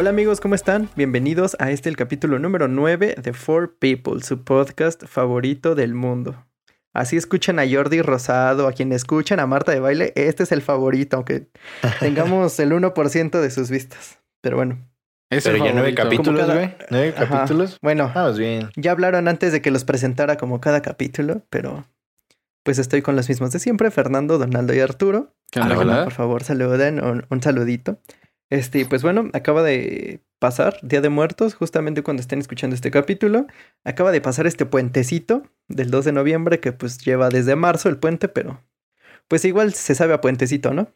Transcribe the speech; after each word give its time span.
Hola 0.00 0.08
amigos, 0.08 0.40
¿cómo 0.40 0.54
están? 0.54 0.88
Bienvenidos 0.96 1.58
a 1.58 1.70
este 1.70 1.90
el 1.90 1.96
capítulo 1.98 2.38
número 2.38 2.68
9 2.68 3.16
de 3.22 3.32
Four 3.34 3.76
People, 3.78 4.22
su 4.22 4.44
podcast 4.44 5.04
favorito 5.04 5.74
del 5.74 5.92
mundo. 5.92 6.46
Así 6.94 7.18
escuchan 7.18 7.58
a 7.58 7.64
Jordi 7.70 8.00
Rosado, 8.00 8.66
a 8.66 8.72
quien 8.72 8.92
escuchan 8.92 9.40
a 9.40 9.46
Marta 9.46 9.72
de 9.72 9.80
Baile, 9.80 10.14
este 10.16 10.44
es 10.44 10.52
el 10.52 10.62
favorito, 10.62 11.16
aunque 11.18 11.48
tengamos 12.00 12.58
el 12.60 12.72
1% 12.72 13.40
de 13.42 13.50
sus 13.50 13.68
vistas. 13.68 14.18
Pero 14.40 14.56
bueno. 14.56 14.78
Es 15.28 15.44
Pero 15.44 15.56
el 15.58 15.64
ya 15.64 15.72
nueve 15.74 15.94
capítulos, 15.94 16.40
cada- 16.40 16.54
güey. 16.54 16.74
Nueve 16.88 17.14
Ajá. 17.18 17.28
capítulos. 17.28 17.76
Bueno, 17.82 18.10
Vamos 18.14 18.38
bien. 18.38 18.70
ya 18.76 18.92
hablaron 18.92 19.28
antes 19.28 19.52
de 19.52 19.60
que 19.60 19.70
los 19.70 19.84
presentara 19.84 20.38
como 20.38 20.62
cada 20.62 20.80
capítulo, 20.80 21.42
pero 21.50 21.84
pues 22.64 22.78
estoy 22.78 23.02
con 23.02 23.16
los 23.16 23.28
mismos 23.28 23.52
de 23.52 23.58
siempre, 23.58 23.90
Fernando, 23.90 24.38
Donaldo 24.38 24.72
y 24.72 24.80
Arturo. 24.80 25.34
¿Qué 25.52 25.60
onda, 25.60 25.76
Hola, 25.76 25.92
hola? 25.94 26.04
Por 26.04 26.14
favor, 26.14 26.42
saluden, 26.42 27.04
un, 27.04 27.26
un 27.28 27.42
saludito. 27.42 27.98
Este, 28.50 28.84
pues 28.84 29.02
bueno, 29.02 29.30
acaba 29.32 29.62
de 29.62 30.20
pasar 30.40 30.76
Día 30.82 31.00
de 31.00 31.08
Muertos, 31.08 31.54
justamente 31.54 32.02
cuando 32.02 32.20
estén 32.20 32.40
escuchando 32.40 32.74
este 32.74 32.90
capítulo. 32.90 33.46
Acaba 33.84 34.10
de 34.10 34.20
pasar 34.20 34.46
este 34.46 34.66
puentecito 34.66 35.44
del 35.68 35.90
2 35.90 36.06
de 36.06 36.12
noviembre, 36.12 36.58
que 36.60 36.72
pues 36.72 36.98
lleva 36.98 37.28
desde 37.28 37.54
marzo 37.54 37.88
el 37.88 37.98
puente, 37.98 38.28
pero 38.28 38.60
pues 39.28 39.44
igual 39.44 39.72
se 39.72 39.94
sabe 39.94 40.14
a 40.14 40.20
puentecito, 40.20 40.74
¿no? 40.74 40.88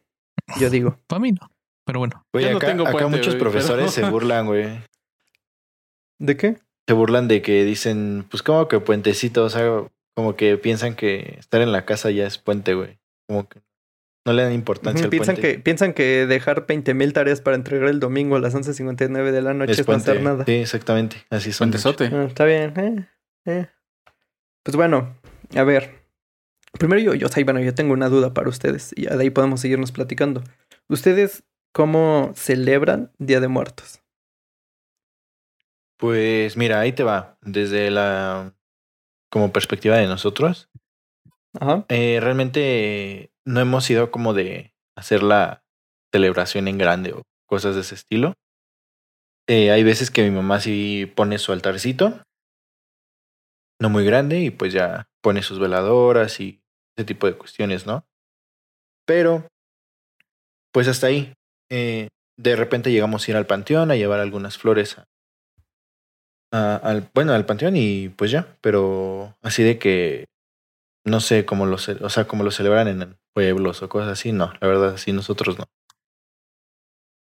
Yo 0.59 0.69
digo. 0.69 0.99
Para 1.07 1.21
mí 1.21 1.33
no. 1.33 1.49
Pero 1.87 2.01
bueno, 2.01 2.25
no 2.33 2.57
acá, 2.57 2.67
tengo 2.67 2.87
acá 2.89 3.07
muchos 3.07 3.35
güey, 3.35 3.39
profesores 3.39 3.93
pero- 3.95 4.07
se 4.07 4.11
burlan, 4.11 4.47
güey. 4.47 4.81
¿De 6.19 6.37
qué? 6.37 6.57
Se 6.89 6.95
burlan 6.95 7.29
de 7.29 7.41
que 7.43 7.65
dicen, 7.65 8.27
pues 8.31 8.43
como 8.43 8.69
que 8.69 8.81
puentecito, 8.81 9.45
o 9.45 9.51
sea, 9.51 9.85
como 10.15 10.37
que 10.37 10.57
piensan 10.59 10.95
que 10.95 11.37
estar 11.39 11.61
en 11.61 11.73
la 11.73 11.85
casa 11.85 12.11
ya 12.11 12.27
es 12.27 12.39
puente, 12.39 12.75
güey. 12.75 12.99
Como 13.29 13.49
que 13.49 13.61
no 14.25 14.33
le 14.33 14.43
dan 14.43 14.53
importancia 14.53 15.05
al 15.05 15.11
piensan, 15.11 15.35
puente. 15.37 15.55
que, 15.55 15.59
piensan 15.59 15.93
que 15.93 16.27
dejar 16.27 16.67
20 16.67 16.95
mil 16.95 17.13
tareas 17.13 17.41
para 17.41 17.57
entregar 17.57 17.89
el 17.89 18.01
domingo 18.01 18.37
a 18.37 18.41
las 18.41 18.55
11.59 18.55 19.31
de 19.33 19.43
la 19.43 19.53
noche 19.55 19.73
es, 19.73 19.79
es 19.81 19.87
no 19.87 19.93
puente. 19.93 20.11
hacer 20.11 20.23
nada. 20.23 20.45
Sí, 20.45 20.53
exactamente. 20.53 21.17
Así 21.31 21.53
son. 21.53 21.69
Puentesote. 21.69 22.11
Ah, 22.13 22.25
está 22.25 22.45
bien. 22.45 22.73
eh, 22.79 23.07
eh. 23.47 23.67
Pues 24.63 24.77
bueno, 24.77 25.15
a 25.55 25.63
ver. 25.63 26.03
Primero 26.79 27.01
yo, 27.01 27.15
yo, 27.15 27.27
o 27.29 27.31
sea, 27.31 27.45
bueno, 27.45 27.61
yo 27.61 27.75
tengo 27.75 27.93
una 27.93 28.09
duda 28.09 28.35
para 28.35 28.49
ustedes 28.49 28.93
y 28.97 29.07
de 29.07 29.21
ahí 29.23 29.31
podemos 29.31 29.61
seguirnos 29.61 29.93
platicando. 29.93 30.43
¿Ustedes 30.89 31.45
cómo 31.73 32.33
celebran 32.35 33.13
Día 33.19 33.41
de 33.41 33.49
Muertos? 33.49 34.01
Pues 35.97 36.57
mira, 36.57 36.81
ahí 36.81 36.93
te 36.93 37.05
va. 37.05 37.39
Desde 37.43 37.91
la 37.91 38.55
como 39.31 39.53
perspectiva 39.53 39.97
de 39.97 40.07
nosotros, 40.07 40.69
Ajá. 41.61 41.85
eh, 41.89 42.19
realmente 42.21 43.33
no 43.47 43.61
hemos 43.61 43.85
sido 43.85 44.11
como 44.11 44.35
de 44.35 44.73
hacer 44.97 45.23
la 45.23 45.63
celebración 46.13 46.69
en 46.69 46.79
grande 46.79 47.13
o 47.13 47.23
cosas 47.47 47.75
de 47.75 47.83
ese 47.83 47.95
estilo. 47.95 48.35
Eh, 49.49 49.71
hay 49.71 49.83
veces 49.85 50.11
que 50.11 50.23
mi 50.23 50.31
mamá 50.31 50.61
sí 50.61 51.11
pone 51.15 51.39
su 51.39 51.53
altarcito, 51.53 52.23
no 53.81 53.91
muy 53.91 54.05
grande, 54.05 54.41
y 54.41 54.51
pues 54.51 54.73
ya 54.73 55.09
pone 55.23 55.43
sus 55.43 55.59
veladoras 55.59 56.41
y 56.41 56.63
ese 56.97 57.05
tipo 57.07 57.27
de 57.27 57.37
cuestiones, 57.37 57.87
¿no? 57.87 58.07
Pero, 59.07 59.47
pues 60.73 60.89
hasta 60.89 61.07
ahí. 61.09 61.33
Eh, 61.71 62.09
de 62.37 62.57
repente 62.57 62.91
llegamos 62.91 63.27
a 63.27 63.31
ir 63.31 63.37
al 63.37 63.47
panteón 63.47 63.91
a 63.91 63.97
llevar 63.97 64.21
algunas 64.21 64.59
flores 64.59 64.97
a- 66.53 66.77
al, 66.77 67.11
bueno, 67.15 67.33
al 67.33 67.47
panteón 67.47 67.77
y 67.77 68.09
pues 68.11 68.31
ya, 68.31 68.57
pero 68.61 69.37
así 69.43 69.63
de 69.63 69.79
que 69.79 70.27
no 71.07 71.21
sé 71.21 71.45
cómo 71.45 71.67
lo, 71.67 71.77
o 71.77 72.09
sea, 72.11 72.27
cómo 72.27 72.45
lo 72.45 72.51
celebran 72.51 72.89
en 72.89 73.17
pueblos 73.35 73.83
o 73.83 73.89
cosas 73.91 74.11
así, 74.13 74.33
no, 74.33 74.53
la 74.61 74.69
verdad, 74.69 74.97
sí, 74.97 75.13
nosotros 75.13 75.59
no. 75.59 75.65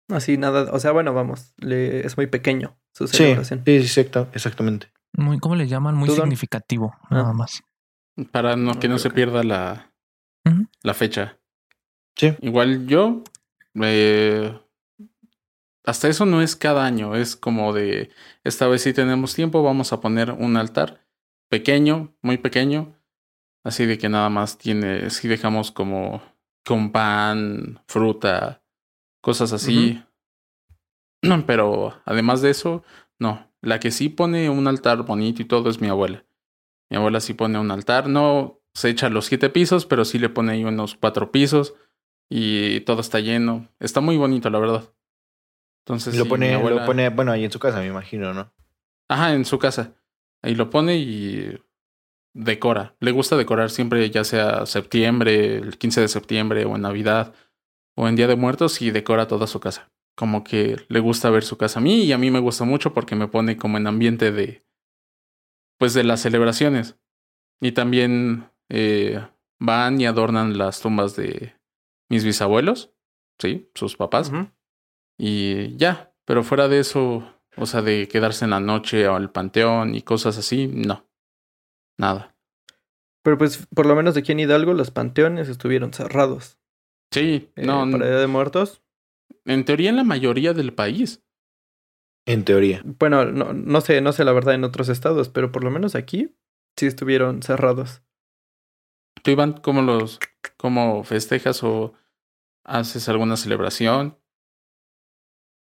Así 0.10 0.38
nada, 0.38 0.72
o 0.72 0.80
sea, 0.80 0.92
bueno, 0.94 1.14
vamos, 1.14 1.54
le- 1.58 2.06
es 2.06 2.16
muy 2.16 2.28
pequeño 2.28 2.78
su 2.94 3.08
Sí, 3.08 3.18
celebración. 3.18 3.64
sí, 3.66 3.82
sí, 3.86 4.00
exacta- 4.02 4.30
exactamente. 4.34 4.92
muy, 5.14 5.40
¿cómo 5.40 5.56
le 5.56 5.68
llaman? 5.68 5.96
Muy 5.96 6.10
significativo, 6.10 6.94
Ah. 7.04 7.08
nada 7.16 7.34
más. 7.34 7.62
Para 8.32 8.56
no, 8.56 8.80
que 8.80 8.88
no 8.88 8.96
Ok, 8.96 9.02
se 9.02 9.10
pierda 9.10 9.44
la, 9.44 9.92
la 10.82 10.94
fecha. 10.94 11.38
Sí, 12.16 12.34
Igual 12.42 12.88
yo, 12.88 13.24
eh, 13.82 14.58
hasta 15.84 16.08
eso 16.08 16.26
no 16.26 16.42
es 16.42 16.56
cada 16.56 16.86
año, 16.86 17.16
es 17.16 17.36
como 17.36 17.74
de, 17.74 18.10
esta 18.44 18.68
vez 18.68 18.82
sí 18.84 18.94
tenemos 18.94 19.36
tiempo, 19.36 19.62
vamos 19.62 19.94
a 19.94 20.00
poner 20.02 20.32
un 20.32 20.58
altar 20.58 21.06
pequeño, 21.50 22.16
muy 22.22 22.38
pequeño, 22.38 22.96
así 23.68 23.86
de 23.86 23.98
que 23.98 24.10
nada 24.10 24.30
más 24.30 24.58
tiene, 24.58 25.10
si 25.10 25.28
dejamos 25.28 25.72
como 25.72 26.22
con 26.66 26.92
pan, 26.92 27.80
fruta, 27.88 28.62
cosas 29.22 29.54
así. 29.54 30.02
Pero 31.46 32.00
además 32.06 32.42
de 32.42 32.50
eso, 32.52 32.84
no, 33.20 33.52
la 33.62 33.80
que 33.80 33.92
sí 33.92 34.10
pone 34.10 34.50
un 34.50 34.68
altar 34.68 35.04
bonito 35.04 35.42
y 35.42 35.46
todo 35.46 35.70
es 35.70 35.82
mi 35.82 35.88
abuela. 35.88 36.26
Mi 36.90 36.98
abuela 36.98 37.20
sí 37.20 37.34
pone 37.34 37.60
un 37.60 37.72
altar, 37.72 38.08
no 38.08 38.60
se 38.74 38.90
echa 38.90 39.10
los 39.10 39.26
siete 39.26 39.50
pisos, 39.50 39.86
pero 39.86 40.06
sí 40.06 40.20
le 40.20 40.30
pone 40.30 40.54
ahí 40.54 40.64
unos 40.64 40.96
cuatro 40.96 41.32
pisos 41.32 41.74
y 42.30 42.82
todo 42.82 43.02
está 43.02 43.20
lleno. 43.20 43.68
Está 43.80 44.00
muy 44.02 44.18
bonito, 44.18 44.50
la 44.50 44.60
verdad. 44.60 44.94
Entonces, 45.86 46.16
lo 46.18 46.24
sí, 46.24 46.30
pone, 46.30 46.54
abuela- 46.54 46.82
lo 46.82 46.86
pone, 46.86 47.10
bueno, 47.10 47.32
ahí 47.32 47.44
en 47.46 47.52
su 47.52 47.60
casa, 47.60 47.80
me 47.80 47.88
imagino, 47.88 48.34
¿no? 48.34 48.54
Ajá, 49.10 49.34
en 49.34 49.46
su 49.46 49.58
casa. 49.58 49.96
Ahí 50.44 50.54
lo 50.54 50.70
pone 50.70 50.98
y 50.98 51.58
decora. 52.34 52.96
Le 53.00 53.12
gusta 53.12 53.38
decorar 53.38 53.70
siempre, 53.70 54.10
ya 54.10 54.24
sea 54.24 54.66
septiembre, 54.66 55.58
el 55.58 55.78
15 55.78 56.02
de 56.02 56.08
septiembre, 56.08 56.66
o 56.66 56.76
en 56.76 56.82
Navidad, 56.82 57.34
o 57.96 58.08
en 58.08 58.16
Día 58.16 58.28
de 58.28 58.36
Muertos, 58.36 58.82
y 58.82 58.92
decora 58.92 59.28
toda 59.28 59.48
su 59.48 59.60
casa. 59.60 59.92
Como 60.16 60.44
que 60.44 60.78
le 60.88 61.00
gusta 61.00 61.30
ver 61.30 61.44
su 61.44 61.58
casa 61.58 61.80
a 61.80 61.84
mí, 61.84 62.04
y 62.04 62.12
a 62.12 62.18
mí 62.18 62.32
me 62.32 62.40
gusta 62.40 62.64
mucho 62.64 62.94
porque 62.94 63.16
me 63.16 63.28
pone 63.28 63.58
como 63.58 63.78
en 63.78 63.88
ambiente 63.88 64.32
de. 64.32 64.66
Pues 65.80 65.94
de 65.94 66.04
las 66.04 66.22
celebraciones. 66.22 66.98
Y 67.62 67.72
también 67.72 68.50
eh, 68.70 69.26
van 69.60 70.00
y 70.00 70.06
adornan 70.06 70.58
las 70.58 70.82
tumbas 70.82 71.16
de 71.16 71.56
mis 72.10 72.24
bisabuelos, 72.24 72.92
sí, 73.40 73.70
sus 73.76 73.96
papás. 73.96 74.32
Y 75.18 75.76
ya, 75.78 76.14
pero 76.26 76.44
fuera 76.44 76.68
de 76.68 76.80
eso, 76.80 77.24
o 77.56 77.66
sea, 77.66 77.82
de 77.82 78.08
quedarse 78.08 78.46
en 78.46 78.52
la 78.52 78.60
noche 78.60 79.08
al 79.08 79.32
panteón 79.32 79.96
y 79.96 80.02
cosas 80.02 80.38
así, 80.38 80.68
no. 80.68 81.07
Nada. 81.98 82.36
Pero 83.24 83.38
pues 83.38 83.68
por 83.74 83.86
lo 83.86 83.96
menos 83.96 84.16
aquí 84.16 84.32
en 84.32 84.40
Hidalgo 84.40 84.74
los 84.74 84.92
panteones 84.92 85.50
estuvieron 85.50 85.94
cerrados. 85.94 86.60
Sí, 87.12 87.52
eh, 87.56 87.66
no, 87.66 87.90
para 87.90 88.06
Día 88.06 88.20
de 88.20 88.28
Muertos. 88.28 88.84
en 89.46 89.66
teoría 89.66 89.90
en 89.90 89.98
la 89.98 90.04
mayoría 90.04 90.54
del 90.54 90.74
país. 90.74 91.24
En 92.26 92.44
teoría. 92.44 92.82
Bueno, 92.86 93.26
no, 93.26 93.54
no 93.54 93.82
sé, 93.82 94.02
no 94.02 94.12
sé 94.12 94.24
la 94.26 94.34
verdad 94.34 94.54
en 94.54 94.64
otros 94.64 94.90
estados, 94.90 95.30
pero 95.30 95.52
por 95.52 95.64
lo 95.64 95.72
menos 95.72 95.96
aquí 95.96 96.36
sí 96.76 96.86
estuvieron 96.86 97.42
cerrados. 97.42 98.02
¿Tú, 99.24 99.32
Iván, 99.32 99.54
cómo 99.54 99.82
los, 99.82 100.20
cómo 100.58 101.04
festejas 101.04 101.64
o 101.64 101.94
haces 102.64 103.10
alguna 103.10 103.38
celebración? 103.38 104.18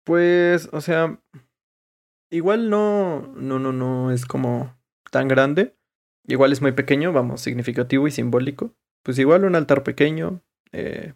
Pues, 0.05 0.69
o 0.71 0.81
sea, 0.81 1.21
igual 2.29 2.69
no, 2.69 3.33
no, 3.35 3.59
no, 3.59 3.71
no 3.71 4.11
es 4.11 4.25
como 4.25 4.75
tan 5.11 5.27
grande. 5.27 5.77
Igual 6.27 6.51
es 6.53 6.61
muy 6.61 6.71
pequeño, 6.71 7.11
vamos, 7.11 7.41
significativo 7.41 8.07
y 8.07 8.11
simbólico. 8.11 8.73
Pues 9.03 9.19
igual 9.19 9.43
un 9.43 9.55
altar 9.55 9.83
pequeño, 9.83 10.41
eh, 10.71 11.13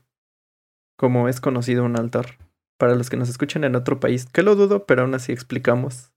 como 0.97 1.29
es 1.29 1.39
conocido 1.39 1.83
un 1.83 1.97
altar. 1.97 2.37
Para 2.77 2.93
los 2.95 3.09
que 3.09 3.17
nos 3.17 3.29
escuchan 3.29 3.63
en 3.63 3.75
otro 3.75 3.99
país, 3.99 4.27
que 4.31 4.43
lo 4.43 4.55
dudo, 4.55 4.85
pero 4.85 5.01
aún 5.01 5.15
así 5.15 5.31
explicamos 5.31 6.11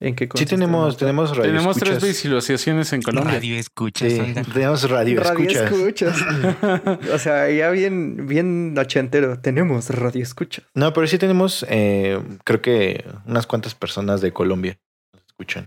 en 0.00 0.14
qué 0.14 0.28
Sí 0.34 0.44
tenemos, 0.44 0.96
tenemos 0.98 1.30
radio 1.36 1.50
Tenemos 1.50 1.76
tres 1.78 1.96
escuchas. 1.96 2.22
visualizaciones 2.22 2.92
en 2.92 3.02
Colombia. 3.02 3.32
Radio 3.34 3.56
escuchas, 3.56 4.12
Sí, 4.12 4.34
tenemos 4.52 4.90
radio, 4.90 5.22
Radio 5.22 5.48
escuchas. 5.48 6.16
escuchas. 6.20 7.08
O 7.14 7.18
sea, 7.18 7.50
ya 7.50 7.70
bien, 7.70 8.26
bien 8.26 8.76
ochentero. 8.78 9.40
Tenemos 9.40 9.88
radio 9.90 10.22
escuchas. 10.22 10.66
No, 10.74 10.92
pero 10.92 11.06
sí 11.06 11.16
tenemos, 11.18 11.64
eh, 11.70 12.20
creo 12.44 12.60
que 12.60 13.04
unas 13.26 13.46
cuantas 13.46 13.74
personas 13.74 14.20
de 14.20 14.32
Colombia 14.32 14.78
nos 15.14 15.24
escuchan. 15.26 15.66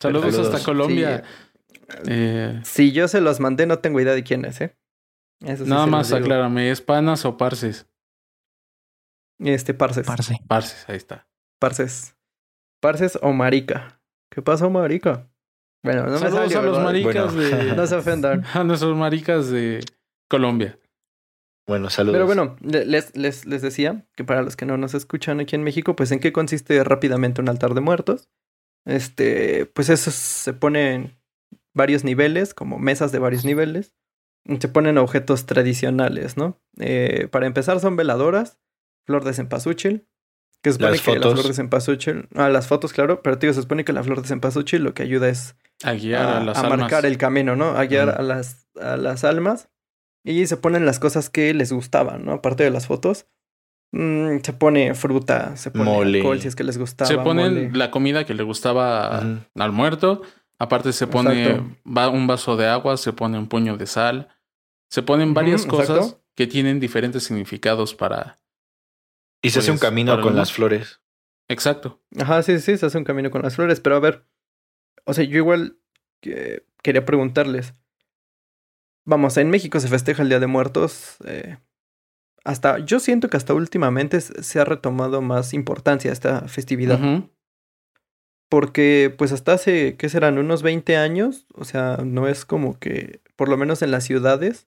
Saludos, 0.00 0.32
Saludos. 0.34 0.54
hasta 0.54 0.64
Colombia. 0.64 1.24
Eh, 2.06 2.60
Si 2.64 2.92
yo 2.92 3.08
se 3.08 3.20
los 3.20 3.40
mandé, 3.40 3.66
no 3.66 3.78
tengo 3.78 4.00
idea 4.00 4.14
de 4.14 4.22
quién 4.22 4.44
es, 4.44 4.60
¿eh? 4.60 4.76
Eso 5.40 5.64
sí 5.64 5.70
nada 5.70 5.86
más 5.86 6.12
aclárame, 6.12 6.70
¿es 6.70 6.80
panas 6.80 7.24
o 7.24 7.36
parces? 7.36 7.86
Este, 9.40 9.74
parces. 9.74 10.06
Parce. 10.06 10.36
Parces, 10.48 10.84
ahí 10.88 10.96
está. 10.96 11.28
Parces. 11.60 12.16
Parces 12.80 13.18
o 13.22 13.32
marica. 13.32 14.00
¿Qué 14.30 14.42
pasó, 14.42 14.68
marica? 14.70 15.28
Bueno, 15.84 16.04
no 16.06 16.12
me 16.12 16.18
Saludos 16.18 16.52
salió, 16.52 16.58
a 16.58 16.62
los 16.62 16.72
¿verdad? 16.76 16.84
maricas 16.84 17.34
Bueno. 17.34 17.56
de. 17.64 17.76
No 17.76 17.86
se 17.86 17.94
ofendan. 17.96 18.44
A 18.54 18.64
nuestros 18.64 18.96
maricas 18.96 19.48
de 19.48 19.80
Colombia. 20.28 20.78
Bueno, 21.68 21.88
saludos. 21.90 22.14
Pero 22.14 22.26
bueno, 22.26 22.56
le- 22.60 22.84
les, 22.84 23.16
les, 23.16 23.46
les 23.46 23.62
decía 23.62 24.04
que 24.16 24.24
para 24.24 24.42
los 24.42 24.56
que 24.56 24.66
no 24.66 24.76
nos 24.76 24.94
escuchan 24.94 25.38
aquí 25.40 25.54
en 25.54 25.62
México, 25.62 25.94
pues 25.94 26.10
en 26.10 26.18
qué 26.18 26.32
consiste 26.32 26.82
rápidamente 26.82 27.40
un 27.40 27.48
altar 27.48 27.74
de 27.74 27.80
muertos. 27.80 28.28
Este, 28.88 29.66
pues 29.66 29.88
eso 29.90 30.10
se 30.10 30.52
pone 30.54 30.94
en 30.94 31.18
varios 31.74 32.04
niveles, 32.04 32.54
como 32.54 32.78
mesas 32.78 33.12
de 33.12 33.18
varios 33.18 33.44
niveles. 33.44 33.94
Se 34.60 34.68
ponen 34.68 34.96
objetos 34.98 35.44
tradicionales, 35.46 36.36
¿no? 36.36 36.58
Eh, 36.78 37.28
para 37.30 37.46
empezar 37.46 37.80
son 37.80 37.96
veladoras, 37.96 38.58
flor 39.04 39.24
de 39.24 39.34
cempasúchil, 39.34 40.06
Que 40.62 40.70
se 40.70 40.74
supone 40.74 40.92
Las 40.92 41.02
que 41.02 41.10
la 41.10 41.16
fotos. 41.16 41.32
flor 41.34 41.46
de 41.48 41.54
cempasúchil, 41.54 42.28
ah, 42.34 42.48
las 42.48 42.66
fotos, 42.66 42.92
claro, 42.92 43.22
pero 43.22 43.38
tío, 43.38 43.52
se 43.52 43.60
supone 43.62 43.84
que 43.84 43.92
la 43.92 44.02
flor 44.02 44.22
de 44.22 44.28
cempasúchil 44.28 44.82
lo 44.82 44.94
que 44.94 45.02
ayuda 45.04 45.28
es 45.28 45.54
A 45.84 45.92
guiar 45.92 46.22
a, 46.22 46.38
a, 46.38 46.44
las 46.44 46.56
a 46.58 46.62
almas. 46.62 46.78
marcar 46.80 47.04
el 47.06 47.18
camino, 47.18 47.54
¿no? 47.56 47.76
A 47.76 47.84
guiar 47.84 48.08
a, 48.08 48.22
las, 48.22 48.66
a 48.80 48.96
las 48.96 49.22
almas. 49.24 49.68
Y 50.24 50.46
se 50.46 50.56
ponen 50.56 50.84
las 50.86 50.98
cosas 50.98 51.30
que 51.30 51.52
les 51.54 51.72
gustaban, 51.72 52.24
¿no? 52.24 52.32
Aparte 52.32 52.64
de 52.64 52.70
las 52.70 52.86
fotos. 52.86 53.26
Mm, 53.92 54.38
se 54.42 54.52
pone 54.52 54.94
fruta, 54.94 55.56
se 55.56 55.70
pone 55.70 55.84
Mole. 55.84 56.18
alcohol 56.18 56.40
si 56.40 56.48
es 56.48 56.56
que 56.56 56.64
les 56.64 56.78
gustaba. 56.78 57.08
Se 57.08 57.16
ponen 57.18 57.54
mole. 57.66 57.70
la 57.72 57.90
comida 57.90 58.24
que 58.24 58.34
le 58.34 58.42
gustaba 58.42 59.18
al 59.18 59.72
muerto. 59.72 60.22
Aparte 60.60 60.92
se 60.92 61.06
pone 61.06 61.60
va 61.86 62.08
un 62.08 62.26
vaso 62.26 62.56
de 62.56 62.66
agua, 62.66 62.96
se 62.96 63.12
pone 63.12 63.38
un 63.38 63.46
puño 63.48 63.76
de 63.76 63.86
sal. 63.86 64.28
Se 64.90 65.02
ponen 65.02 65.32
varias 65.34 65.66
cosas 65.66 65.98
exacto. 65.98 66.24
que 66.34 66.46
tienen 66.46 66.80
diferentes 66.80 67.22
significados 67.24 67.94
para... 67.94 68.38
Y 69.42 69.50
se 69.50 69.60
hace 69.60 69.70
un 69.70 69.76
Pues, 69.76 69.82
camino 69.88 70.20
con 70.20 70.34
las 70.34 70.52
flores. 70.52 71.00
Exacto. 71.48 72.02
Ajá, 72.18 72.42
sí, 72.42 72.58
sí, 72.58 72.76
se 72.76 72.86
hace 72.86 72.98
un 72.98 73.04
camino 73.04 73.30
con 73.30 73.42
las 73.42 73.54
flores. 73.54 73.78
Pero 73.80 73.96
a 73.96 74.00
ver, 74.00 74.26
o 75.04 75.14
sea, 75.14 75.22
yo 75.24 75.36
igual 75.36 75.78
que- 76.20 76.66
quería 76.82 77.04
preguntarles. 77.04 77.74
Vamos, 79.04 79.36
en 79.36 79.48
México 79.50 79.78
se 79.80 79.88
festeja 79.88 80.22
el 80.22 80.28
Día 80.28 80.40
de 80.40 80.46
Muertos. 80.48 81.16
eh, 81.24 81.58
hasta, 82.48 82.78
yo 82.78 82.98
siento 82.98 83.28
que 83.28 83.36
hasta 83.36 83.52
últimamente 83.52 84.22
se 84.22 84.58
ha 84.58 84.64
retomado 84.64 85.20
más 85.20 85.52
importancia 85.52 86.10
esta 86.10 86.48
festividad. 86.48 86.98
Porque, 88.48 89.14
pues 89.18 89.32
hasta 89.32 89.52
hace, 89.52 89.98
¿qué 89.98 90.08
serán? 90.08 90.38
Unos 90.38 90.62
20 90.62 90.96
años. 90.96 91.46
O 91.52 91.66
sea, 91.66 91.98
no 92.02 92.26
es 92.26 92.46
como 92.46 92.78
que, 92.78 93.20
por 93.36 93.50
lo 93.50 93.58
menos 93.58 93.82
en 93.82 93.90
las 93.90 94.04
ciudades, 94.04 94.66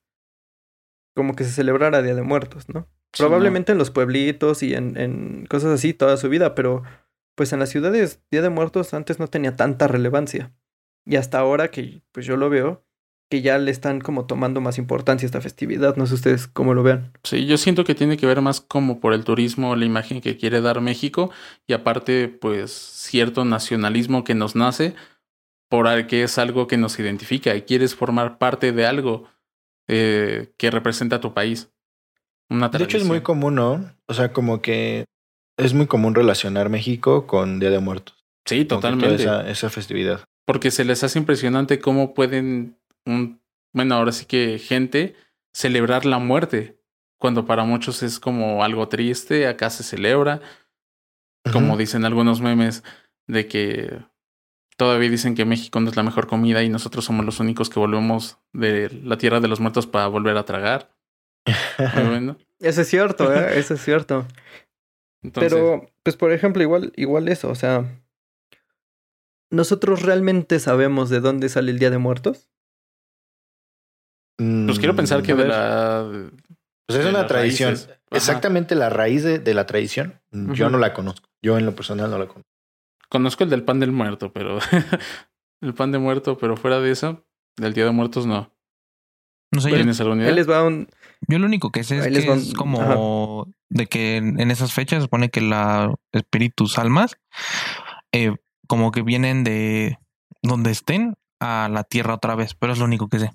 como 1.16 1.36
que 1.36 1.44
se 1.44 1.50
celebrara 1.50 2.04
Día 2.04 2.14
de 2.14 2.22
Muertos, 2.22 2.70
¿no? 2.70 2.88
Sí, 3.14 3.24
Probablemente 3.24 3.72
en 3.72 3.80
los 3.80 3.90
pueblitos 3.90 4.62
y 4.62 4.76
en, 4.76 4.96
en 4.96 5.48
cosas 5.48 5.72
así 5.72 5.96
toda 5.96 6.18
su 6.18 6.30
vida, 6.30 6.54
pero 6.54 6.84
pues 7.34 7.52
en 7.52 7.58
las 7.58 7.70
ciudades 7.70 8.22
Día 8.30 8.44
de 8.44 8.52
Muertos 8.52 8.94
antes 8.94 9.18
no 9.18 9.26
tenía 9.26 9.56
tanta 9.56 9.88
relevancia. 9.88 10.54
Y 11.04 11.16
hasta 11.16 11.40
ahora 11.40 11.72
que 11.72 12.04
pues 12.12 12.28
yo 12.28 12.38
lo 12.38 12.52
veo, 12.52 12.86
que 13.32 13.42
ya 13.42 13.58
le 13.58 13.72
están 13.72 14.02
como 14.02 14.26
tomando 14.26 14.60
más 14.60 14.78
importancia 14.78 15.26
a 15.26 15.30
esta 15.30 15.40
festividad. 15.40 15.96
No 15.96 16.06
sé 16.06 16.16
ustedes 16.16 16.48
cómo 16.48 16.74
lo 16.74 16.84
vean. 16.84 17.14
Sí, 17.24 17.46
yo 17.46 17.58
siento 17.58 17.86
que 17.86 17.96
tiene 17.96 18.18
que 18.18 18.26
ver 18.26 18.42
más 18.42 18.60
como 18.60 19.00
por 19.00 19.14
el 19.14 19.24
turismo, 19.24 19.78
la 19.78 19.86
imagen 19.86 20.20
que 20.20 20.36
quiere 20.36 20.60
dar 20.60 20.82
México 20.82 21.32
y 21.66 21.72
aparte 21.72 22.28
pues 22.28 22.72
cierto 22.74 23.46
nacionalismo 23.46 24.26
que 24.26 24.36
nos 24.36 24.58
nace 24.58 24.96
por 25.70 25.88
al 25.88 26.08
que 26.08 26.24
es 26.24 26.38
algo 26.38 26.68
que 26.68 26.76
nos 26.76 27.00
identifica 27.00 27.56
y 27.56 27.62
quieres 27.62 27.96
formar 27.96 28.38
parte 28.38 28.74
de 28.74 28.86
algo 28.86 29.24
eh, 29.88 30.52
que 30.58 30.70
representa 30.70 31.16
a 31.16 31.22
tu 31.22 31.34
país. 31.34 31.70
Una 32.50 32.68
De 32.68 32.84
hecho 32.84 32.98
es 32.98 33.06
muy 33.06 33.22
común, 33.22 33.56
¿no? 33.56 33.94
O 34.08 34.14
sea, 34.14 34.34
como 34.34 34.62
que 34.62 35.06
es 35.58 35.74
muy 35.74 35.88
común 35.88 36.16
relacionar 36.16 36.68
México 36.68 37.28
con 37.28 37.62
Día 37.62 37.70
de 37.70 37.80
Muertos. 37.80 38.26
Sí, 38.46 38.66
totalmente. 38.66 39.16
Esa, 39.16 39.50
esa 39.50 39.70
festividad. 39.70 40.20
Porque 40.46 40.70
se 40.70 40.84
les 40.84 41.02
hace 41.06 41.18
impresionante 41.18 41.80
cómo 41.80 42.14
pueden, 42.14 42.76
un, 43.06 43.42
bueno, 43.74 43.96
ahora 43.96 44.12
sí 44.12 44.26
que 44.26 44.60
gente 44.60 45.16
celebrar 45.54 46.06
la 46.06 46.20
muerte, 46.20 46.80
cuando 47.18 47.46
para 47.46 47.64
muchos 47.64 48.04
es 48.04 48.20
como 48.20 48.64
algo 48.64 48.88
triste, 48.88 49.48
acá 49.48 49.70
se 49.70 49.84
celebra, 49.84 50.42
como 51.52 51.78
dicen 51.78 52.06
algunos 52.06 52.42
memes, 52.42 52.84
de 53.28 53.48
que 53.48 54.00
todavía 54.78 55.10
dicen 55.10 55.36
que 55.36 55.46
México 55.46 55.80
no 55.80 55.90
es 55.90 55.96
la 55.96 56.04
mejor 56.04 56.28
comida 56.28 56.64
y 56.64 56.70
nosotros 56.70 57.06
somos 57.06 57.26
los 57.26 57.40
únicos 57.40 57.70
que 57.70 57.80
volvemos 57.80 58.40
de 58.54 58.90
la 59.04 59.18
tierra 59.18 59.40
de 59.40 59.48
los 59.48 59.60
muertos 59.60 59.88
para 59.88 60.08
volver 60.08 60.38
a 60.38 60.46
tragar. 60.46 60.96
Bueno. 62.10 62.38
Eso 62.60 62.82
es 62.82 62.88
cierto, 62.88 63.34
¿eh? 63.34 63.52
Eso 63.60 63.74
es 63.74 63.84
cierto. 63.84 64.28
Entonces, 65.24 65.54
Pero, 65.54 65.86
pues 66.04 66.16
por 66.16 66.32
ejemplo, 66.32 66.64
igual, 66.64 66.94
igual 66.96 67.28
eso, 67.28 67.50
o 67.50 67.56
sea, 67.56 67.86
¿nosotros 69.52 70.02
realmente 70.02 70.60
sabemos 70.60 71.10
de 71.10 71.20
dónde 71.20 71.50
sale 71.50 71.72
el 71.72 71.80
Día 71.80 71.92
de 71.92 72.00
Muertos? 72.00 72.50
Pues 74.66 74.80
quiero 74.80 74.96
pensar 74.96 75.22
que 75.22 75.34
Mm, 75.34 75.38
de 75.38 75.48
la... 75.48 76.30
Pues 76.88 77.00
es 77.00 77.06
de 77.06 77.10
una 77.12 77.28
tradición. 77.28 77.78
Exactamente 78.10 78.76
la 78.76 78.90
raíz 78.90 79.24
de, 79.24 79.40
de 79.40 79.54
la 79.54 79.66
tradición. 79.66 80.20
Yo 80.32 80.70
no 80.70 80.78
la 80.78 80.94
conozco. 80.94 81.30
Yo 81.42 81.58
en 81.58 81.66
lo 81.66 81.76
personal 81.76 82.10
no 82.12 82.18
la 82.18 82.28
conozco. 82.28 82.50
Conozco 83.10 83.44
el 83.44 83.50
del 83.50 83.64
pan 83.64 83.80
del 83.80 83.92
muerto, 83.92 84.32
pero... 84.34 84.60
el 85.62 85.74
pan 85.74 85.92
de 85.92 86.00
muerto, 86.00 86.38
pero 86.38 86.58
fuera 86.58 86.80
de 86.80 86.92
eso, 86.92 87.26
del 87.58 87.74
Día 87.74 87.86
de 87.86 87.92
Muertos 87.92 88.26
no. 88.26 88.52
No 89.54 89.62
sé, 89.62 89.70
yo, 89.70 89.76
¿Tienes 89.76 90.00
alguna 90.00 90.22
Ahí 90.22 90.28
idea? 90.28 90.36
les 90.36 90.50
va 90.50 90.64
un... 90.64 90.88
yo 91.28 91.38
lo 91.38 91.46
único 91.46 91.72
que 91.72 91.84
sé 91.84 91.98
es 91.98 92.08
que 92.08 92.32
es 92.32 92.54
como 92.54 93.54
de 93.70 93.86
que 93.88 94.16
en, 94.16 94.40
en 94.40 94.50
esas 94.50 94.72
fechas 94.72 95.00
se 95.00 95.04
supone 95.04 95.30
que 95.30 95.42
la 95.42 95.94
espíritus 96.14 96.80
almas 96.80 97.18
eh, 98.14 98.34
como 98.68 98.92
que 98.92 99.02
vienen 99.02 99.44
de 99.44 100.00
donde 100.42 100.72
estén 100.72 101.16
a 101.42 101.68
la 101.70 101.84
tierra 101.84 102.14
otra 102.14 102.36
vez, 102.36 102.56
pero 102.56 102.72
es 102.72 102.80
lo 102.80 102.86
único 102.86 103.10
que 103.10 103.20
sé. 103.20 103.32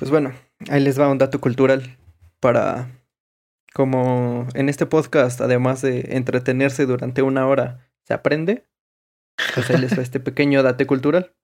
Pues 0.00 0.10
bueno, 0.10 0.32
ahí 0.70 0.80
les 0.80 0.98
va 0.98 1.10
un 1.10 1.18
dato 1.18 1.40
cultural 1.42 1.98
para... 2.40 2.88
Como 3.74 4.48
en 4.54 4.70
este 4.70 4.86
podcast, 4.86 5.42
además 5.42 5.82
de 5.82 6.16
entretenerse 6.16 6.86
durante 6.86 7.20
una 7.20 7.46
hora, 7.46 7.86
se 8.02 8.14
aprende. 8.14 8.64
Pues 9.54 9.70
ahí 9.70 9.76
les 9.76 9.96
va 9.96 10.02
este 10.02 10.18
pequeño 10.18 10.62
dato 10.62 10.84
cultural. 10.86 11.34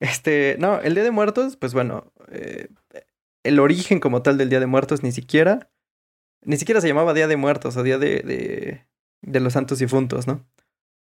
Este, 0.00 0.56
no, 0.58 0.80
el 0.80 0.94
Día 0.94 1.04
de 1.04 1.10
Muertos, 1.10 1.56
pues 1.56 1.74
bueno, 1.74 2.10
eh, 2.30 2.68
el 3.44 3.60
origen 3.60 4.00
como 4.00 4.22
tal 4.22 4.38
del 4.38 4.48
Día 4.48 4.58
de 4.58 4.66
Muertos 4.66 5.02
ni 5.02 5.12
siquiera, 5.12 5.70
ni 6.40 6.56
siquiera 6.56 6.80
se 6.80 6.88
llamaba 6.88 7.14
Día 7.14 7.28
de 7.28 7.36
Muertos 7.36 7.76
o 7.76 7.82
Día 7.82 7.98
de, 7.98 8.86
de, 9.20 9.40
los 9.40 9.52
Santos 9.52 9.78
Difuntos, 9.78 10.26
¿no? 10.26 10.44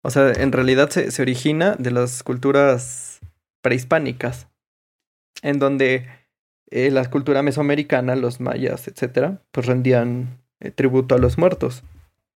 O 0.02 0.10
sea, 0.10 0.32
en 0.32 0.50
realidad 0.50 0.88
se, 0.88 1.10
se 1.10 1.22
origina 1.22 1.76
de 1.78 1.90
las 1.90 2.22
culturas 2.22 3.20
prehispánicas, 3.60 4.48
en 5.42 5.58
donde 5.58 6.19
eh, 6.70 6.90
la 6.90 7.08
cultura 7.10 7.42
mesoamericana, 7.42 8.16
los 8.16 8.40
mayas, 8.40 8.88
etcétera, 8.88 9.42
pues 9.52 9.66
rendían 9.66 10.38
eh, 10.60 10.70
tributo 10.70 11.14
a 11.14 11.18
los 11.18 11.38
muertos. 11.38 11.82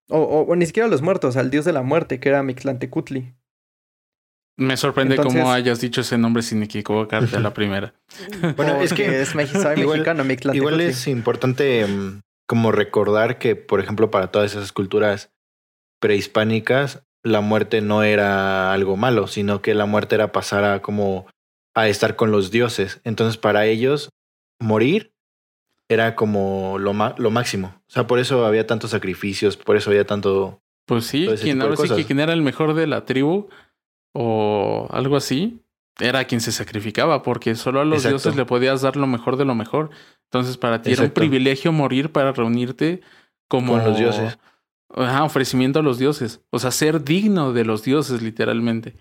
O, 0.09 0.19
o, 0.19 0.43
o 0.43 0.57
ni 0.57 0.67
siquiera 0.67 0.87
a 0.87 0.91
los 0.91 1.03
muertos, 1.03 1.37
al 1.37 1.51
dios 1.51 1.65
de 1.65 1.73
la 1.73 1.83
muerte, 1.83 2.21
que 2.21 2.29
era 2.29 2.43
Mixtlantecutli. 2.43 3.35
Me 4.57 4.77
sorprende 4.77 5.17
Entonces- 5.17 5.41
cómo 5.41 5.53
hayas 5.53 5.81
dicho 5.81 6.03
ese 6.03 6.17
nombre 6.19 6.43
sin 6.43 6.63
equivocarte 6.63 7.37
a 7.37 7.41
la 7.41 7.53
primera. 7.55 7.95
Bueno, 8.57 8.81
es 8.83 8.93
que 8.93 9.21
es 9.23 9.31
igual- 9.35 9.99
mexicano, 9.99 10.25
Mixtlantecutli. 10.25 10.57
Igual 10.59 10.81
es 10.81 11.07
importante 11.09 11.87
mm, 11.87 12.21
como 12.47 12.71
recordar 12.71 13.39
que, 13.39 13.57
por 13.57 13.81
ejemplo, 13.81 14.11
para 14.11 14.29
todas 14.31 14.53
esas 14.53 14.71
culturas 14.73 15.31
prehispánicas, 16.01 17.03
la 17.23 17.41
muerte 17.41 17.81
no 17.81 18.03
era 18.03 18.73
algo 18.73 18.97
malo, 18.97 19.27
sino 19.27 19.63
que 19.63 19.75
la 19.75 19.87
muerte 19.87 20.15
era 20.17 20.31
pasar 20.33 20.65
a 20.65 20.83
como 20.83 21.27
a 21.75 21.89
estar 21.89 22.15
con 22.15 22.31
los 22.31 22.51
dioses. 22.51 23.01
Entonces, 23.05 23.37
para 23.39 23.67
ellos, 23.67 24.11
morir 24.61 25.13
era 25.89 26.15
como 26.17 26.79
lo, 26.79 26.93
ma- 26.95 27.15
lo 27.19 27.31
máximo. 27.31 27.75
O 27.89 27.91
sea, 27.91 28.07
por 28.07 28.19
eso 28.19 28.47
había 28.47 28.67
tantos 28.67 28.91
sacrificios, 28.91 29.57
por 29.57 29.77
eso 29.77 29.91
había 29.91 30.07
tanto... 30.07 30.61
Pues 30.87 31.07
sí, 31.07 31.27
quien 31.41 31.63
ahora 31.63 31.77
sí 31.77 31.89
que 31.89 32.05
quien 32.05 32.21
era 32.21 32.33
el 32.35 32.43
mejor 32.43 32.75
de 32.75 32.87
la 32.87 33.05
tribu 33.07 33.49
o 34.15 34.87
algo 34.91 35.17
así, 35.17 35.61
era 35.99 36.25
quien 36.25 36.41
se 36.41 36.53
sacrificaba, 36.53 37.23
porque 37.23 37.55
solo 37.55 37.81
a 37.81 37.85
los 37.85 37.99
Exacto. 37.99 38.17
dioses 38.17 38.37
le 38.37 38.45
podías 38.45 38.83
dar 38.83 38.97
lo 38.97 39.07
mejor 39.07 39.37
de 39.37 39.45
lo 39.45 39.55
mejor. 39.55 39.91
Entonces, 40.25 40.57
para 40.57 40.83
ti 40.83 40.93
era 40.93 41.05
un 41.05 41.11
privilegio 41.11 41.73
morir 41.73 42.13
para 42.13 42.33
reunirte 42.33 43.01
como 43.49 43.75
Con 43.75 43.85
los 43.85 43.99
dioses. 43.99 44.39
Ajá, 44.95 45.25
ofrecimiento 45.25 45.79
a 45.79 45.83
los 45.83 45.99
dioses. 45.99 46.41
O 46.51 46.59
sea, 46.59 46.71
ser 46.71 47.03
digno 47.03 47.53
de 47.53 47.65
los 47.65 47.83
dioses, 47.83 48.23
literalmente. 48.23 48.95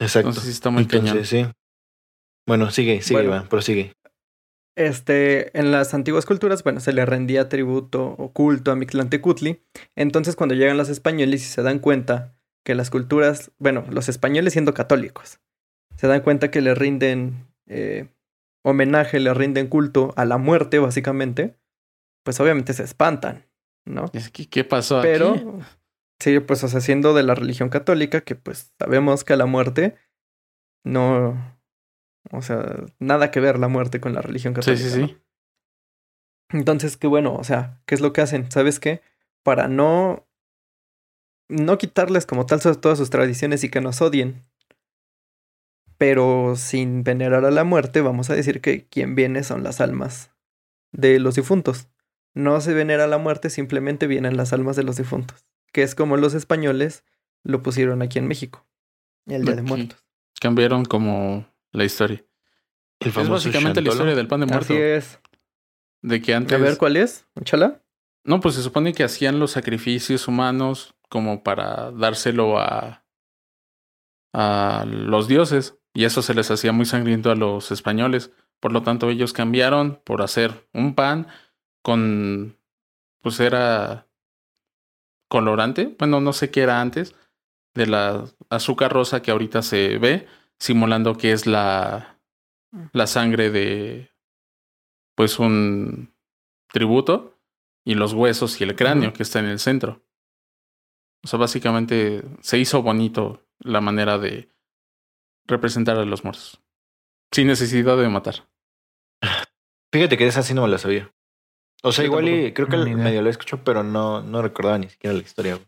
Exacto. 0.00 0.28
Entonces 0.30 0.44
sí 0.44 0.50
está 0.50 0.70
muy 0.70 0.86
cañón. 0.86 1.24
Sí. 1.24 1.46
Bueno, 2.46 2.70
sigue, 2.70 3.00
sigue, 3.02 3.20
Bueno. 3.20 3.36
Iván, 3.36 3.48
prosigue. 3.48 3.94
Este, 4.76 5.56
en 5.58 5.70
las 5.70 5.94
antiguas 5.94 6.26
culturas, 6.26 6.64
bueno, 6.64 6.80
se 6.80 6.92
le 6.92 7.06
rendía 7.06 7.48
tributo 7.48 8.14
o 8.18 8.32
culto 8.32 8.72
a 8.72 8.76
Mixtlantecutli. 8.76 9.62
Entonces, 9.94 10.34
cuando 10.34 10.54
llegan 10.54 10.76
los 10.76 10.88
españoles 10.88 11.42
y 11.42 11.46
se 11.46 11.62
dan 11.62 11.78
cuenta 11.78 12.34
que 12.64 12.74
las 12.74 12.90
culturas, 12.90 13.52
bueno, 13.58 13.84
los 13.90 14.08
españoles 14.08 14.52
siendo 14.54 14.74
católicos, 14.74 15.38
se 15.96 16.06
dan 16.08 16.22
cuenta 16.22 16.50
que 16.50 16.60
le 16.60 16.74
rinden 16.74 17.46
eh, 17.66 18.08
homenaje, 18.64 19.20
le 19.20 19.32
rinden 19.32 19.68
culto 19.68 20.12
a 20.16 20.24
la 20.24 20.38
muerte, 20.38 20.78
básicamente, 20.78 21.56
pues 22.24 22.40
obviamente 22.40 22.72
se 22.72 22.82
espantan, 22.82 23.46
¿no? 23.84 24.06
Es 24.12 24.30
que, 24.30 24.48
¿Qué 24.48 24.64
pasó 24.64 25.02
Pero, 25.02 25.34
aquí? 25.34 25.44
sí, 26.18 26.40
pues, 26.40 26.64
o 26.64 26.68
sea, 26.68 26.80
siendo 26.80 27.14
de 27.14 27.22
la 27.22 27.34
religión 27.34 27.68
católica, 27.68 28.22
que 28.22 28.34
pues 28.34 28.72
sabemos 28.78 29.22
que 29.22 29.36
la 29.36 29.46
muerte 29.46 29.94
no. 30.84 31.53
O 32.30 32.42
sea, 32.42 32.84
nada 32.98 33.30
que 33.30 33.40
ver 33.40 33.58
la 33.58 33.68
muerte 33.68 34.00
con 34.00 34.14
la 34.14 34.22
religión 34.22 34.54
Sí, 34.54 34.60
católica. 34.60 34.88
sí, 34.90 35.00
¿no? 35.00 35.06
sí. 35.08 35.16
Entonces, 36.50 36.96
qué 36.96 37.06
bueno, 37.06 37.34
o 37.34 37.44
sea, 37.44 37.80
¿qué 37.86 37.94
es 37.94 38.00
lo 38.00 38.12
que 38.12 38.20
hacen? 38.20 38.50
¿Sabes 38.50 38.80
qué? 38.80 39.02
Para 39.42 39.68
no. 39.68 40.26
No 41.48 41.76
quitarles 41.78 42.24
como 42.26 42.46
tal 42.46 42.60
todas 42.80 42.96
sus 42.98 43.10
tradiciones 43.10 43.62
y 43.64 43.68
que 43.70 43.80
nos 43.82 44.00
odien. 44.00 44.44
Pero 45.98 46.54
sin 46.56 47.04
venerar 47.04 47.44
a 47.44 47.50
la 47.50 47.64
muerte, 47.64 48.00
vamos 48.00 48.30
a 48.30 48.34
decir 48.34 48.60
que 48.60 48.86
quien 48.88 49.14
viene 49.14 49.42
son 49.44 49.62
las 49.62 49.80
almas 49.80 50.30
de 50.92 51.18
los 51.18 51.34
difuntos. 51.34 51.88
no 52.34 52.60
se 52.60 52.74
venera 52.74 53.06
la 53.06 53.18
muerte, 53.18 53.48
simplemente 53.48 54.06
vienen 54.08 54.36
las 54.36 54.52
almas 54.52 54.74
de 54.74 54.82
los 54.82 54.96
difuntos. 54.96 55.46
Que 55.72 55.82
es 55.84 55.94
como 55.94 56.16
los 56.16 56.34
españoles 56.34 57.04
lo 57.44 57.62
pusieron 57.62 58.02
aquí 58.02 58.18
en 58.18 58.26
México. 58.26 58.66
El 59.26 59.44
Día 59.44 59.54
de. 59.56 59.62
Muertos. 59.62 60.04
Cambiaron 60.40 60.84
como 60.84 61.46
la 61.74 61.84
historia. 61.84 62.24
El 63.00 63.08
Es 63.08 63.28
básicamente 63.28 63.82
la 63.82 63.90
historia 63.90 64.14
del 64.14 64.28
pan 64.28 64.40
de 64.40 64.46
muerto. 64.46 64.72
Así 64.72 64.80
es. 64.80 65.20
De 66.02 66.22
que 66.22 66.34
antes. 66.34 66.58
A 66.58 66.62
ver, 66.62 66.78
¿cuál 66.78 66.96
es? 66.96 67.26
¿Chala? 67.44 67.82
No, 68.24 68.40
pues 68.40 68.54
se 68.54 68.62
supone 68.62 68.94
que 68.94 69.04
hacían 69.04 69.38
los 69.38 69.50
sacrificios 69.50 70.28
humanos 70.28 70.94
como 71.10 71.42
para 71.42 71.90
dárselo 71.90 72.58
a, 72.58 73.04
a 74.32 74.84
los 74.86 75.28
dioses. 75.28 75.78
Y 75.92 76.04
eso 76.04 76.22
se 76.22 76.34
les 76.34 76.50
hacía 76.50 76.72
muy 76.72 76.86
sangriento 76.86 77.30
a 77.30 77.36
los 77.36 77.70
españoles. 77.70 78.32
Por 78.60 78.72
lo 78.72 78.82
tanto, 78.82 79.10
ellos 79.10 79.32
cambiaron 79.32 80.00
por 80.04 80.22
hacer 80.22 80.68
un 80.72 80.94
pan 80.94 81.26
con. 81.82 82.56
Pues 83.20 83.40
era. 83.40 84.06
colorante. 85.28 85.94
Bueno, 85.98 86.20
no 86.20 86.32
sé 86.32 86.50
qué 86.50 86.62
era 86.62 86.80
antes. 86.80 87.14
De 87.74 87.86
la 87.86 88.24
azúcar 88.50 88.92
rosa 88.92 89.20
que 89.20 89.32
ahorita 89.32 89.62
se 89.62 89.98
ve. 89.98 90.26
Simulando 90.58 91.16
que 91.16 91.32
es 91.32 91.46
la. 91.46 92.20
la 92.92 93.06
sangre 93.06 93.50
de. 93.50 94.10
Pues 95.16 95.38
un 95.38 96.14
tributo 96.72 97.38
y 97.84 97.94
los 97.94 98.12
huesos 98.14 98.60
y 98.60 98.64
el 98.64 98.74
cráneo 98.74 99.12
que 99.12 99.22
está 99.22 99.38
en 99.38 99.46
el 99.46 99.58
centro. 99.60 100.02
O 101.22 101.28
sea, 101.28 101.38
básicamente 101.38 102.22
se 102.40 102.58
hizo 102.58 102.82
bonito 102.82 103.46
la 103.60 103.80
manera 103.80 104.18
de 104.18 104.50
representar 105.46 105.98
a 105.98 106.04
los 106.04 106.24
muertos. 106.24 106.60
Sin 107.32 107.46
necesidad 107.46 107.96
de 107.96 108.08
matar. 108.08 108.48
Fíjate 109.92 110.18
que 110.18 110.26
esa 110.26 110.42
sí 110.42 110.54
no 110.54 110.62
me 110.62 110.68
la 110.68 110.78
sabía. 110.78 111.14
O 111.82 111.92
sea, 111.92 112.04
Yo 112.04 112.08
igual 112.08 112.28
y 112.28 112.52
creo 112.52 112.66
que 112.66 112.76
idea. 112.76 112.96
medio 112.96 113.22
lo 113.22 113.30
escucho, 113.30 113.62
pero 113.62 113.82
no, 113.82 114.22
no 114.22 114.42
recordaba 114.42 114.78
ni 114.78 114.88
siquiera 114.88 115.14
la 115.14 115.22
historia. 115.22 115.58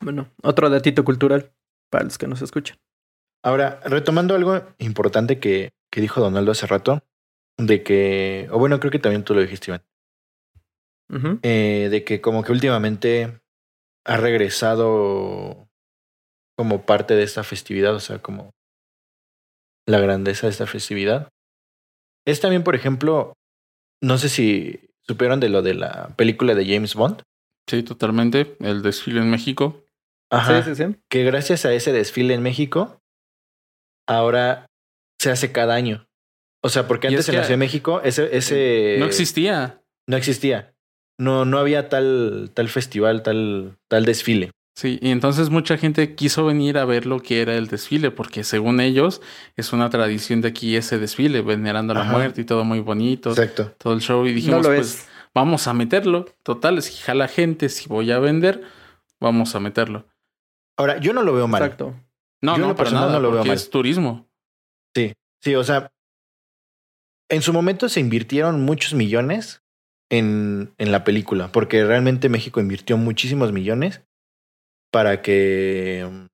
Bueno, 0.00 0.30
otro 0.42 0.70
datito 0.70 1.04
cultural 1.04 1.52
para 1.90 2.04
los 2.04 2.18
que 2.18 2.26
nos 2.26 2.42
escuchan. 2.42 2.78
Ahora, 3.42 3.80
retomando 3.84 4.34
algo 4.34 4.62
importante 4.78 5.38
que, 5.38 5.70
que 5.90 6.00
dijo 6.00 6.20
Donaldo 6.20 6.52
hace 6.52 6.66
rato, 6.66 7.02
de 7.56 7.82
que, 7.82 8.48
o 8.50 8.58
bueno, 8.58 8.78
creo 8.80 8.90
que 8.90 8.98
también 8.98 9.24
tú 9.24 9.34
lo 9.34 9.40
dijiste, 9.40 9.70
Iván, 9.70 11.40
eh, 11.42 11.88
de 11.90 12.04
que 12.04 12.20
como 12.20 12.42
que 12.42 12.52
últimamente 12.52 13.40
ha 14.04 14.16
regresado 14.16 15.68
como 16.56 16.84
parte 16.84 17.14
de 17.14 17.22
esta 17.22 17.44
festividad, 17.44 17.94
o 17.94 18.00
sea, 18.00 18.20
como 18.20 18.50
la 19.86 20.00
grandeza 20.00 20.46
de 20.46 20.50
esta 20.50 20.66
festividad. 20.66 21.28
Es 22.26 22.40
también, 22.40 22.62
por 22.62 22.74
ejemplo, 22.74 23.32
no 24.02 24.18
sé 24.18 24.28
si 24.28 24.90
supieron 25.00 25.40
de 25.40 25.48
lo 25.48 25.62
de 25.62 25.74
la 25.74 26.14
película 26.16 26.54
de 26.54 26.66
James 26.66 26.94
Bond. 26.94 27.22
Sí, 27.68 27.82
totalmente. 27.82 28.56
El 28.60 28.82
desfile 28.82 29.20
en 29.20 29.30
México. 29.30 29.84
Ajá. 30.30 30.62
Sí, 30.62 30.74
sí, 30.74 30.84
sí. 30.84 30.96
que 31.08 31.24
gracias 31.24 31.64
a 31.64 31.72
ese 31.72 31.92
desfile 31.92 32.34
en 32.34 32.42
México, 32.42 33.00
ahora 34.08 34.66
se 35.20 35.30
hace 35.30 35.52
cada 35.52 35.74
año. 35.74 36.06
O 36.62 36.68
sea, 36.70 36.88
porque 36.88 37.06
antes 37.08 37.20
es 37.20 37.28
en 37.28 37.36
la 37.36 37.40
que- 37.42 37.46
Ciudad 37.46 37.54
de 37.58 37.64
México 37.64 38.00
ese, 38.02 38.36
ese 38.36 38.96
no 38.98 39.06
existía. 39.06 39.80
no 40.08 40.16
existía. 40.16 40.74
No, 41.20 41.44
no 41.44 41.58
había 41.58 41.88
tal, 41.88 42.50
tal 42.54 42.68
festival, 42.68 43.22
tal, 43.22 43.76
tal 43.88 44.04
desfile. 44.04 44.50
Sí, 44.76 45.00
y 45.02 45.10
entonces 45.10 45.50
mucha 45.50 45.76
gente 45.76 46.14
quiso 46.14 46.46
venir 46.46 46.78
a 46.78 46.84
ver 46.84 47.04
lo 47.06 47.18
que 47.20 47.42
era 47.42 47.56
el 47.56 47.66
desfile, 47.66 48.12
porque 48.12 48.44
según 48.44 48.78
ellos 48.80 49.20
es 49.56 49.72
una 49.72 49.90
tradición 49.90 50.40
de 50.40 50.48
aquí 50.48 50.76
ese 50.76 50.98
desfile, 51.00 51.42
venerando 51.42 51.92
a 51.92 51.96
la 51.96 52.02
Ajá. 52.02 52.12
muerte 52.12 52.40
y 52.42 52.44
todo 52.44 52.62
muy 52.64 52.78
bonito, 52.78 53.30
Exacto. 53.30 53.74
todo 53.78 53.92
el 53.94 54.00
show. 54.00 54.24
Y 54.24 54.28
No 54.30 54.34
dijimos, 54.36 54.62
lo 54.62 54.68
pues 54.72 54.86
es. 55.00 55.08
vamos 55.34 55.66
a 55.66 55.74
meterlo. 55.74 56.26
Total, 56.44 56.80
si 56.80 56.94
jala 57.02 57.26
gente, 57.26 57.68
si 57.68 57.88
voy 57.88 58.12
a 58.12 58.20
vender, 58.20 58.62
vamos 59.20 59.56
a 59.56 59.60
meterlo. 59.60 60.06
Ahora, 60.76 60.98
yo 61.00 61.12
no 61.12 61.24
lo 61.24 61.34
veo 61.34 61.48
mal. 61.48 61.60
Exacto. 61.60 61.96
No, 62.42 62.56
Yo 62.56 62.68
no, 62.68 62.76
para 62.76 62.90
nada, 62.90 63.12
no 63.12 63.20
lo 63.20 63.32
veo 63.32 63.44
mal. 63.44 63.56
es 63.56 63.70
turismo. 63.70 64.28
Sí, 65.40 65.54
o 65.54 65.62
sea, 65.62 65.92
en 67.30 67.42
su 67.42 67.52
momento 67.52 67.88
se 67.88 68.00
invirtieron 68.00 68.64
muchos 68.64 68.94
millones 68.94 69.62
en, 70.10 70.74
en 70.78 70.90
la 70.90 71.04
película, 71.04 71.52
porque 71.52 71.84
realmente 71.84 72.28
México 72.28 72.58
invirtió 72.60 72.96
muchísimos 72.96 73.52
millones 73.52 74.02
para 74.90 75.22
que 75.22 76.08
mm, 76.10 76.26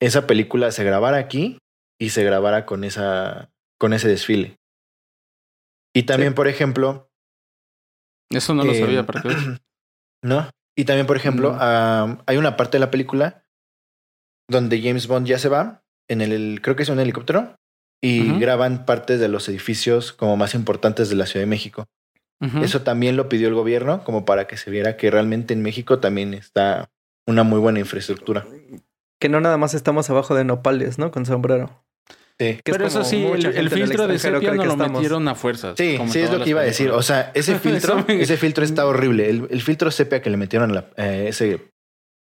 esa 0.00 0.26
película 0.26 0.70
se 0.70 0.84
grabara 0.84 1.16
aquí 1.16 1.58
y 1.98 2.10
se 2.10 2.24
grabara 2.24 2.66
con 2.66 2.84
esa 2.84 3.50
con 3.78 3.92
ese 3.94 4.08
desfile. 4.08 4.56
Y 5.94 6.02
también, 6.04 6.32
Sí. 6.32 6.36
por 6.36 6.48
ejemplo, 6.48 7.10
Eso 8.30 8.54
no 8.54 8.64
lo 8.64 8.74
sabía, 8.74 9.04
¿para 9.06 9.22
qué? 9.22 9.28
¿no? 10.22 10.48
Y 10.76 10.84
también, 10.84 11.06
por 11.06 11.16
ejemplo, 11.16 11.56
hay 11.58 12.36
una 12.36 12.56
parte 12.56 12.76
de 12.76 12.80
la 12.80 12.90
película 12.90 13.41
donde 14.52 14.80
James 14.80 15.08
Bond 15.08 15.26
ya 15.26 15.38
se 15.38 15.48
va 15.48 15.82
en 16.08 16.20
el, 16.20 16.60
creo 16.62 16.76
que 16.76 16.84
es 16.84 16.88
un 16.88 17.00
helicóptero, 17.00 17.56
y 18.04 18.38
graban 18.40 18.84
partes 18.84 19.20
de 19.20 19.28
los 19.28 19.48
edificios 19.48 20.12
como 20.12 20.36
más 20.36 20.54
importantes 20.54 21.08
de 21.08 21.14
la 21.16 21.26
Ciudad 21.26 21.42
de 21.42 21.50
México. 21.50 21.86
Eso 22.60 22.82
también 22.82 23.16
lo 23.16 23.28
pidió 23.28 23.46
el 23.46 23.54
gobierno, 23.54 24.02
como 24.02 24.24
para 24.24 24.48
que 24.48 24.56
se 24.56 24.68
viera 24.70 24.96
que 24.96 25.12
realmente 25.12 25.54
en 25.54 25.62
México 25.62 26.00
también 26.00 26.34
está 26.34 26.90
una 27.24 27.44
muy 27.44 27.60
buena 27.60 27.78
infraestructura. 27.78 28.44
Que 29.20 29.28
no 29.28 29.40
nada 29.40 29.56
más 29.58 29.74
estamos 29.74 30.10
abajo 30.10 30.34
de 30.34 30.42
nopales, 30.44 30.98
¿no? 30.98 31.12
Con 31.12 31.24
sombrero. 31.24 31.84
Sí. 32.40 32.58
Que 32.64 32.72
es 32.72 32.76
Pero 32.76 32.86
eso 32.86 33.04
sí, 33.04 33.24
el, 33.24 33.70
filtro 33.70 34.08
de 34.08 34.18
sepia 34.18 34.52
no 34.54 34.60
que 34.62 34.66
lo 34.66 34.72
estamos. 34.72 34.90
metieron 35.00 35.28
a 35.28 35.36
fuerzas. 35.36 35.74
Sí, 35.78 35.94
como 35.96 36.12
sí 36.12 36.18
es 36.18 36.32
lo 36.32 36.42
que 36.42 36.50
iba 36.50 36.62
a 36.62 36.64
decir. 36.64 36.90
O 36.90 37.02
sea, 37.02 37.30
ese 37.34 37.56
filtro, 37.60 38.04
ese 38.08 38.36
filtro 38.36 38.64
está 38.64 38.86
horrible. 38.86 39.30
El, 39.30 39.46
el 39.48 39.62
filtro 39.62 39.92
sepia 39.92 40.20
que 40.20 40.28
le 40.30 40.36
metieron 40.36 40.72
a 40.72 40.74
la, 40.74 40.86
eh, 40.96 41.26
ese 41.28 41.60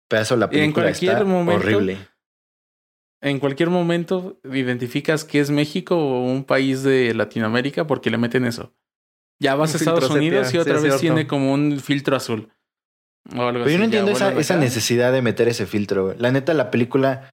pedazo 0.08 0.34
de 0.34 0.40
la 0.40 0.46
Y 0.46 0.56
en 0.56 0.62
película 0.72 0.86
cualquier 0.86 1.12
está 1.12 1.24
momento- 1.24 1.64
horrible. 1.64 1.98
En 3.20 3.40
cualquier 3.40 3.70
momento 3.70 4.38
identificas 4.44 5.24
que 5.24 5.40
es 5.40 5.50
México 5.50 5.96
o 5.96 6.22
un 6.24 6.44
país 6.44 6.82
de 6.82 7.12
Latinoamérica 7.14 7.86
porque 7.86 8.10
le 8.10 8.18
meten 8.18 8.44
eso. 8.44 8.72
Ya 9.40 9.54
vas 9.54 9.70
Un 9.70 9.76
a 9.76 9.78
Estados 9.78 10.10
Unidos 10.10 10.46
sepia, 10.46 10.58
y 10.58 10.62
otra 10.62 10.78
sí, 10.78 10.82
vez 10.84 10.94
cierto. 10.98 11.00
tiene 11.14 11.26
como 11.26 11.52
un 11.52 11.80
filtro 11.80 12.16
azul. 12.16 12.50
O 13.36 13.42
algo 13.42 13.64
Pero 13.64 13.70
yo 13.70 13.78
no 13.78 13.84
entiendo 13.84 14.10
esa, 14.12 14.32
esa 14.38 14.56
necesidad 14.56 15.12
de 15.12 15.22
meter 15.22 15.48
ese 15.48 15.66
filtro. 15.66 16.06
güey. 16.06 16.18
La 16.18 16.30
neta, 16.32 16.54
la 16.54 16.70
película 16.70 17.30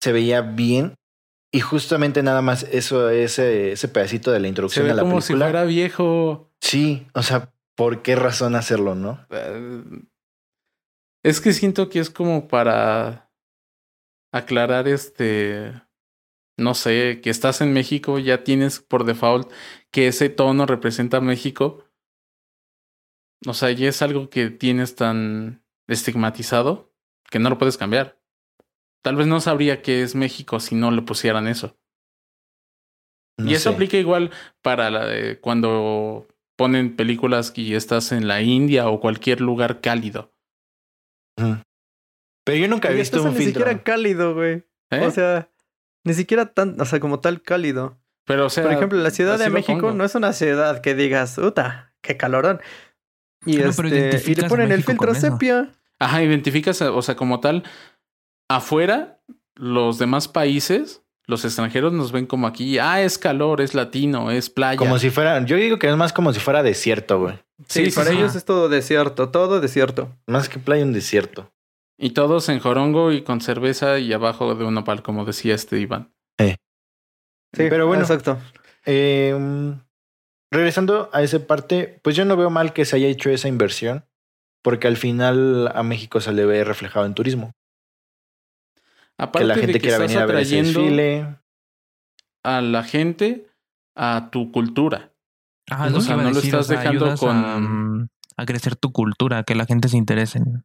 se 0.00 0.12
veía 0.12 0.40
bien 0.42 0.94
y 1.52 1.60
justamente 1.60 2.22
nada 2.22 2.40
más 2.42 2.62
eso, 2.70 3.10
ese, 3.10 3.72
ese 3.72 3.88
pedacito 3.88 4.30
de 4.30 4.38
la 4.38 4.44
Se 4.44 4.48
introducción 4.48 4.84
ve 4.84 4.90
de 4.90 4.94
la 4.96 5.02
como 5.02 5.20
si 5.20 5.28
película. 5.32 5.46
fuera 5.46 5.64
viejo. 5.64 6.50
Sí, 6.60 7.06
o 7.14 7.22
sea, 7.22 7.52
¿por 7.76 8.02
qué 8.02 8.14
razón 8.16 8.54
hacerlo, 8.54 8.94
no? 8.94 9.26
Eh, 9.30 9.82
Es 11.24 11.40
que 11.40 11.52
siento 11.52 11.88
que 11.88 11.98
es 12.00 12.10
como 12.10 12.48
para 12.48 13.27
aclarar 14.32 14.88
este. 14.88 15.72
No 16.56 16.74
sé, 16.74 17.20
que 17.22 17.30
estás 17.30 17.60
en 17.60 17.72
México, 17.72 18.18
ya 18.18 18.42
tienes 18.42 18.80
por 18.80 19.04
default 19.04 19.50
que 19.92 20.08
ese 20.08 20.28
tono 20.28 20.66
representa 20.66 21.20
México. 21.20 21.84
O 23.46 23.54
sea, 23.54 23.70
ya 23.70 23.88
es 23.88 24.02
algo 24.02 24.28
que 24.28 24.50
tienes 24.50 24.96
tan 24.96 25.62
estigmatizado 25.86 26.92
que 27.30 27.38
no 27.38 27.48
lo 27.48 27.58
puedes 27.58 27.78
cambiar. 27.78 28.20
Tal 29.02 29.14
vez 29.14 29.28
no 29.28 29.40
sabría 29.40 29.82
que 29.82 30.02
es 30.02 30.16
México 30.16 30.58
si 30.58 30.74
no 30.74 30.90
le 30.90 31.02
pusieran 31.02 31.46
eso. 31.46 31.78
No 33.38 33.48
y 33.48 33.54
eso 33.54 33.70
sé. 33.70 33.74
aplica 33.74 33.96
igual 33.96 34.32
para 34.62 34.90
la 34.90 35.06
de 35.06 35.38
cuando 35.38 36.26
ponen 36.56 36.96
películas 36.96 37.52
y 37.54 37.74
estás 37.74 38.10
en 38.10 38.26
la 38.26 38.42
India 38.42 38.88
o 38.88 38.98
cualquier 38.98 39.40
lugar 39.40 39.80
cálido. 39.80 40.34
Pero 42.48 42.58
yo 42.58 42.68
nunca 42.68 42.90
he 42.90 42.94
visto 42.94 43.22
un 43.22 43.30
ni 43.30 43.36
filtro. 43.36 43.60
siquiera 43.62 43.82
cálido, 43.82 44.34
güey. 44.34 44.64
¿eh? 44.90 45.06
O 45.06 45.10
sea, 45.10 45.50
ni 46.04 46.14
siquiera 46.14 46.46
tan, 46.46 46.80
o 46.80 46.84
sea, 46.84 46.98
como 46.98 47.20
tal 47.20 47.42
cálido. 47.42 47.98
Pero, 48.24 48.46
o 48.46 48.50
sea, 48.50 48.64
Por 48.64 48.72
ejemplo, 48.72 48.98
la 48.98 49.10
Ciudad 49.10 49.38
de 49.38 49.50
México 49.50 49.80
pongo. 49.80 49.92
no 49.94 50.04
es 50.04 50.14
una 50.14 50.32
ciudad 50.32 50.80
que 50.80 50.94
digas, 50.94 51.36
uta, 51.38 51.92
qué 52.00 52.16
calorón. 52.16 52.60
Y, 53.44 53.58
No, 53.58 53.70
pero 53.76 53.88
este, 53.88 54.30
y 54.30 54.34
le 54.34 54.48
ponen 54.48 54.72
el 54.72 54.82
filtro 54.82 55.14
sepia. 55.14 55.70
Ajá, 55.98 56.22
identificas, 56.22 56.80
o 56.82 57.02
sea, 57.02 57.16
como 57.16 57.40
tal, 57.40 57.64
afuera, 58.48 59.20
los 59.54 59.98
demás 59.98 60.28
países, 60.28 61.02
los 61.26 61.44
extranjeros 61.44 61.92
nos 61.92 62.12
ven 62.12 62.26
como 62.26 62.46
aquí, 62.46 62.78
ah, 62.78 63.02
es 63.02 63.18
calor, 63.18 63.60
es 63.60 63.74
latino, 63.74 64.30
es 64.30 64.48
playa. 64.50 64.76
Como 64.78 64.98
si 64.98 65.10
fuera, 65.10 65.44
yo 65.44 65.56
digo 65.56 65.78
que 65.78 65.88
es 65.88 65.96
más 65.96 66.12
como 66.12 66.32
si 66.32 66.40
fuera 66.40 66.62
desierto, 66.62 67.20
güey. 67.20 67.34
Sí, 67.68 67.84
Sí, 67.84 67.90
sí, 67.90 67.96
para 67.96 68.10
sí. 68.10 68.16
ellos 68.16 68.34
es 68.36 68.44
todo 68.44 68.68
desierto, 68.68 69.30
todo 69.30 69.60
desierto. 69.60 70.14
Más 70.26 70.48
que 70.48 70.58
playa, 70.58 70.84
un 70.84 70.92
desierto. 70.92 71.52
Y 71.98 72.10
todos 72.10 72.48
en 72.48 72.60
jorongo 72.60 73.10
y 73.12 73.22
con 73.22 73.40
cerveza 73.40 73.98
y 73.98 74.12
abajo 74.12 74.54
de 74.54 74.64
un 74.64 74.78
opal, 74.78 75.02
como 75.02 75.24
decía 75.24 75.54
este 75.54 75.78
Iván. 75.80 76.12
Sí, 76.38 76.54
Pero 77.70 77.86
bueno. 77.86 78.02
Exacto. 78.02 78.38
Eh, 78.84 79.74
regresando 80.52 81.08
a 81.14 81.22
esa 81.22 81.46
parte, 81.46 81.98
pues 82.02 82.14
yo 82.14 82.24
no 82.26 82.36
veo 82.36 82.50
mal 82.50 82.72
que 82.74 82.84
se 82.84 82.96
haya 82.96 83.08
hecho 83.08 83.30
esa 83.30 83.48
inversión, 83.48 84.04
porque 84.62 84.86
al 84.86 84.96
final 84.98 85.72
a 85.74 85.82
México 85.82 86.20
se 86.20 86.32
le 86.32 86.44
ve 86.44 86.62
reflejado 86.62 87.06
en 87.06 87.14
turismo. 87.14 87.52
Aparte 89.16 89.38
que 89.40 89.44
la 89.48 89.54
de 89.54 89.60
gente 89.62 89.72
que 89.74 89.88
quiera 89.88 89.96
estás 89.96 90.08
venir 90.08 90.22
a 90.22 90.26
ver 90.26 90.36
ese 90.36 90.56
atrayendo 90.58 90.80
desfile. 90.80 91.36
a 92.44 92.60
la 92.60 92.84
gente 92.84 93.46
a 93.96 94.28
tu 94.30 94.52
cultura. 94.52 95.10
Ajá, 95.70 95.86
O 95.86 95.90
lo 95.90 96.00
sea, 96.00 96.16
no 96.16 96.22
lo 96.24 96.34
decir, 96.34 96.54
o 96.54 96.60
estás 96.60 96.66
sea, 96.66 96.78
dejando 96.78 97.16
con- 97.16 97.36
a, 97.44 97.58
mm, 97.58 98.08
a 98.36 98.46
crecer 98.46 98.76
tu 98.76 98.92
cultura, 98.92 99.42
que 99.42 99.54
la 99.54 99.66
gente 99.66 99.88
se 99.88 99.96
interese 99.96 100.38
en... 100.38 100.64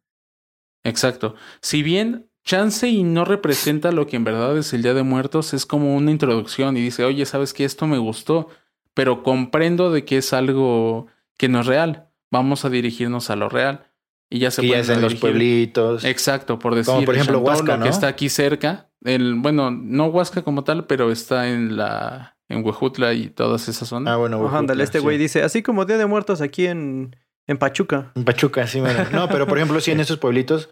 Exacto. 0.84 1.34
Si 1.60 1.82
bien 1.82 2.28
chance 2.44 2.86
y 2.88 3.02
no 3.02 3.24
representa 3.24 3.90
lo 3.90 4.06
que 4.06 4.16
en 4.16 4.24
verdad 4.24 4.56
es 4.56 4.72
el 4.72 4.82
Día 4.82 4.94
de 4.94 5.02
Muertos, 5.02 5.54
es 5.54 5.66
como 5.66 5.96
una 5.96 6.10
introducción 6.10 6.76
y 6.76 6.82
dice, 6.82 7.04
oye, 7.04 7.24
¿sabes 7.26 7.52
qué? 7.52 7.64
Esto 7.64 7.86
me 7.86 7.98
gustó, 7.98 8.48
pero 8.92 9.22
comprendo 9.22 9.90
de 9.90 10.04
que 10.04 10.18
es 10.18 10.32
algo 10.32 11.06
que 11.36 11.48
no 11.48 11.60
es 11.60 11.66
real. 11.66 12.08
Vamos 12.30 12.64
a 12.64 12.70
dirigirnos 12.70 13.30
a 13.30 13.36
lo 13.36 13.48
real. 13.48 13.90
Y 14.30 14.40
ya 14.40 14.50
se 14.50 14.62
Que 14.62 14.68
pueden 14.68 14.82
es 14.82 14.90
en 14.90 15.00
los 15.00 15.14
pueblitos. 15.14 16.04
Exacto, 16.04 16.58
por 16.58 16.74
decir, 16.74 16.92
Como 16.92 17.04
por 17.04 17.14
ejemplo 17.14 17.36
Chantolo, 17.36 17.56
Huasca, 17.56 17.76
¿no? 17.76 17.84
que 17.84 17.90
está 17.90 18.08
aquí 18.08 18.28
cerca. 18.28 18.90
El, 19.02 19.34
bueno, 19.34 19.70
no 19.70 20.06
Huasca 20.06 20.42
como 20.42 20.64
tal, 20.64 20.86
pero 20.86 21.10
está 21.10 21.48
en 21.48 21.76
la 21.76 22.36
en 22.48 22.64
Huejutla 22.64 23.14
y 23.14 23.28
todas 23.28 23.68
esas 23.68 23.88
zonas. 23.88 24.12
Ah, 24.12 24.16
bueno. 24.16 24.38
Huejutla, 24.38 24.58
ándale, 24.58 24.84
este 24.84 24.98
sí. 24.98 25.04
güey 25.04 25.18
dice, 25.18 25.42
así 25.42 25.62
como 25.62 25.84
Día 25.84 25.98
de 25.98 26.06
Muertos 26.06 26.40
aquí 26.40 26.66
en, 26.66 27.16
en 27.46 27.58
Pachuca. 27.58 28.12
En 28.14 28.24
Pachuca, 28.24 28.66
sí, 28.66 28.80
bueno. 28.80 29.04
No, 29.12 29.28
pero 29.28 29.46
por 29.46 29.58
ejemplo, 29.58 29.80
sí 29.80 29.90
en 29.90 30.00
esos 30.00 30.18
pueblitos 30.18 30.70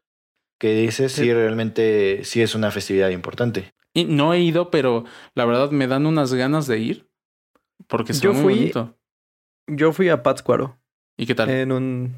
que 0.59 0.75
dices, 0.75 1.13
sí, 1.13 1.33
realmente 1.33 2.21
sí 2.25 2.41
es 2.43 2.55
una 2.55 2.71
festividad 2.71 3.11
importante. 3.11 3.75
Y 3.95 4.05
no 4.05 4.33
he 4.33 4.41
ido, 4.41 4.71
pero 4.71 5.05
la 5.35 5.45
verdad 5.45 5.71
me 5.71 5.87
dan 5.87 6.07
unas 6.07 6.33
ganas 6.35 6.67
de 6.67 6.79
ir. 6.79 7.09
Porque 7.89 8.15
se 8.15 8.21
Yo 8.21 8.33
muy 8.33 8.43
fui- 8.43 8.55
bonito. 8.55 8.97
Yo 9.67 9.93
fui 9.93 10.09
a 10.09 10.23
Pátzcuaro 10.23 10.79
¿Y 11.17 11.27
qué 11.27 11.35
tal? 11.35 11.51
en 11.51 11.73
un... 11.73 12.17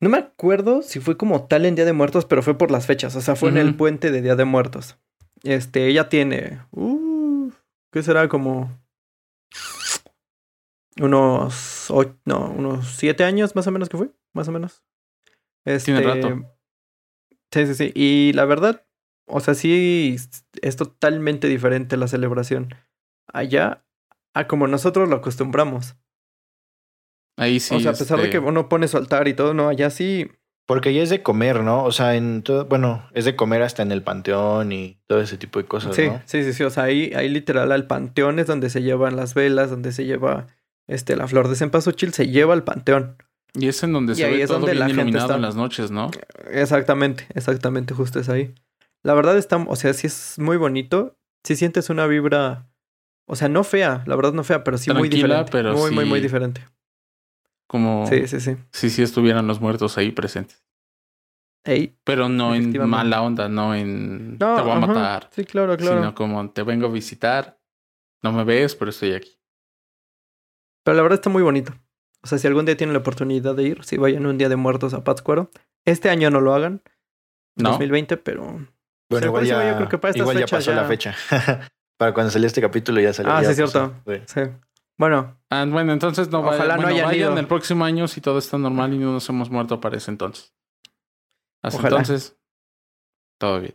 No 0.00 0.08
me 0.08 0.18
acuerdo 0.18 0.82
si 0.82 0.98
fue 0.98 1.16
como 1.18 1.46
tal 1.46 1.66
en 1.66 1.74
Día 1.74 1.84
de 1.84 1.92
Muertos, 1.92 2.24
pero 2.24 2.42
fue 2.42 2.56
por 2.56 2.70
las 2.70 2.86
fechas. 2.86 3.14
O 3.16 3.20
sea, 3.20 3.36
fue 3.36 3.50
en 3.50 3.58
el 3.58 3.74
puente 3.76 4.10
de 4.10 4.22
Día 4.22 4.34
de 4.34 4.44
Muertos. 4.46 4.96
Este, 5.42 5.86
ella 5.88 6.08
tiene... 6.08 6.60
Uh, 6.70 7.50
¿Qué 7.92 8.02
será? 8.02 8.28
Como... 8.28 8.70
Unos... 11.00 11.90
ocho- 11.90 12.16
no, 12.24 12.50
unos 12.50 12.86
siete 12.88 13.24
años 13.24 13.56
más 13.56 13.66
o 13.66 13.70
menos 13.72 13.88
que 13.88 13.96
fue. 13.96 14.10
Más 14.32 14.48
o 14.48 14.52
menos. 14.52 14.82
Este, 15.64 15.92
Tiene 15.92 16.06
rato. 16.06 16.56
Sí, 17.52 17.66
sí, 17.66 17.74
sí. 17.74 17.92
Y 17.94 18.32
la 18.34 18.44
verdad, 18.44 18.86
o 19.26 19.40
sea, 19.40 19.54
sí 19.54 20.16
es 20.62 20.76
totalmente 20.76 21.48
diferente 21.48 21.96
la 21.96 22.06
celebración 22.08 22.74
allá 23.32 23.84
a 24.34 24.46
como 24.46 24.66
nosotros 24.66 25.08
lo 25.08 25.16
acostumbramos. 25.16 25.96
Ahí 27.36 27.58
sí. 27.60 27.74
o 27.74 27.80
sea, 27.80 27.92
a 27.92 27.94
pesar 27.94 28.18
de 28.18 28.24
este, 28.24 28.38
que 28.38 28.38
uno 28.38 28.68
pone 28.68 28.86
su 28.88 28.96
altar 28.96 29.26
y 29.28 29.34
todo, 29.34 29.54
no, 29.54 29.68
allá 29.68 29.90
sí. 29.90 30.30
Porque 30.66 30.94
ya 30.94 31.02
es 31.02 31.10
de 31.10 31.22
comer, 31.22 31.62
¿no? 31.62 31.84
O 31.84 31.90
sea, 31.90 32.14
en 32.14 32.42
todo, 32.42 32.66
bueno, 32.66 33.08
es 33.12 33.24
de 33.24 33.34
comer 33.34 33.62
hasta 33.62 33.82
en 33.82 33.90
el 33.90 34.02
panteón 34.04 34.70
y 34.70 35.00
todo 35.08 35.20
ese 35.20 35.36
tipo 35.36 35.58
de 35.58 35.66
cosas, 35.66 35.96
Sí, 35.96 36.06
¿no? 36.06 36.22
sí, 36.26 36.44
sí, 36.44 36.52
sí. 36.52 36.62
O 36.62 36.70
sea, 36.70 36.84
ahí, 36.84 37.12
ahí 37.16 37.28
literal 37.28 37.72
al 37.72 37.86
panteón 37.88 38.38
es 38.38 38.46
donde 38.46 38.70
se 38.70 38.82
llevan 38.82 39.16
las 39.16 39.34
velas, 39.34 39.70
donde 39.70 39.90
se 39.90 40.04
lleva 40.04 40.46
este, 40.90 41.16
la 41.16 41.26
flor 41.28 41.48
de 41.48 41.56
cempasúchil, 41.56 42.12
se 42.12 42.28
lleva 42.28 42.52
al 42.54 42.64
panteón. 42.64 43.16
Y 43.54 43.68
es 43.68 43.82
en 43.82 43.92
donde 43.92 44.12
Y 44.12 44.16
se 44.16 44.24
ahí 44.26 44.36
ve 44.36 44.42
es 44.42 44.48
todo 44.48 44.58
donde 44.60 44.72
bien 44.72 44.80
la 44.80 44.86
gente 44.86 45.00
iluminado 45.02 45.26
está. 45.26 45.36
en 45.36 45.42
las 45.42 45.56
noches, 45.56 45.90
¿no? 45.90 46.10
Exactamente, 46.50 47.26
exactamente, 47.34 47.94
justo 47.94 48.20
es 48.20 48.28
ahí. 48.28 48.54
La 49.02 49.14
verdad 49.14 49.36
está, 49.38 49.56
o 49.56 49.76
sea, 49.76 49.92
sí 49.94 50.06
es 50.06 50.38
muy 50.38 50.56
bonito. 50.56 51.16
Sí 51.44 51.56
sientes 51.56 51.88
una 51.90 52.06
vibra, 52.06 52.68
o 53.26 53.34
sea, 53.34 53.48
no 53.48 53.64
fea, 53.64 54.04
la 54.06 54.14
verdad 54.14 54.34
no 54.34 54.44
fea, 54.44 54.62
pero 54.62 54.76
sí 54.76 54.92
muy 54.92 55.08
diferente. 55.08 55.50
pero 55.50 55.74
muy, 55.74 55.90
muy, 55.90 56.04
muy 56.04 56.18
sí- 56.18 56.22
diferente. 56.24 56.68
Como 57.66 58.06
Sí, 58.06 58.26
sí, 58.26 58.40
sí. 58.40 58.56
si 58.72 58.90
sí 58.90 59.02
estuvieran 59.02 59.46
los 59.46 59.60
muertos 59.60 59.96
ahí 59.96 60.10
presentes. 60.12 60.64
Ey, 61.64 61.96
Pero 62.04 62.28
no 62.28 62.54
en 62.54 62.72
mala 62.88 63.22
onda, 63.22 63.48
no 63.48 63.74
en 63.74 64.38
no, 64.38 64.56
te 64.56 64.62
voy 64.62 64.70
a 64.70 64.76
ajá, 64.78 64.86
matar. 64.86 65.30
Sí, 65.32 65.44
claro, 65.44 65.76
claro. 65.76 65.96
Sino 65.98 66.14
como 66.14 66.50
te 66.50 66.62
vengo 66.62 66.86
a 66.86 66.90
visitar. 66.90 67.58
No 68.22 68.32
me 68.32 68.44
ves, 68.44 68.74
pero 68.74 68.90
estoy 68.90 69.12
aquí. 69.12 69.38
Pero 70.90 70.96
la 70.96 71.02
verdad 71.02 71.18
está 71.20 71.30
muy 71.30 71.42
bonito. 71.44 71.72
O 72.20 72.26
sea, 72.26 72.36
si 72.38 72.48
algún 72.48 72.66
día 72.66 72.76
tienen 72.76 72.94
la 72.94 72.98
oportunidad 72.98 73.54
de 73.54 73.62
ir, 73.62 73.84
si 73.84 73.96
vayan 73.96 74.26
un 74.26 74.36
día 74.38 74.48
de 74.48 74.56
muertos 74.56 74.92
a 74.92 75.04
Pátzcuaro. 75.04 75.50
Este 75.86 76.10
año 76.10 76.30
no 76.30 76.40
lo 76.40 76.52
hagan, 76.52 76.82
¿No? 77.56 77.70
2020, 77.70 78.16
pero... 78.16 78.42
Bueno, 78.44 78.68
Sí, 79.20 79.24
igual 79.26 79.46
ya, 79.46 79.70
yo 79.70 79.76
creo 79.76 79.88
que 79.88 79.98
para 79.98 80.18
igual 80.18 80.36
ya 80.38 80.46
pasó 80.46 80.72
ya- 80.72 80.82
la 80.82 80.88
fecha. 80.88 81.14
Para 81.96 82.12
cuando 82.12 82.32
salió 82.32 82.46
este 82.48 82.60
capítulo 82.60 83.00
ya 83.00 83.12
salió. 83.12 83.32
Ah, 83.32 83.40
ya 83.42 83.54
sí, 83.54 83.60
pasó. 83.62 83.94
cierto. 84.04 84.26
Sí. 84.26 84.40
Sí. 84.44 84.50
Bueno, 84.98 85.38
Ah, 85.48 85.64
bueno, 85.68 85.92
entonces 85.92 86.28
no 86.30 86.42
vayan. 86.42 86.56
Ojalá 86.60 86.76
no 86.76 86.82
bueno, 86.82 86.96
hayan 86.96 87.06
vayan 87.08 87.30
ido. 87.32 87.38
el 87.38 87.46
próximo 87.46 87.84
año 87.84 88.08
si 88.08 88.20
todo 88.20 88.38
está 88.38 88.58
normal 88.58 88.92
y 88.92 88.98
no 88.98 89.12
nos 89.12 89.28
hemos 89.28 89.48
muerto 89.50 89.80
para 89.80 89.96
ese 89.96 90.10
entonces. 90.10 90.52
Hasta 91.62 91.78
Ojalá. 91.78 91.96
entonces, 91.98 92.36
todo 93.38 93.60
bien. 93.60 93.74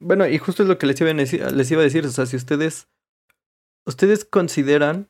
bueno, 0.00 0.26
y 0.26 0.38
justo 0.38 0.62
es 0.62 0.68
lo 0.68 0.78
que 0.78 0.86
les 0.86 1.00
iba, 1.00 1.10
a 1.10 1.14
decir, 1.14 1.52
les 1.52 1.70
iba 1.70 1.80
a 1.80 1.84
decir. 1.84 2.06
O 2.06 2.10
sea, 2.10 2.26
si 2.26 2.36
ustedes... 2.36 2.88
¿Ustedes 3.86 4.24
consideran 4.24 5.08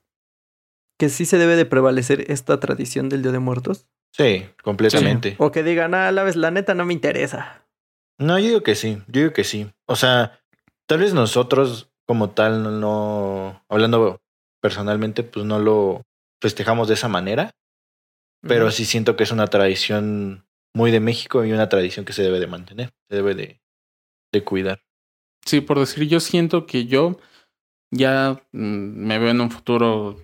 que 0.99 1.09
sí 1.09 1.25
se 1.27 1.39
debe 1.39 1.57
de 1.57 1.67
prevalecer 1.67 2.31
esta 2.31 2.59
tradición 2.61 3.09
del 3.09 3.23
Día 3.23 3.33
de 3.33 3.39
Muertos? 3.39 3.87
Sí, 4.13 4.47
completamente. 4.63 5.37
O 5.39 5.51
que 5.53 5.63
digan, 5.63 5.95
ah, 5.95 6.11
la, 6.13 6.23
vez, 6.23 6.37
la 6.37 6.51
neta 6.51 6.75
no 6.75 6.87
me 6.87 6.95
interesa. 6.95 7.67
No, 8.19 8.39
yo 8.39 8.47
digo 8.47 8.63
que 8.63 8.75
sí, 8.75 9.03
yo 9.09 9.21
digo 9.21 9.33
que 9.33 9.45
sí. 9.45 9.71
O 9.87 9.95
sea, 9.97 10.41
tal 10.87 11.01
vez 11.01 11.13
nosotros 11.13 11.91
como 12.07 12.31
tal 12.31 12.63
no, 12.63 12.71
no- 12.71 13.65
hablando 13.69 14.23
personalmente, 14.63 15.23
pues 15.23 15.45
no 15.45 15.59
lo 15.59 16.03
festejamos 16.41 16.89
de 16.89 16.95
esa 16.95 17.09
manera, 17.09 17.51
pero 18.41 18.71
sí 18.71 18.85
siento 18.85 19.17
que 19.17 19.25
es 19.25 19.33
una 19.33 19.49
tradición 19.49 20.47
muy 20.75 20.91
de 20.91 21.01
México 21.01 21.45
y 21.45 21.53
una 21.53 21.69
tradición 21.69 22.05
que 22.05 22.13
se 22.13 22.23
debe 22.23 22.39
de 22.41 22.47
mantener, 22.47 22.93
se 23.09 23.17
debe 23.17 23.35
de, 23.35 23.61
de 24.33 24.45
cuidar. 24.45 24.81
Sí, 25.45 25.61
por 25.61 25.79
decir, 25.79 26.07
yo 26.09 26.21
siento 26.21 26.67
que 26.67 26.87
yo 26.87 27.19
ya 27.91 28.43
mm, 28.53 28.59
me 29.07 29.19
veo 29.19 29.31
en 29.31 29.41
un 29.41 29.51
futuro 29.51 30.17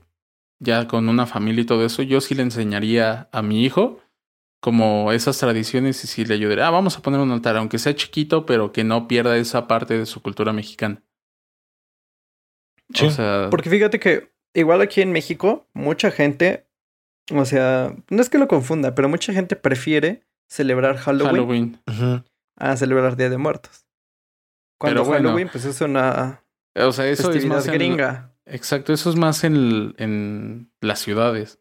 ya 0.62 0.86
con 0.86 1.08
una 1.08 1.26
familia 1.26 1.62
y 1.62 1.66
todo 1.66 1.84
eso. 1.84 2.02
Yo 2.02 2.20
sí 2.20 2.34
le 2.34 2.42
enseñaría 2.42 3.28
a 3.32 3.42
mi 3.42 3.64
hijo 3.64 4.00
como 4.60 5.10
esas 5.10 5.38
tradiciones 5.38 6.02
y 6.04 6.06
sí 6.06 6.24
le 6.24 6.34
ayudaría. 6.34 6.68
Ah, 6.68 6.70
vamos 6.70 6.96
a 6.96 7.02
poner 7.02 7.20
un 7.20 7.32
altar, 7.32 7.56
aunque 7.56 7.78
sea 7.78 7.96
chiquito, 7.96 8.46
pero 8.46 8.72
que 8.72 8.84
no 8.84 9.08
pierda 9.08 9.36
esa 9.36 9.66
parte 9.66 9.98
de 9.98 10.06
su 10.06 10.22
cultura 10.22 10.52
mexicana. 10.52 11.02
Sí, 12.94 13.06
O 13.06 13.10
sea, 13.10 13.48
Porque 13.50 13.70
fíjate 13.70 13.98
que 13.98 14.32
igual 14.54 14.80
aquí 14.80 15.00
en 15.00 15.10
México, 15.10 15.66
mucha 15.74 16.12
gente, 16.12 16.68
o 17.32 17.44
sea, 17.44 17.96
no 18.08 18.22
es 18.22 18.30
que 18.30 18.38
lo 18.38 18.46
confunda, 18.46 18.94
pero 18.94 19.08
mucha 19.08 19.32
gente 19.32 19.56
prefiere 19.56 20.22
celebrar 20.48 20.96
Halloween, 20.96 21.80
Halloween. 21.86 22.24
A 22.56 22.76
celebrar 22.76 23.16
Día 23.16 23.30
de 23.30 23.38
Muertos. 23.38 23.86
Cuando 24.78 25.00
Pero 25.00 25.10
bueno, 25.10 25.28
Halloween, 25.28 25.48
pues 25.50 25.64
es 25.64 25.80
una 25.80 26.44
O 26.76 26.92
sea, 26.92 27.08
eso 27.08 27.22
es 27.30 27.34
festividad 27.34 27.56
más 27.56 27.66
en, 27.66 27.74
gringa. 27.74 28.31
Exacto, 28.52 28.92
eso 28.92 29.10
es 29.10 29.16
más 29.16 29.44
en, 29.44 29.94
en 29.98 30.70
las 30.80 31.00
ciudades. 31.00 31.58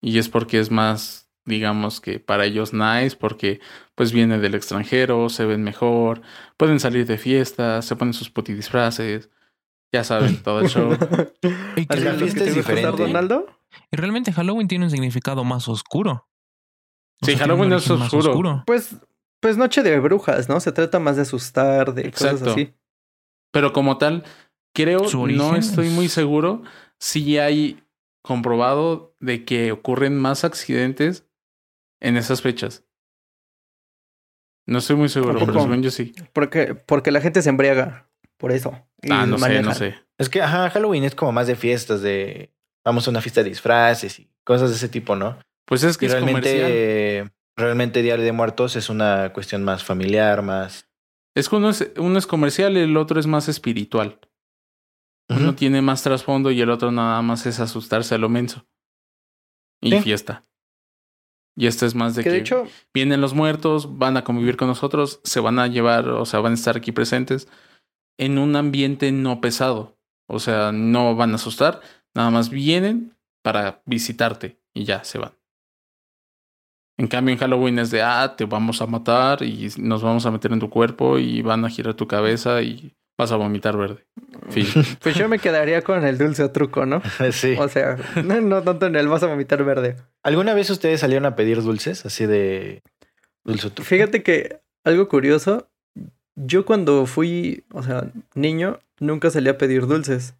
Y 0.00 0.18
es 0.18 0.28
porque 0.28 0.58
es 0.58 0.70
más, 0.70 1.30
digamos 1.44 2.00
que 2.00 2.18
para 2.20 2.44
ellos 2.46 2.72
nice, 2.72 3.16
porque 3.16 3.60
pues 3.94 4.12
viene 4.12 4.38
del 4.38 4.54
extranjero, 4.54 5.28
se 5.28 5.44
ven 5.44 5.62
mejor, 5.62 6.22
pueden 6.56 6.80
salir 6.80 7.06
de 7.06 7.18
fiesta, 7.18 7.82
se 7.82 7.96
ponen 7.96 8.14
sus 8.14 8.30
puti 8.30 8.54
disfraces, 8.54 9.30
ya 9.92 10.04
saben, 10.04 10.42
todo 10.42 10.60
el 10.60 10.68
show. 10.68 10.90
Y 11.76 11.86
que. 11.86 11.96
Y 13.90 13.96
realmente 13.96 14.32
Halloween 14.32 14.68
tiene 14.68 14.84
un 14.86 14.90
significado 14.90 15.44
más 15.44 15.68
oscuro. 15.68 16.28
O 17.22 17.26
Sí, 17.26 17.32
sea, 17.32 17.40
Halloween 17.46 17.72
es 17.72 17.88
más 17.90 18.12
oscuro. 18.12 18.62
Pues, 18.66 18.96
pues 19.40 19.56
noche 19.56 19.82
de 19.82 19.98
brujas, 20.00 20.48
¿no? 20.48 20.60
Se 20.60 20.72
trata 20.72 20.98
más 20.98 21.16
de 21.16 21.22
asustar, 21.22 21.94
de 21.94 22.06
Exacto. 22.08 22.38
cosas 22.38 22.48
así. 22.52 22.74
Pero 23.52 23.72
como 23.72 23.98
tal, 23.98 24.24
creo, 24.74 25.02
no 25.28 25.56
estoy 25.56 25.88
muy 25.88 26.08
seguro 26.08 26.62
si 26.98 27.38
hay 27.38 27.82
comprobado 28.22 29.14
de 29.20 29.44
que 29.44 29.72
ocurren 29.72 30.18
más 30.18 30.44
accidentes 30.44 31.26
en 32.00 32.16
esas 32.16 32.42
fechas. 32.42 32.84
No 34.66 34.78
estoy 34.78 34.96
muy 34.96 35.08
seguro, 35.08 35.38
pero 35.38 35.52
según 35.52 35.82
yo 35.82 35.90
sí. 35.90 36.14
Porque, 36.32 36.74
porque 36.74 37.10
la 37.10 37.20
gente 37.20 37.42
se 37.42 37.50
embriaga. 37.50 38.08
Por 38.38 38.50
eso. 38.50 38.72
Ah, 39.10 39.26
no 39.26 39.38
sé, 39.38 39.62
no 39.62 39.74
sé. 39.74 39.94
Es 40.18 40.28
que, 40.28 40.42
ajá, 40.42 40.68
Halloween 40.70 41.04
es 41.04 41.14
como 41.14 41.32
más 41.32 41.46
de 41.46 41.54
fiestas, 41.54 42.02
de 42.02 42.52
vamos 42.84 43.06
a 43.06 43.10
una 43.10 43.20
fiesta 43.20 43.42
de 43.42 43.50
disfraces 43.50 44.18
y 44.18 44.28
cosas 44.44 44.70
de 44.70 44.76
ese 44.76 44.88
tipo, 44.88 45.16
¿no? 45.16 45.38
Pues 45.66 45.82
es 45.84 45.96
que 45.96 46.06
Y 46.06 46.08
es 46.08 46.14
comercial. 46.16 46.42
realmente, 46.42 47.32
realmente 47.56 48.02
Día 48.02 48.16
de 48.16 48.32
Muertos 48.32 48.76
es 48.76 48.90
una 48.90 49.32
cuestión 49.32 49.64
más 49.64 49.84
familiar, 49.84 50.42
más... 50.42 50.88
Es 51.34 51.48
que 51.48 51.56
uno 51.56 51.70
es, 51.70 51.90
uno 51.96 52.18
es 52.18 52.26
comercial 52.26 52.76
y 52.76 52.80
el 52.80 52.96
otro 52.96 53.18
es 53.18 53.26
más 53.26 53.48
espiritual. 53.48 54.18
Uno 55.28 55.54
tiene 55.54 55.80
más 55.80 56.02
trasfondo 56.02 56.50
y 56.50 56.60
el 56.60 56.70
otro 56.70 56.92
nada 56.92 57.20
más 57.22 57.46
es 57.46 57.60
asustarse 57.60 58.14
a 58.14 58.18
lo 58.18 58.28
menso. 58.28 58.66
Y 59.82 59.90
Sí. 59.90 60.00
fiesta. 60.00 60.44
Y 61.56 61.66
este 61.66 61.86
es 61.86 61.94
más 61.94 62.14
de 62.14 62.22
Que 62.22 62.30
que, 62.30 62.34
de 62.34 62.40
hecho, 62.40 62.64
vienen 62.92 63.20
los 63.20 63.32
muertos, 63.32 63.98
van 63.98 64.16
a 64.16 64.24
convivir 64.24 64.56
con 64.56 64.68
nosotros, 64.68 65.20
se 65.22 65.40
van 65.40 65.58
a 65.58 65.66
llevar, 65.68 66.08
o 66.08 66.26
sea, 66.26 66.40
van 66.40 66.52
a 66.52 66.56
estar 66.56 66.76
aquí 66.76 66.90
presentes 66.92 67.48
en 68.18 68.38
un 68.38 68.56
ambiente 68.56 69.12
no 69.12 69.40
pesado. 69.40 69.96
O 70.28 70.40
sea, 70.40 70.72
no 70.72 71.14
van 71.14 71.32
a 71.32 71.36
asustar, 71.36 71.80
nada 72.14 72.30
más 72.30 72.50
vienen 72.50 73.16
para 73.42 73.82
visitarte 73.84 74.58
y 74.74 74.84
ya 74.84 75.04
se 75.04 75.18
van. 75.18 75.32
En 76.96 77.08
cambio, 77.08 77.32
en 77.32 77.38
Halloween 77.38 77.78
es 77.78 77.90
de, 77.90 78.02
ah, 78.02 78.34
te 78.36 78.44
vamos 78.44 78.80
a 78.80 78.86
matar 78.86 79.42
y 79.42 79.68
nos 79.78 80.02
vamos 80.02 80.26
a 80.26 80.30
meter 80.30 80.52
en 80.52 80.60
tu 80.60 80.70
cuerpo 80.70 81.18
y 81.18 81.42
van 81.42 81.64
a 81.64 81.70
girar 81.70 81.94
tu 81.94 82.06
cabeza 82.06 82.62
y 82.62 82.94
vas 83.18 83.32
a 83.32 83.36
vomitar 83.36 83.76
verde. 83.76 84.04
Fin. 84.50 84.66
Pues 85.00 85.16
yo 85.16 85.28
me 85.28 85.38
quedaría 85.38 85.82
con 85.82 86.04
el 86.04 86.18
dulce 86.18 86.42
o 86.42 86.50
truco, 86.50 86.86
¿no? 86.86 87.02
sí. 87.32 87.56
O 87.58 87.68
sea, 87.68 87.96
no, 88.22 88.40
no 88.40 88.62
tanto 88.62 88.86
en 88.86 88.96
el 88.96 89.08
vas 89.08 89.22
a 89.22 89.26
vomitar 89.26 89.64
verde. 89.64 89.96
¿Alguna 90.22 90.54
vez 90.54 90.70
ustedes 90.70 91.00
salieron 91.00 91.26
a 91.26 91.36
pedir 91.36 91.62
dulces? 91.62 92.04
Así 92.06 92.26
de 92.26 92.82
dulce 93.44 93.70
tú. 93.70 93.82
Fíjate 93.82 94.22
que 94.22 94.60
algo 94.84 95.08
curioso, 95.08 95.68
yo 96.34 96.64
cuando 96.64 97.06
fui, 97.06 97.64
o 97.72 97.82
sea, 97.82 98.10
niño, 98.34 98.80
nunca 98.98 99.30
salí 99.30 99.48
a 99.48 99.58
pedir 99.58 99.86
dulces. 99.86 100.34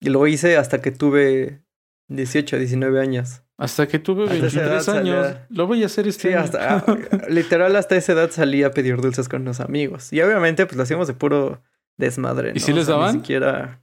Y 0.00 0.10
lo 0.10 0.26
hice 0.26 0.56
hasta 0.56 0.82
que 0.82 0.92
tuve 0.92 1.62
18, 2.08 2.58
19 2.58 3.00
años. 3.00 3.42
Hasta 3.58 3.86
que 3.88 3.98
tuve 3.98 4.24
Hasta 4.24 4.34
esa 4.34 4.42
23 4.60 4.66
edad 4.88 4.96
años. 4.98 5.16
salía- 5.26 5.46
Lo 5.48 5.66
voy 5.66 5.82
a 5.82 5.86
hacer 5.86 6.06
este 6.06 6.28
Sí, 6.28 6.34
año. 6.34 6.44
hasta, 6.44 6.76
ah, 6.76 6.84
literal 7.30 7.74
hasta 7.76 7.96
esa 7.96 8.12
edad 8.12 8.30
salí 8.30 8.62
a 8.62 8.70
pedir 8.70 9.00
dulces 9.00 9.28
con 9.28 9.44
los 9.44 9.60
amigos. 9.60 10.12
Y 10.12 10.20
obviamente 10.20 10.66
pues 10.66 10.76
lo 10.76 10.82
hacíamos 10.82 11.06
de 11.08 11.14
puro 11.14 11.62
desmadre. 11.96 12.50
¿Y 12.50 12.54
¿no? 12.54 12.60
sí 12.60 12.72
O 12.72 12.74
les 12.76 12.86
sea, 12.86 12.94
ni 12.96 13.00
daban? 13.00 13.14
siquiera... 13.14 13.80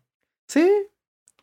Sí. 0.47 0.69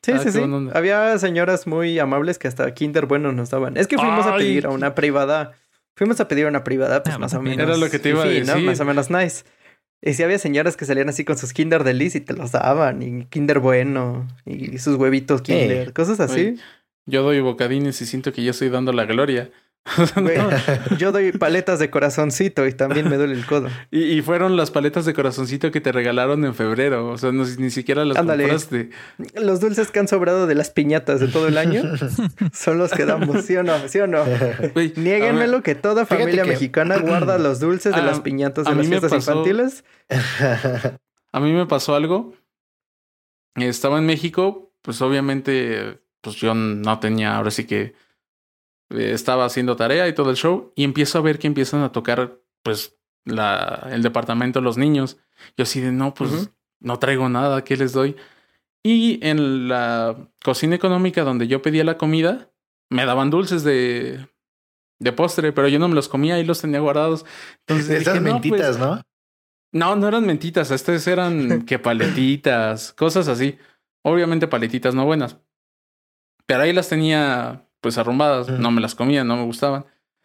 Sí, 0.03 0.13
Ah, 0.15 0.19
sí, 0.21 0.31
sí. 0.33 0.39
onda. 0.39 0.73
Había 0.79 1.19
señoras 1.19 1.67
muy 1.67 1.99
amables 1.99 2.39
que 2.39 2.49
hasta 2.49 2.73
Kinder 2.73 3.07
Bueno 3.07 3.33
nos 3.33 3.51
daban. 3.51 3.77
Es 3.77 3.87
que 3.87 3.99
fuimos 3.99 4.25
a 4.27 4.37
pedir 4.37 4.67
a 4.67 4.71
una 4.71 4.95
privada. 4.95 5.53
Fuimos 5.97 6.21
a 6.21 6.29
pedir 6.29 6.47
a 6.47 6.49
una 6.49 6.65
privada, 6.65 7.03
pues 7.03 7.17
Ah, 7.17 7.19
más 7.19 7.33
pues, 7.33 7.41
o 7.41 7.43
menos. 7.43 7.67
Era 7.67 7.77
lo 7.77 7.91
que 7.91 7.99
te 7.99 8.11
iba 8.11 8.23
a 8.23 8.27
fifí, 8.27 8.41
¿no? 8.47 8.53
decir. 8.55 8.65
Más 8.67 8.81
o 8.81 8.85
menos 8.87 9.11
nice. 9.11 9.45
Y 10.01 10.15
sí 10.15 10.23
había 10.23 10.39
señoras 10.39 10.79
que 10.79 10.87
salían 10.87 11.11
así 11.11 11.27
con 11.27 11.37
sus 11.37 11.53
Kinder 11.53 11.85
Delice 11.85 12.17
y 12.19 12.21
te 12.23 12.33
los 12.33 12.53
daban. 12.53 13.03
Y 13.03 13.27
Kinder 13.27 13.59
Bueno. 13.59 14.27
Y 14.47 14.79
sus 14.79 14.97
huevitos 14.97 15.43
Kinder. 15.43 15.93
Cosas 15.93 16.21
así. 16.21 16.41
Oye, 16.41 16.55
Yo 17.11 17.23
doy 17.23 17.41
bocadines 17.41 18.01
y 18.01 18.07
siento 18.07 18.33
que 18.33 18.43
yo 18.43 18.53
estoy 18.53 18.69
dando 18.71 18.93
la 18.93 19.05
gloria. 19.05 19.51
Güey, 20.15 20.37
yo 20.99 21.11
doy 21.11 21.33
paletas 21.33 21.79
de 21.79 21.89
corazoncito 21.89 22.67
y 22.67 22.73
también 22.75 23.09
me 23.09 23.17
duele 23.17 23.33
el 23.35 23.47
codo. 23.47 23.69
Y, 23.91 24.03
y 24.19 24.21
fueron 24.23 24.55
las 24.57 24.71
paletas 24.71 25.07
de 25.07 25.15
corazoncito 25.15 25.71
que 25.71 25.81
te 25.81 25.91
regalaron 25.91 26.45
en 26.45 26.55
febrero. 26.55 27.09
O 27.09 27.17
sea, 27.17 27.33
no- 27.33 27.45
ni 27.59 27.71
siquiera 27.71 28.05
las 28.05 28.19
Ándale. 28.19 28.43
compraste. 28.45 28.91
Los 29.35 29.59
dulces 29.61 29.91
que 29.91 29.99
han 29.99 30.07
sobrado 30.07 30.47
de 30.47 30.55
las 30.55 30.69
piñatas 30.71 31.19
de 31.21 31.29
todo 31.29 31.49
el 31.49 31.57
año 31.57 31.83
son 32.53 32.77
los 32.77 32.93
que 32.93 33.07
damos, 33.07 33.45
¿sí 33.47 33.57
o 33.57 33.63
no? 33.63 33.89
¿Sí 33.89 33.99
o 34.01 34.07
no? 34.07 34.23
Güey, 34.75 34.93
Niéguenmelo 34.97 35.63
que 35.63 35.75
toda 35.75 36.05
familia 36.05 36.43
que- 36.45 36.51
mexicana 36.51 36.99
guarda 37.03 37.39
los 37.39 37.59
dulces 37.59 37.95
de 37.95 38.01
Ah, 38.03 38.05
las 38.05 38.21
piñatas 38.21 38.67
a 38.67 38.71
de 38.71 38.77
las 38.77 38.87
fiestas 38.87 39.11
pasó- 39.13 39.31
infantiles. 39.33 39.85
A 41.33 41.41
mí 41.41 41.53
me 41.53 41.67
pasó 41.67 41.95
algo. 41.95 42.35
Estaba 43.57 43.99
en 43.99 44.07
México, 44.07 44.73
pues 44.83 45.01
obviamente, 45.03 45.99
pues 46.21 46.37
yo 46.37 46.55
no 46.55 46.99
tenía, 46.99 47.37
ahora 47.37 47.51
sí 47.51 47.67
que 47.67 47.95
eh, 48.91 49.13
estaba 49.13 49.45
haciendo 49.45 49.77
tarea 49.77 50.09
y 50.09 50.15
todo 50.15 50.31
el 50.31 50.37
show, 50.37 50.73
y 50.75 50.85
empiezo 50.85 51.19
a 51.19 51.23
ver 51.23 51.39
que 51.39 51.47
empiezan 51.47 51.83
a 51.83 51.93
tocar, 51.93 52.39
pues, 52.63 52.97
la, 53.25 53.89
el 53.91 54.03
departamento, 54.03 54.61
los 54.61 54.79
niños. 54.79 55.19
Yo 55.57 55.63
así 55.63 55.81
de, 55.81 55.93
no, 55.93 56.15
pues, 56.15 56.51
no 56.81 56.99
traigo 56.99 57.29
nada, 57.29 57.65
¿qué 57.65 57.77
les 57.77 57.93
doy? 57.93 58.17
Y 58.83 59.25
en 59.27 59.69
la 59.69 60.17
cocina 60.43 60.75
económica 60.75 61.23
donde 61.23 61.47
yo 61.47 61.61
pedía 61.63 61.85
la 61.85 61.99
comida, 61.99 62.51
me 62.89 63.05
daban 63.05 63.31
dulces 63.31 63.63
de, 63.63 64.27
de 64.99 65.13
postre, 65.13 65.53
pero 65.53 65.69
yo 65.69 65.79
no 65.79 65.89
me 65.89 65.95
los 65.95 66.09
comía 66.09 66.39
y 66.39 66.45
los 66.45 66.61
tenía 66.61 66.81
guardados. 66.81 67.27
Entonces 67.67 67.91
Esas 68.01 68.15
dije, 68.15 68.27
no, 68.27 68.33
mentitas, 68.35 68.77
pues, 68.77 68.79
¿no? 68.79 69.03
no, 69.73 69.97
no 69.97 70.09
eran 70.09 70.27
mentitas, 70.27 70.71
estas 70.71 71.07
eran 71.07 71.63
que 71.67 71.79
paletitas, 71.79 72.93
cosas 72.93 73.29
así. 73.29 73.59
Obviamente 74.03 74.49
paletitas 74.49 74.95
no 74.95 75.05
buenas. 75.05 75.37
Pero 76.55 76.63
ahí 76.65 76.73
las 76.73 76.89
tenía 76.89 77.63
pues 77.81 77.97
arrumbadas, 77.99 78.49
no 78.49 78.71
me 78.71 78.81
las 78.81 78.95
comía, 78.95 79.25
no 79.25 79.37
me 79.37 79.45
gustaban. 79.45 79.85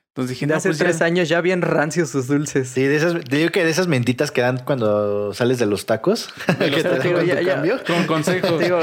Entonces 0.10 0.30
dije, 0.30 0.46
De 0.46 0.52
no, 0.54 0.58
hace 0.58 0.70
pues 0.70 0.78
tres 0.78 1.00
ya. 1.00 1.06
años 1.06 1.28
ya 1.30 1.42
bien 1.42 1.62
rancios 1.62 2.10
sus 2.10 2.28
dulces. 2.28 2.70
Sí, 2.70 2.84
de 2.84 2.96
esas, 2.96 3.22
digo 3.26 3.50
que 3.52 3.66
de 3.66 3.70
esas 3.70 3.88
mentitas 3.88 4.32
que 4.32 4.40
dan 4.42 4.60
cuando 4.66 5.34
sales 5.34 5.60
de 5.60 5.66
los 5.66 5.86
tacos. 5.86 6.30
De 6.58 6.68
los 6.72 6.76
que 6.78 6.84
te 6.84 6.90
dan 6.90 6.98
tacos, 7.00 7.18
con 7.20 7.26
ya- 7.26 7.42
ya. 7.42 7.84
Con 7.84 8.08
consejos. 8.08 8.60
Digo, 8.62 8.80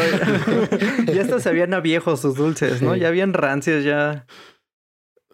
ya 1.13 1.23
hasta 1.23 1.41
se 1.41 1.49
habían 1.49 1.73
a 1.75 1.81
viejos 1.81 2.21
sus 2.21 2.35
dulces, 2.35 2.83
¿no? 2.83 2.93
Sí. 2.95 3.01
Ya 3.01 3.11
bien 3.11 3.33
rancios, 3.33 3.83
ya. 3.85 4.27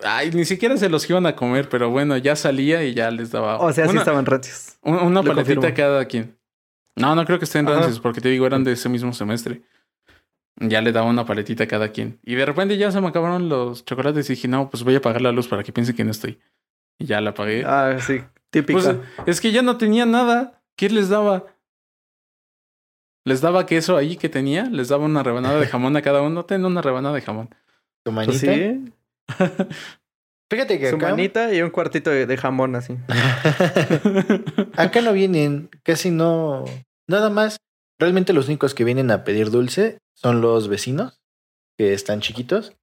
Ay, 0.04 0.30
ni 0.30 0.44
siquiera 0.44 0.76
se 0.76 0.88
los 0.88 1.08
iban 1.10 1.26
a 1.26 1.34
comer, 1.34 1.68
pero 1.68 1.90
bueno, 1.90 2.16
ya 2.16 2.36
salía 2.36 2.84
y 2.84 2.94
ya 2.94 3.10
les 3.10 3.32
daba 3.32 3.58
O 3.58 3.72
sea, 3.72 3.88
sí 3.88 3.96
estaban 3.96 4.24
rancios. 4.24 4.78
un- 4.82 4.98
una 4.98 5.22
paletita 5.24 5.54
confirmo. 5.56 5.76
cada 5.76 6.04
quien. 6.04 6.38
No, 6.94 7.14
no 7.16 7.24
creo 7.24 7.38
que 7.40 7.44
estén 7.44 7.66
Ajá. 7.66 7.76
rancios, 7.80 7.98
porque 7.98 8.20
te 8.20 8.28
digo, 8.28 8.46
eran 8.46 8.62
de 8.62 8.72
ese 8.72 8.88
mismo 8.88 9.12
semestre. 9.12 9.62
Ya 10.60 10.80
le 10.80 10.92
daba 10.92 11.06
una 11.08 11.24
paletita 11.24 11.64
a 11.64 11.68
cada 11.68 11.90
quien. 11.92 12.18
Y 12.24 12.34
de 12.34 12.44
repente 12.44 12.76
ya 12.76 12.90
se 12.90 13.00
me 13.00 13.08
acabaron 13.08 13.48
los 13.48 13.84
chocolates 13.84 14.28
y 14.28 14.34
dije, 14.34 14.48
no, 14.48 14.70
pues 14.70 14.82
voy 14.82 14.94
a 14.94 14.98
apagar 14.98 15.22
la 15.22 15.30
luz 15.32 15.46
para 15.48 15.62
que 15.62 15.72
piensen 15.72 15.94
que 15.94 16.04
no 16.04 16.10
estoy. 16.10 16.40
Y 16.98 17.06
ya 17.06 17.20
la 17.20 17.30
apagué. 17.30 17.64
Ah, 17.64 17.98
sí, 18.00 18.22
típica. 18.50 18.80
Pues 18.80 18.96
es 19.26 19.40
que 19.40 19.52
ya 19.52 19.62
no 19.62 19.76
tenía 19.76 20.04
nada. 20.04 20.60
¿Qué 20.76 20.90
les 20.90 21.08
daba? 21.08 21.46
Les 23.24 23.40
daba 23.40 23.66
queso 23.66 23.96
ahí 23.96 24.16
que 24.16 24.28
tenía, 24.28 24.64
les 24.64 24.88
daba 24.88 25.04
una 25.04 25.22
rebanada 25.22 25.60
de 25.60 25.66
jamón 25.68 25.96
a 25.96 26.02
cada 26.02 26.22
uno. 26.22 26.44
Ten 26.44 26.64
una 26.64 26.82
rebanada 26.82 27.14
de 27.14 27.20
jamón. 27.22 27.48
Tu 28.04 28.12
Pues 28.12 28.14
manita. 28.14 28.38
sí, 28.38 28.92
Fíjate 30.50 30.78
que 30.80 30.88
su 30.88 30.96
acá, 30.96 31.10
manita 31.10 31.52
y 31.52 31.60
un 31.60 31.68
cuartito 31.68 32.08
de, 32.10 32.24
de 32.24 32.36
jamón 32.38 32.74
así. 32.74 32.96
acá 34.76 35.02
no 35.02 35.12
vienen, 35.12 35.68
casi 35.82 36.10
no. 36.10 36.64
Nada 37.06 37.30
más. 37.30 37.58
Realmente 38.00 38.32
los 38.32 38.46
únicos 38.46 38.74
que 38.74 38.84
vienen 38.84 39.10
a 39.10 39.24
pedir 39.24 39.50
dulce 39.50 39.98
son 40.20 40.40
los 40.40 40.68
vecinos, 40.68 41.20
que 41.78 41.94
están 41.94 42.20
chiquitos. 42.20 42.74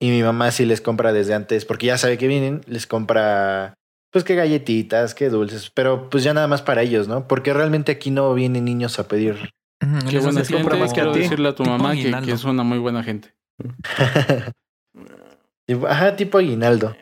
Y 0.00 0.10
mi 0.10 0.22
mamá 0.22 0.50
sí 0.52 0.64
les 0.64 0.80
compra 0.80 1.12
desde 1.12 1.34
antes, 1.34 1.64
porque 1.64 1.86
ya 1.86 1.98
sabe 1.98 2.18
que 2.18 2.28
vienen, 2.28 2.62
les 2.66 2.86
compra 2.86 3.74
pues 4.10 4.24
que 4.24 4.34
galletitas, 4.36 5.14
que 5.14 5.28
dulces, 5.28 5.70
pero 5.70 6.08
pues 6.08 6.24
ya 6.24 6.32
nada 6.32 6.46
más 6.46 6.62
para 6.62 6.82
ellos, 6.82 7.08
¿no? 7.08 7.28
Porque 7.28 7.52
realmente 7.52 7.92
aquí 7.92 8.10
no 8.10 8.32
vienen 8.32 8.64
niños 8.64 8.98
a 8.98 9.06
pedir. 9.06 9.50
Qué 10.08 10.18
buena 10.18 10.44
gente. 10.44 10.76
más 10.76 10.92
que 10.92 11.00
a 11.00 11.04
Quiero 11.04 11.12
ti. 11.12 11.18
decirle 11.20 11.48
a 11.50 11.54
tu 11.54 11.64
mamá 11.64 11.92
que, 11.92 12.00
aguinaldo. 12.00 12.26
que 12.26 12.32
es 12.32 12.44
una 12.44 12.62
muy 12.62 12.78
buena 12.78 13.02
gente. 13.02 13.34
Ajá, 15.88 16.16
tipo 16.16 16.38
aguinaldo. 16.38 16.96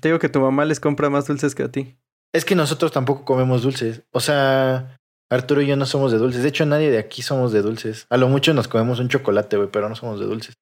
Te 0.00 0.08
digo 0.08 0.18
que 0.18 0.28
tu 0.28 0.40
mamá 0.40 0.64
les 0.64 0.78
compra 0.80 1.10
más 1.10 1.26
dulces 1.26 1.54
que 1.54 1.64
a 1.64 1.72
ti. 1.72 1.96
Es 2.32 2.44
que 2.44 2.54
nosotros 2.54 2.92
tampoco 2.92 3.24
comemos 3.24 3.62
dulces. 3.62 4.02
O 4.12 4.20
sea, 4.20 4.96
Arturo 5.30 5.62
y 5.62 5.66
yo 5.66 5.76
no 5.76 5.86
somos 5.86 6.12
de 6.12 6.18
dulces. 6.18 6.42
De 6.42 6.48
hecho, 6.48 6.66
nadie 6.66 6.90
de 6.90 6.98
aquí 6.98 7.22
somos 7.22 7.52
de 7.52 7.62
dulces. 7.62 8.06
A 8.10 8.16
lo 8.16 8.28
mucho 8.28 8.54
nos 8.54 8.68
comemos 8.68 9.00
un 9.00 9.08
chocolate, 9.08 9.56
güey, 9.56 9.68
pero 9.72 9.88
no 9.88 9.96
somos 9.96 10.20
de 10.20 10.26
dulces. 10.26 10.54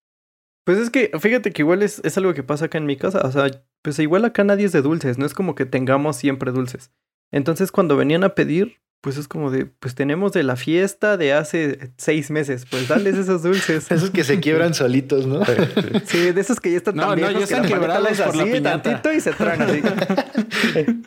Pues 0.64 0.78
es 0.78 0.90
que, 0.90 1.10
fíjate 1.18 1.52
que 1.52 1.62
igual 1.62 1.82
es, 1.82 2.00
es 2.04 2.16
algo 2.16 2.34
que 2.34 2.42
pasa 2.44 2.66
acá 2.66 2.78
en 2.78 2.86
mi 2.86 2.96
casa. 2.96 3.20
O 3.24 3.32
sea, 3.32 3.50
pues 3.82 3.98
igual 3.98 4.24
acá 4.24 4.44
nadie 4.44 4.66
es 4.66 4.72
de 4.72 4.82
dulces. 4.82 5.18
No 5.18 5.26
es 5.26 5.34
como 5.34 5.54
que 5.54 5.66
tengamos 5.66 6.16
siempre 6.16 6.52
dulces. 6.52 6.90
Entonces, 7.32 7.72
cuando 7.72 7.96
venían 7.96 8.22
a 8.22 8.34
pedir, 8.36 8.78
pues 9.00 9.16
es 9.16 9.26
como 9.26 9.50
de, 9.50 9.66
pues 9.66 9.96
tenemos 9.96 10.32
de 10.32 10.44
la 10.44 10.54
fiesta 10.54 11.16
de 11.16 11.32
hace 11.32 11.92
seis 11.98 12.30
meses. 12.30 12.64
Pues 12.70 12.86
dales 12.86 13.16
esos 13.16 13.42
dulces. 13.42 13.90
Esos 13.90 14.10
que 14.10 14.22
se 14.22 14.38
quiebran 14.38 14.74
solitos, 14.74 15.26
¿no? 15.26 15.40
Sí, 16.06 16.30
de 16.30 16.40
esos 16.40 16.60
que 16.60 16.70
ya 16.70 16.76
están 16.76 16.94
No, 16.94 17.08
tan 17.08 17.20
no, 17.20 17.28
viejos 17.28 17.32
ya 17.32 17.38
que 17.38 17.42
están 17.44 17.62
la 17.62 17.68
quebrados 17.68 18.20
por 18.20 18.36
la 18.36 18.42
así 18.44 18.52
piñata. 18.52 18.82
tantito 18.82 19.12
y 19.12 19.20
se 19.20 19.32
tragan 19.32 19.62
así. 19.68 19.82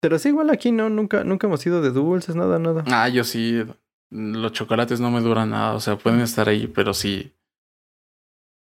Pero 0.00 0.18
sí, 0.18 0.28
igual 0.28 0.50
aquí 0.50 0.70
no, 0.72 0.88
nunca, 0.90 1.24
nunca 1.24 1.46
hemos 1.46 1.64
ido 1.66 1.82
de 1.82 1.90
dulces, 1.90 2.36
nada, 2.36 2.58
nada. 2.58 2.84
Ah, 2.86 3.08
yo 3.08 3.24
sí. 3.24 3.64
Los 4.10 4.52
chocolates 4.52 5.00
no 5.00 5.10
me 5.10 5.20
duran 5.20 5.50
nada. 5.50 5.74
O 5.74 5.80
sea, 5.80 5.96
pueden 5.96 6.20
estar 6.20 6.48
ahí, 6.48 6.66
pero 6.66 6.94
sí. 6.94 7.34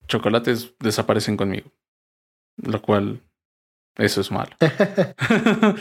Chocolates 0.06 0.74
desaparecen 0.80 1.36
conmigo. 1.36 1.70
Lo 2.56 2.80
cual. 2.80 3.20
Eso 3.96 4.20
es 4.20 4.30
malo. 4.30 4.54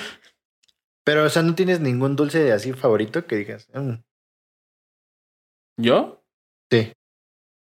Pero, 1.06 1.26
o 1.26 1.30
sea, 1.30 1.44
¿no 1.44 1.54
tienes 1.54 1.80
ningún 1.82 2.16
dulce 2.16 2.52
así 2.52 2.74
favorito 2.74 3.28
que 3.28 3.36
digas? 3.36 3.70
"Mm"? 3.74 3.96
¿Yo? 5.78 6.24
Sí. 6.72 6.94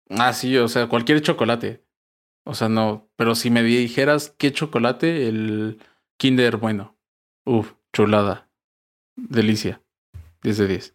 Ah, 0.08 0.32
sí, 0.32 0.56
o 0.56 0.68
sea, 0.68 0.88
cualquier 0.88 1.20
chocolate. 1.20 1.84
O 2.46 2.54
sea, 2.54 2.68
no. 2.68 3.10
Pero 3.16 3.34
si 3.34 3.50
me 3.50 3.62
dijeras 3.62 4.34
qué 4.38 4.52
chocolate, 4.52 5.28
el 5.28 5.80
Kinder 6.18 6.56
bueno. 6.56 6.95
Uf, 7.46 7.72
chulada. 7.94 8.48
Delicia. 9.16 9.80
10 10.42 10.58
de 10.58 10.66
10. 10.66 10.94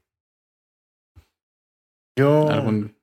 Yo. 2.18 2.50
Algún... 2.50 2.96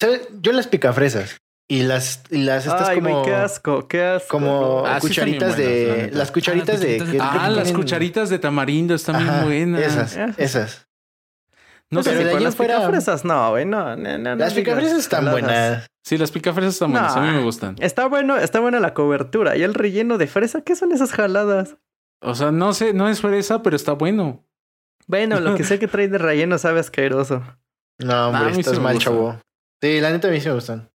¿sabes? 0.00 0.28
Yo 0.40 0.52
las 0.52 0.66
picafresas. 0.68 1.40
Y 1.70 1.82
las, 1.82 2.22
y 2.30 2.38
las 2.44 2.64
estas 2.64 2.88
Ay, 2.88 3.00
como. 3.00 3.22
qué 3.24 3.34
asco, 3.34 3.88
qué 3.88 4.02
asco. 4.02 4.28
como 4.28 4.86
Ah, 4.86 5.00
sí 5.02 5.08
cucharitas 5.08 5.54
buenas, 5.56 5.56
de. 5.58 6.10
Las 6.14 6.30
cucharitas 6.30 6.76
Ah, 6.80 6.86
las 6.86 7.10
de. 7.12 7.18
Ah, 7.20 7.50
las 7.50 7.72
cucharitas 7.72 8.30
de 8.30 8.38
tamarindo 8.38 8.94
están 8.94 9.16
Ajá, 9.16 9.44
bien 9.44 9.72
buenas. 9.72 10.14
Esas, 10.16 10.38
Esas. 10.38 10.88
No 11.90 12.00
Pero 12.00 12.02
sé 12.02 12.10
Pero 12.10 12.20
si 12.20 12.24
de 12.24 12.36
ahí 12.38 12.44
las 12.44 12.56
fuera- 12.56 12.76
picafresas, 12.76 13.24
no, 13.26 13.50
güey, 13.50 13.66
no, 13.66 13.96
no, 13.96 14.16
no, 14.16 14.18
no 14.18 14.36
Las 14.36 14.54
picafresas 14.54 14.98
están 14.98 15.30
buenas. 15.30 15.86
Sí, 16.08 16.16
las 16.16 16.30
picafresas 16.32 16.72
están 16.72 16.90
buenas. 16.92 17.14
A 17.16 17.20
mí 17.20 17.26
Nah. 17.26 17.34
me 17.34 17.42
gustan. 17.42 17.76
Está 17.80 18.06
bueno, 18.06 18.38
está 18.38 18.60
buena 18.60 18.80
la 18.80 18.94
cobertura. 18.94 19.58
¿Y 19.58 19.62
el 19.62 19.74
relleno 19.74 20.16
de 20.16 20.26
fresa? 20.26 20.62
¿Qué 20.62 20.74
son 20.74 20.90
esas 20.92 21.12
jaladas? 21.12 21.76
O 22.22 22.34
sea, 22.34 22.50
no 22.50 22.72
sé, 22.72 22.94
no 22.94 23.10
es 23.10 23.20
fresa, 23.20 23.62
pero 23.62 23.76
está 23.76 23.92
bueno. 23.92 24.46
Bueno, 25.06 25.38
lo 25.40 25.54
que 25.54 25.64
sé 25.64 25.78
que 25.78 25.86
trae 25.86 26.08
de 26.08 26.16
relleno 26.16 26.56
sabe 26.58 26.80
asqueroso. 26.80 27.42
No, 28.00 28.28
hombre, 28.28 28.54
sí 28.54 28.60
estás 28.60 28.78
mal, 28.80 28.96
chavo. 28.98 29.38
Sí, 29.82 30.00
la 30.00 30.10
neta 30.12 30.28
a 30.28 30.30
mí 30.30 30.40
sí 30.40 30.48
me 30.48 30.54
gustan. 30.54 30.88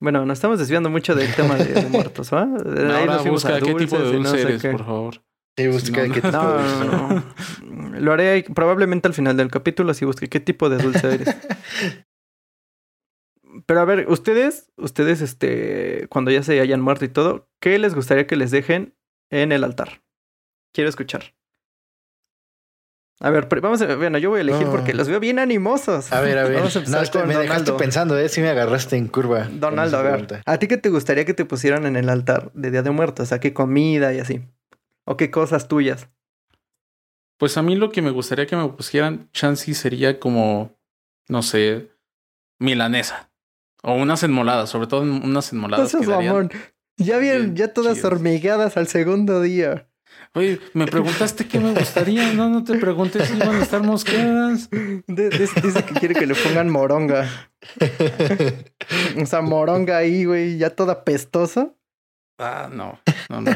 Bueno, 0.00 0.26
nos 0.26 0.36
estamos 0.38 0.58
desviando 0.58 0.90
mucho 0.90 1.14
del 1.14 1.32
tema 1.34 1.54
de, 1.54 1.64
de 1.72 1.86
muertos, 1.86 2.34
¿va? 2.34 2.44
De 2.64 2.92
ahí 2.92 3.00
Ahora 3.02 3.14
nos 3.14 3.28
busca 3.28 3.54
a 3.56 3.60
qué 3.60 3.72
tipo 3.74 3.96
de 3.96 4.04
no 4.04 4.12
dulce 4.18 4.30
sé 4.36 4.42
eres, 4.42 4.60
qué. 4.62 4.70
por 4.72 4.84
favor. 4.84 5.22
Sí, 5.56 5.68
busca 5.68 6.02
No, 6.02 6.08
no. 6.08 6.14
qué 6.14 6.20
tipo 6.20 6.30
No, 6.32 6.52
de 6.56 6.62
no, 6.62 7.08
dulce. 7.08 7.24
no. 7.70 8.00
Lo 8.00 8.12
haré 8.12 8.30
ahí- 8.32 8.42
probablemente 8.42 9.06
al 9.08 9.14
final 9.14 9.36
del 9.36 9.48
capítulo, 9.50 9.92
así 9.92 10.04
busque 10.04 10.28
qué 10.28 10.40
tipo 10.40 10.68
de 10.68 10.78
dulce 10.78 11.14
eres. 11.14 11.28
Pero 13.66 13.80
a 13.80 13.84
ver, 13.84 14.08
ustedes, 14.08 14.72
ustedes, 14.76 15.20
este, 15.20 16.06
cuando 16.08 16.30
ya 16.30 16.42
se 16.42 16.58
hayan 16.60 16.80
muerto 16.80 17.04
y 17.04 17.08
todo, 17.08 17.48
¿qué 17.60 17.78
les 17.78 17.94
gustaría 17.94 18.26
que 18.26 18.36
les 18.36 18.50
dejen 18.50 18.94
en 19.30 19.52
el 19.52 19.64
altar? 19.64 20.02
Quiero 20.72 20.88
escuchar. 20.90 21.34
A 23.20 23.30
ver, 23.30 23.46
vamos 23.62 23.80
a, 23.80 23.94
bueno, 23.96 24.18
yo 24.18 24.30
voy 24.30 24.38
a 24.38 24.42
elegir 24.42 24.66
porque 24.70 24.92
los 24.92 25.08
veo 25.08 25.20
bien 25.20 25.38
animosos. 25.38 26.12
A 26.12 26.20
ver, 26.20 26.36
a 26.36 26.42
ver. 26.44 26.54
Vamos 26.58 26.74
a 26.76 26.80
No, 26.80 26.84
empezar 26.84 27.02
estoy- 27.04 27.20
con 27.22 27.28
me 27.28 27.36
dejaste 27.36 27.72
pensando, 27.74 28.18
¿eh? 28.18 28.28
Sí 28.28 28.40
me 28.40 28.48
agarraste 28.48 28.96
en 28.96 29.06
curva. 29.06 29.48
Donaldo, 29.50 29.96
a 29.98 30.02
ver, 30.02 30.12
pregunta. 30.12 30.42
¿a 30.44 30.58
ti 30.58 30.66
qué 30.66 30.76
te 30.76 30.88
gustaría 30.90 31.24
que 31.24 31.32
te 31.32 31.44
pusieran 31.44 31.86
en 31.86 31.96
el 31.96 32.08
altar 32.08 32.50
de 32.54 32.70
Día 32.72 32.82
de 32.82 32.90
Muertos? 32.90 33.24
O 33.24 33.26
sea, 33.28 33.38
qué 33.40 33.54
comida 33.54 34.12
y 34.12 34.18
así. 34.18 34.42
O 35.04 35.16
qué 35.16 35.30
cosas 35.30 35.68
tuyas. 35.68 36.08
Pues 37.38 37.56
a 37.56 37.62
mí 37.62 37.76
lo 37.76 37.90
que 37.92 38.02
me 38.02 38.10
gustaría 38.10 38.46
que 38.46 38.56
me 38.56 38.68
pusieran, 38.68 39.30
Chansey, 39.32 39.74
sería 39.74 40.18
como, 40.18 40.76
no 41.28 41.42
sé, 41.42 41.90
milanesa. 42.58 43.30
O 43.84 43.94
unas 43.94 44.22
enmoladas, 44.22 44.70
sobre 44.70 44.86
todo 44.86 45.02
unas 45.02 45.52
enmoladas. 45.52 45.92
quedarían 45.92 46.34
mamón. 46.34 46.50
Ya 46.96 47.18
bien, 47.18 47.54
ya 47.54 47.72
todas 47.72 47.96
chidas. 47.96 48.12
hormigueadas 48.12 48.76
al 48.76 48.88
segundo 48.88 49.42
día. 49.42 49.88
Oye, 50.32 50.58
me 50.72 50.86
preguntaste 50.86 51.46
qué 51.46 51.60
me 51.60 51.74
gustaría. 51.74 52.32
No, 52.32 52.48
no 52.48 52.64
te 52.64 52.78
pregunté 52.78 53.24
si 53.26 53.36
iban 53.36 53.56
a 53.56 53.62
estar 53.62 53.82
mosqueadas. 53.82 54.68
Dice 55.06 55.84
que 55.84 55.94
quiere 55.94 56.14
que 56.14 56.26
le 56.26 56.34
pongan 56.34 56.70
moronga. 56.70 57.28
O 59.20 59.26
sea, 59.26 59.42
moronga 59.42 59.98
ahí, 59.98 60.24
güey, 60.24 60.56
ya 60.56 60.70
toda 60.70 61.04
pestosa. 61.04 61.74
Ah, 62.38 62.68
no, 62.72 62.98
no, 63.28 63.40
no. 63.42 63.52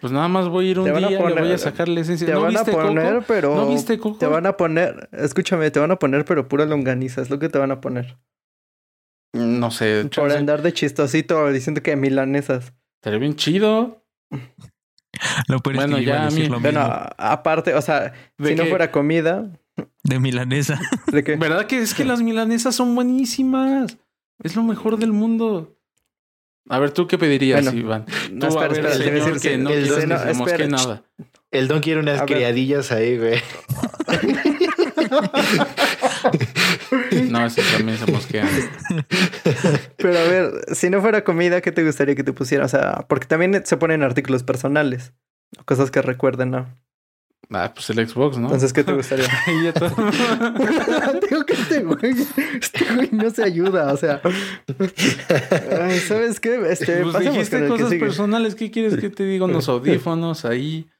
Pues 0.00 0.12
nada 0.12 0.28
más 0.28 0.48
voy 0.48 0.68
a 0.68 0.70
ir 0.70 0.78
un 0.78 0.88
a 0.88 0.92
día, 0.92 1.08
le 1.10 1.16
voy 1.18 1.30
poner- 1.32 1.52
a 1.54 1.58
sacar 1.58 1.88
la 1.88 2.00
esencia. 2.00 2.26
Te 2.26 2.32
¿No 2.32 2.42
van 2.42 2.56
a 2.56 2.60
viste 2.62 2.72
poner, 2.72 3.14
Coco? 3.14 3.24
pero. 3.28 3.54
¿No 3.56 3.68
viste 3.68 3.98
Coco? 3.98 4.18
Te 4.18 4.26
van 4.26 4.46
a 4.46 4.56
poner, 4.56 5.08
escúchame, 5.12 5.70
te 5.70 5.80
van 5.80 5.90
a 5.90 5.96
poner, 5.96 6.24
pero 6.24 6.46
pura 6.48 6.64
longaniza, 6.66 7.20
es 7.20 7.30
lo 7.30 7.38
que 7.38 7.48
te 7.48 7.58
van 7.58 7.70
a 7.72 7.80
poner. 7.80 8.16
No 9.34 9.70
sé, 9.70 10.02
Por 10.02 10.10
chance. 10.10 10.36
andar 10.38 10.62
de 10.62 10.72
chistosito 10.72 11.50
diciendo 11.52 11.82
que 11.82 11.96
milanesas. 11.96 12.72
Estaría 13.00 13.18
bien 13.18 13.34
chido. 13.36 14.04
Lo 15.48 15.58
peor 15.60 15.76
Bueno, 15.76 15.96
es 15.96 16.00
que 16.04 16.06
ya 16.06 16.16
a 16.18 16.22
a 16.22 16.24
decir 16.26 16.42
mí- 16.44 16.48
lo 16.48 16.60
Bueno, 16.60 16.80
mismo. 16.80 16.94
a- 16.94 17.32
aparte, 17.32 17.74
o 17.74 17.82
sea, 17.82 18.12
¿De 18.38 18.48
si 18.50 18.54
no 18.54 18.66
fuera 18.66 18.90
comida, 18.92 19.50
De 20.04 20.18
milanesa. 20.20 20.80
¿de 21.12 21.24
qué? 21.24 21.36
¿Verdad 21.36 21.66
que 21.66 21.78
es 21.78 21.94
que 21.94 22.04
las 22.04 22.22
milanesas 22.22 22.74
son 22.74 22.94
buenísimas? 22.94 23.98
Es 24.42 24.54
lo 24.56 24.62
mejor 24.62 24.98
del 24.98 25.12
mundo. 25.12 25.76
A 26.68 26.78
ver, 26.78 26.90
¿tú 26.90 27.06
qué 27.06 27.16
pedirías, 27.18 27.62
Bueno, 27.64 27.78
Iván? 27.78 28.06
No, 28.32 28.48
Tú, 28.48 28.58
a 28.58 28.62
ver, 28.68 28.72
espera, 28.72 28.94
señor, 28.94 29.14
decir 29.34 29.40
que 29.50 29.58
no 29.58 29.70
el 29.70 29.82
quieres 29.86 30.04
seno- 30.04 30.56
que 30.56 30.68
nada. 30.68 31.02
El 31.50 31.66
don 31.68 31.80
quiere 31.80 32.00
unas 32.00 32.20
A 32.20 32.24
ver. 32.26 32.36
criadillas 32.36 32.92
ahí, 32.92 33.16
güey. 33.16 33.40
No, 37.30 37.46
eso 37.46 37.62
también 37.76 37.98
se 37.98 38.10
mosquean. 38.10 38.48
Pero 39.96 40.18
a 40.18 40.22
ver, 40.24 40.50
si 40.74 40.90
no 40.90 41.00
fuera 41.00 41.24
comida, 41.24 41.60
¿qué 41.60 41.72
te 41.72 41.84
gustaría 41.84 42.14
que 42.14 42.24
te 42.24 42.32
pusiera? 42.32 42.64
O 42.64 42.68
sea, 42.68 43.06
porque 43.08 43.26
también 43.26 43.62
se 43.64 43.76
ponen 43.76 44.02
artículos 44.02 44.42
personales. 44.42 45.12
Cosas 45.64 45.90
que 45.90 46.02
recuerden, 46.02 46.50
¿no? 46.50 46.66
Ah, 47.50 47.72
pues 47.72 47.88
el 47.90 48.06
Xbox, 48.06 48.36
¿no? 48.36 48.44
Entonces, 48.48 48.74
¿qué 48.74 48.84
te 48.84 48.92
gustaría? 48.96 49.26
Digo 51.30 51.44
que 51.46 51.52
este 51.54 51.82
güey, 51.82 52.14
este 52.60 52.94
güey 52.94 53.08
no 53.10 53.30
se 53.30 53.42
ayuda, 53.42 53.92
o 53.92 53.96
sea. 53.96 54.20
Ay, 55.80 55.98
¿Sabes 56.00 56.40
qué? 56.40 56.60
Este, 56.70 57.02
Pues 57.04 57.18
dijiste 57.20 57.60
que 57.60 57.68
cosas 57.68 57.94
personales. 57.94 58.54
¿Qué 58.54 58.70
quieres 58.70 58.96
que 58.98 59.08
te 59.08 59.24
diga? 59.24 59.46
Unos 59.46 59.68
audífonos 59.68 60.44
ahí. 60.44 60.90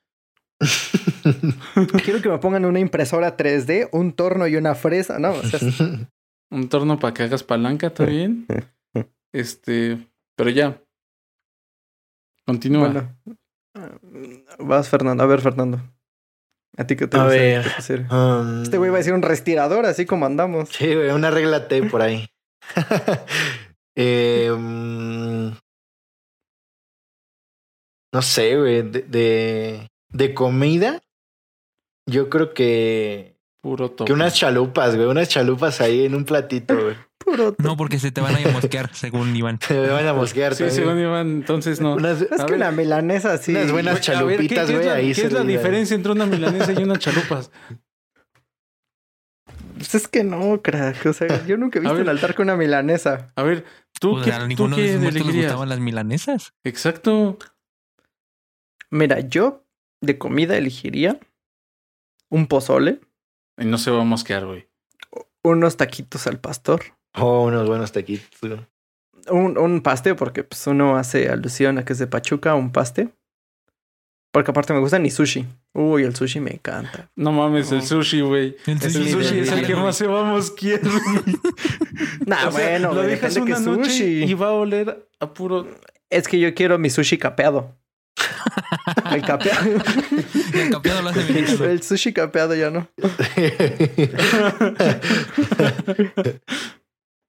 Quiero 2.04 2.22
que 2.22 2.28
me 2.30 2.38
pongan 2.38 2.64
una 2.64 2.80
impresora 2.80 3.37
3D, 3.37 3.90
un 3.92 4.12
torno 4.12 4.46
y 4.46 4.56
una 4.56 4.74
fresa, 4.74 5.18
¿no? 5.18 5.32
O 5.32 5.42
sea, 5.42 5.61
Un 6.50 6.68
torno 6.68 6.98
para 6.98 7.12
que 7.14 7.24
hagas 7.24 7.42
palanca, 7.42 7.88
¿está 7.88 8.06
bien? 8.06 8.46
Este, 9.32 9.98
pero 10.34 10.48
ya. 10.50 10.82
Continúa. 12.46 12.88
bueno. 12.88 13.14
Vas, 14.58 14.88
Fernando. 14.88 15.22
A 15.22 15.26
ver, 15.26 15.42
Fernando. 15.42 15.80
¿A 16.78 16.86
ti 16.86 16.94
qué 16.96 17.06
te 17.08 17.18
A 17.18 17.24
ver. 17.24 17.66
pusiera? 17.76 18.06
Um, 18.10 18.62
Este 18.62 18.78
güey 18.78 18.90
va 18.90 18.96
a 18.96 18.98
decir 18.98 19.12
un 19.12 19.22
respirador, 19.22 19.84
así 19.84 20.06
como 20.06 20.24
andamos. 20.26 20.68
Sí, 20.70 20.94
güey, 20.94 21.10
una 21.10 21.30
regla 21.30 21.68
T 21.68 21.82
por 21.84 22.00
ahí. 22.02 22.26
Eh, 24.00 24.48
mm, 24.56 25.48
no 28.14 28.22
sé, 28.22 28.56
güey. 28.56 28.82
De, 28.82 29.02
de, 29.02 29.88
de 30.10 30.34
comida, 30.34 31.02
yo 32.06 32.30
creo 32.30 32.54
que, 32.54 33.36
Puro 33.60 33.90
topo. 33.90 34.04
que 34.04 34.12
unas 34.12 34.34
chalupas, 34.34 34.94
güey. 34.94 35.08
Unas 35.08 35.28
chalupas 35.28 35.80
ahí 35.80 36.04
en 36.06 36.14
un 36.14 36.24
platito, 36.24 36.80
güey. 36.80 36.96
No, 37.58 37.76
porque 37.76 37.98
se 37.98 38.10
te 38.12 38.20
van 38.20 38.34
a 38.36 38.48
mosquear, 38.52 38.90
según 38.94 39.34
Iván. 39.36 39.58
Se 39.60 39.74
me 39.74 39.88
van 39.88 40.06
a 40.06 40.12
mosquear 40.14 40.54
Sí, 40.54 40.64
también. 40.64 40.76
según 40.84 40.98
Iván, 41.00 41.28
entonces 41.30 41.80
no. 41.80 41.94
Unas, 41.94 42.22
Es 42.22 42.32
A 42.40 42.46
que 42.46 42.52
ver. 42.52 42.60
una 42.60 42.70
milanesa 42.72 43.32
así. 43.32 43.52
Unas 43.52 43.72
buenas 43.72 43.92
A 43.92 43.94
ver, 43.94 44.00
¿qué- 44.02 44.12
chalupitas, 44.12 44.66
qué, 44.66 44.72
es 44.72 44.78
güey, 44.78 44.86
la- 44.88 44.94
ahí 44.94 45.12
¿Qué 45.14 45.22
es 45.22 45.32
la 45.32 45.42
diferencia 45.44 45.94
entre 45.94 46.12
una 46.12 46.26
milanesa 46.26 46.72
y 46.72 46.82
unas 46.82 46.98
chalupas? 46.98 47.50
Pues 49.76 49.94
es 49.94 50.08
que 50.08 50.24
no, 50.24 50.60
crack. 50.62 51.06
O 51.06 51.12
sea, 51.12 51.44
yo 51.46 51.56
nunca 51.56 51.78
he 51.78 51.82
visto 51.82 51.94
ver. 51.94 52.02
un 52.02 52.08
altar 52.08 52.34
con 52.34 52.44
una 52.44 52.56
milanesa. 52.56 53.32
A 53.36 53.42
ver, 53.42 53.64
¿tú 54.00 54.12
Pues 54.12 54.24
qué, 54.24 54.32
a 54.32 54.40
tú 54.40 54.46
ninguno 54.46 54.76
de 54.76 54.82
qué 54.82 54.88
esos 54.90 55.00
muertos 55.00 55.14
les 55.14 55.22
elegirías? 55.22 55.52
gustaban 55.52 55.68
las 55.68 55.78
milanesas. 55.80 56.54
Exacto. 56.64 57.38
Mira, 58.90 59.20
yo 59.20 59.64
de 60.00 60.18
comida 60.18 60.56
elegiría 60.56 61.20
un 62.30 62.46
pozole, 62.46 63.00
Y 63.56 63.64
no 63.66 63.78
se 63.78 63.90
va 63.90 64.00
a 64.00 64.04
mosquear, 64.04 64.46
güey. 64.46 64.68
unos 65.44 65.76
taquitos 65.76 66.26
al 66.26 66.40
pastor, 66.40 66.82
Oh, 67.20 67.44
unos 67.46 67.66
buenos 67.68 67.92
taquitos, 67.92 68.26
un, 69.31 69.59
un 69.59 69.81
paste, 69.83 70.14
porque 70.14 70.44
pues 70.44 70.66
uno 70.66 70.96
hace 70.96 71.28
alusión 71.28 71.78
a 71.78 71.85
que 71.85 71.92
es 71.92 71.98
de 71.98 72.07
Pachuca, 72.07 72.54
un 72.54 72.72
paste. 72.72 73.09
Porque 74.31 74.50
aparte 74.50 74.72
me 74.74 74.81
gusta 74.81 74.98
ni 74.98 75.11
sushi. 75.11 75.46
Uy, 75.72 76.02
el 76.04 76.14
sushi 76.14 76.38
me 76.40 76.52
encanta. 76.52 77.11
No 77.16 77.33
mames, 77.33 77.72
el 77.72 77.83
sushi, 77.83 78.20
güey. 78.20 78.57
El 78.66 78.74
El 78.83 78.90
sushi 78.92 79.11
sushi 79.11 79.35
de 79.37 79.40
es 79.42 79.52
el 79.52 79.66
que 79.66 79.74
más 79.74 79.96
se 79.96 80.07
va 80.07 80.20
a 80.20 80.24
mosquear. 80.24 80.81
Nah, 82.26 82.48
O 82.48 82.52
sea, 82.52 82.68
bueno, 82.70 82.92
lo 82.94 83.02
dejas 83.02 83.37
una 83.37 83.57
que 83.57 83.61
noche 83.62 83.90
sushi. 83.90 84.22
y 84.24 84.35
va 84.35 84.48
a 84.48 84.52
oler 84.52 85.09
a 85.18 85.33
puro... 85.33 85.66
Es 86.11 86.28
que 86.28 86.38
yo 86.38 86.54
quiero 86.54 86.78
mi 86.78 86.90
sushi 86.90 87.16
capeado. 87.16 87.74
El 89.11 89.22
capeado. 89.22 89.66
El 90.52 90.70
campeón 90.70 91.04
lo 91.04 91.11
hace 91.11 91.33
mexicano. 91.33 91.64
el 91.70 91.83
sushi 91.83 92.12
capeado 92.12 92.54
ya 92.54 92.70
no. 92.70 92.87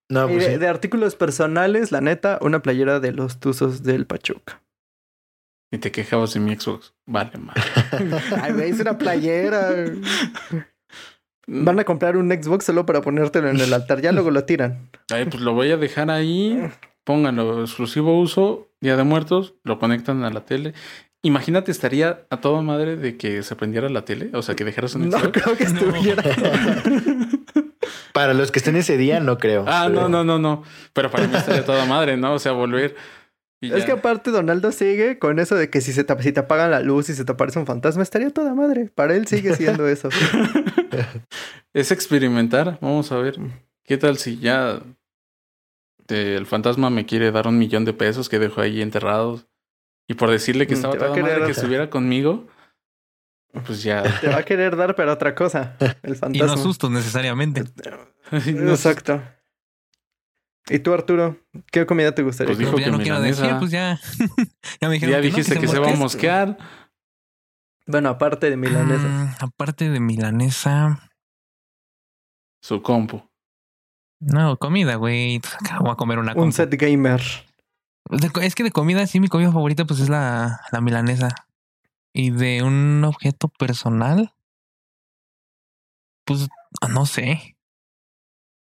No, 0.10 0.28
pues 0.28 0.46
de, 0.46 0.54
sí. 0.54 0.58
de 0.60 0.68
artículos 0.68 1.16
personales, 1.16 1.92
la 1.92 2.02
neta, 2.02 2.40
una 2.42 2.62
playera 2.62 3.00
de 3.00 3.12
los 3.12 3.40
tuzos 3.40 3.84
del 3.84 4.06
Pachuca. 4.06 4.62
Y 5.72 5.78
te 5.78 5.92
quejabas 5.92 6.34
de 6.34 6.40
mi 6.40 6.56
Xbox. 6.56 6.94
Vale, 7.06 7.38
man. 7.38 7.56
Ay, 8.42 8.54
güey, 8.54 8.72
es 8.72 8.80
una 8.80 8.98
playera. 8.98 9.70
Van 11.48 11.80
a 11.80 11.84
comprar 11.84 12.18
un 12.18 12.30
Xbox 12.32 12.66
solo 12.66 12.86
para 12.86 13.02
ponértelo 13.02 13.50
en 13.50 13.60
el 13.60 13.74
altar. 13.74 14.02
Ya 14.02 14.12
luego 14.12 14.32
lo 14.32 14.44
tiran. 14.46 14.90
Ay, 15.12 15.26
pues 15.26 15.42
lo 15.42 15.54
voy 15.54 15.72
a 15.72 15.78
dejar 15.78 16.10
ahí. 16.12 16.60
Pónganlo 17.04 17.62
exclusivo 17.62 18.20
uso, 18.20 18.68
Día 18.82 18.96
de 18.96 19.04
Muertos, 19.04 19.56
lo 19.64 19.80
conectan 19.80 20.24
a 20.24 20.30
la 20.30 20.46
tele. 20.46 20.74
Imagínate, 21.24 21.72
estaría 21.72 22.22
a 22.30 22.38
toda 22.38 22.62
madre 22.62 22.96
de 22.98 23.18
que 23.18 23.42
se 23.44 23.56
prendiera 23.56 23.90
la 23.90 24.06
tele, 24.06 24.30
o 24.34 24.42
sea, 24.42 24.56
que 24.56 24.64
dejaras 24.64 24.94
un 24.96 25.10
No 25.10 25.20
Xbox. 25.20 25.32
creo 25.44 25.58
que 25.58 25.64
estuviera. 25.64 26.24
Para 28.20 28.34
los 28.34 28.52
que 28.52 28.60
estén 28.60 28.76
ese 28.76 28.98
día, 28.98 29.22
no 29.22 29.38
creo. 29.38 29.64
Ah, 29.66 29.86
pero- 29.88 30.02
no, 30.02 30.10
no, 30.10 30.24
no, 30.26 30.40
no. 30.40 30.64
Pero 30.92 31.10
para 31.10 31.26
mí 31.26 31.36
estaría 31.38 31.64
toda 31.64 31.86
madre, 31.86 32.18
¿no? 32.18 32.34
O 32.34 32.40
sea, 32.40 32.52
volver. 32.52 32.96
y 33.62 33.72
Es 33.72 33.80
ya. 33.80 33.86
que 33.86 33.92
aparte 33.94 34.30
Donaldo 34.32 34.72
sigue 34.74 35.20
con 35.20 35.40
eso 35.40 35.56
de 35.56 35.70
que 35.70 35.80
si 35.80 35.94
se 35.94 36.04
te, 36.04 36.22
si 36.22 36.34
te 36.34 36.42
apagan 36.42 36.70
la 36.72 36.82
luz 36.82 37.08
y 37.10 37.14
se 37.14 37.24
te 37.24 37.32
aparece 37.32 37.60
un 37.60 37.66
fantasma, 37.66 38.04
estaría 38.04 38.30
toda 38.32 38.54
madre. 38.56 38.90
Para 38.94 39.16
él 39.16 39.26
sigue 39.28 39.56
siendo 39.56 39.88
eso. 39.88 40.10
es 41.74 41.92
experimentar. 41.92 42.78
Vamos 42.82 43.12
a 43.12 43.18
ver. 43.20 43.38
¿Qué 43.86 43.98
tal 43.98 44.18
si 44.18 44.38
ya 44.40 44.80
te- 46.06 46.36
el 46.36 46.46
fantasma 46.46 46.90
me 46.90 47.06
quiere 47.06 47.32
dar 47.32 47.48
un 47.48 47.58
millón 47.58 47.86
de 47.86 47.94
pesos 47.94 48.30
que 48.30 48.40
dejo 48.40 48.62
ahí 48.62 48.82
enterrados? 48.82 49.48
Y 50.08 50.16
por 50.16 50.30
decirle 50.32 50.66
que 50.68 50.74
Mm, 50.74 50.78
estaba 50.78 50.98
toda 50.98 51.16
madre 51.16 51.46
que 51.46 51.52
estuviera 51.52 51.90
conmigo, 51.90 52.48
pues 53.66 53.84
ya. 53.84 54.04
Te 54.22 54.28
va 54.28 54.38
a 54.38 54.44
querer 54.44 54.76
dar, 54.76 54.96
pero 54.96 55.14
otra 55.14 55.36
cosa. 55.36 55.76
El 56.04 56.14
Y 56.14 56.16
fantasma. 56.16 56.48
no 56.56 56.58
sustos 56.58 56.92
necesariamente. 56.92 57.64
No, 58.32 58.72
Exacto. 58.72 59.22
¿Y 60.68 60.80
tú, 60.80 60.94
Arturo? 60.94 61.38
¿Qué 61.72 61.86
comida 61.88 62.14
te 62.14 62.22
gustaría? 62.22 62.50
Pues 62.50 62.60
dijo 62.60 62.72
Pues 62.72 62.86
ya 62.86 62.92
que 62.92 62.98
no 62.98 63.02
quiero 63.02 63.18
milanesa. 63.18 63.42
decir, 63.44 63.58
pues 63.60 63.72
ya. 63.72 64.00
ya 64.80 64.88
me 64.88 64.94
dijeron 64.96 65.14
ya 65.14 65.22
que 65.22 65.28
no, 65.28 65.36
dijiste 65.36 65.60
que, 65.60 65.68
se, 65.68 65.80
va 65.80 65.90
a 65.90 65.96
mosquear. 65.96 66.58
Bueno, 67.88 68.10
aparte 68.10 68.52
de 68.52 68.58
milanesa. 68.58 69.08
Mm, 69.08 69.36
aparte 69.40 69.90
de 69.90 70.00
milanesa. 70.00 71.10
Su 72.62 72.84
compu. 72.84 73.24
No, 74.20 74.58
comida, 74.58 74.96
güey. 74.96 75.40
Pues 75.40 75.56
Voy 75.80 75.92
a 75.92 75.96
comer 75.96 76.20
una 76.20 76.34
un 76.34 76.38
compu. 76.38 76.52
set 76.52 76.76
gamer. 76.76 77.22
Es 78.42 78.54
que 78.54 78.64
de 78.64 78.72
comida, 78.72 79.08
sí, 79.08 79.20
mi 79.20 79.28
comida 79.28 79.52
favorita, 79.52 79.86
pues 79.86 80.02
es 80.02 80.10
la, 80.10 80.62
la 80.72 80.82
milanesa. 80.82 81.30
Y 82.14 82.32
de 82.32 82.64
un 82.64 83.04
objeto 83.06 83.50
personal, 83.50 84.34
pues 86.26 86.48
no 86.90 87.06
sé. 87.06 87.56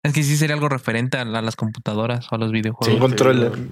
Es 0.03 0.13
que 0.13 0.23
sí 0.23 0.37
sería 0.37 0.55
algo 0.55 0.69
referente 0.69 1.17
a, 1.17 1.25
la- 1.25 1.41
las 1.41 1.55
computadoras 1.55 2.31
o 2.31 2.35
a 2.35 2.37
los 2.37 2.49
Sí, 2.49 2.53
videojuegos. 2.53 2.93
un 2.95 2.99
control. 2.99 3.71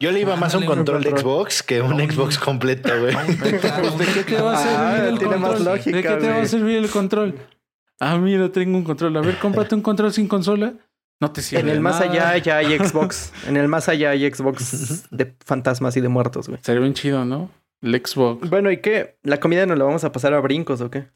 Yo 0.00 0.10
le 0.10 0.20
iba 0.20 0.34
más 0.36 0.54
a 0.54 0.58
un 0.58 0.66
control 0.66 1.02
de. 1.04 1.10
Xbox 1.10 1.62
que 1.62 1.80
un 1.80 1.92
Un- 1.94 2.10
Xbox 2.10 2.38
completo, 2.38 2.88
güey. 3.00 3.14
Pues, 3.14 3.40
¿De 3.98 4.06
qué 4.14 4.24
te 4.24 4.40
va 4.40 4.54
a 4.56 4.58
Ah, 4.58 4.92
servir 4.96 5.08
el 5.12 5.18
tiene 5.18 5.36
más 5.36 5.52
control? 5.54 5.76
lógica, 5.76 5.96
¿De 5.96 6.02
qué 6.02 6.14
te 6.16 6.28
va 6.30 6.42
a 6.42 6.46
servir 6.46 6.76
el 6.78 6.90
control? 6.90 7.38
Ah, 8.00 8.18
mira, 8.18 8.50
tengo 8.50 8.76
un 8.76 8.84
control. 8.84 9.16
A 9.16 9.20
ver, 9.20 9.38
cómprate 9.38 9.74
un 9.76 9.82
control 9.82 10.12
sin 10.12 10.26
consola. 10.26 10.74
No 11.20 11.30
te 11.30 11.40
sirve. 11.40 11.60
En 11.62 11.68
el 11.68 11.80
más 11.80 12.00
nada. 12.00 12.10
allá 12.30 12.38
ya 12.38 12.56
hay 12.56 12.76
Xbox. 12.78 13.32
En 13.46 13.56
el 13.56 13.68
más 13.68 13.88
allá 13.88 14.10
hay 14.10 14.28
Xbox 14.28 15.08
de 15.10 15.36
fantasmas 15.44 15.96
y 15.96 16.00
de 16.00 16.08
muertos, 16.08 16.48
güey. 16.48 16.60
Sería 16.64 16.80
bien 16.80 16.94
chido, 16.94 17.24
¿no? 17.24 17.48
El 17.82 17.94
Xbox. 18.04 18.48
Bueno, 18.48 18.70
¿y 18.70 18.78
qué? 18.80 19.18
¿La 19.22 19.40
comida 19.40 19.66
nos 19.66 19.76
la 19.78 19.84
vamos 19.84 20.04
a 20.04 20.12
pasar 20.12 20.32
a 20.34 20.40
brincos 20.40 20.80
o 20.80 20.90
qué? 20.90 21.08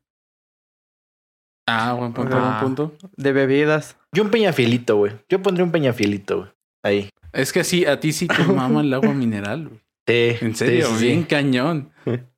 Ah, 1.68 1.94
buen 1.94 2.12
punto, 2.12 2.36
Ah. 2.36 2.60
buen 2.60 2.74
punto. 2.74 3.10
De 3.16 3.32
bebidas. 3.32 3.96
Yo 4.12 4.22
un 4.22 4.30
peñafielito, 4.30 4.96
güey. 4.96 5.12
Yo 5.28 5.42
pondría 5.42 5.64
un 5.64 5.72
peñafielito, 5.72 6.38
güey. 6.38 6.50
Ahí. 6.82 7.10
Es 7.32 7.52
que 7.52 7.64
sí, 7.64 7.84
a 7.86 7.98
ti 7.98 8.12
sí 8.12 8.28
te 8.28 8.42
mama 8.44 8.80
el 8.82 8.92
agua 8.94 9.12
mineral, 9.12 9.68
güey. 9.68 9.80
Sí, 10.08 10.36
En 10.40 10.54
serio, 10.54 10.86
sí, 10.86 10.94
sí, 10.98 11.04
bien 11.06 11.20
sí. 11.22 11.26
cañón. 11.26 11.90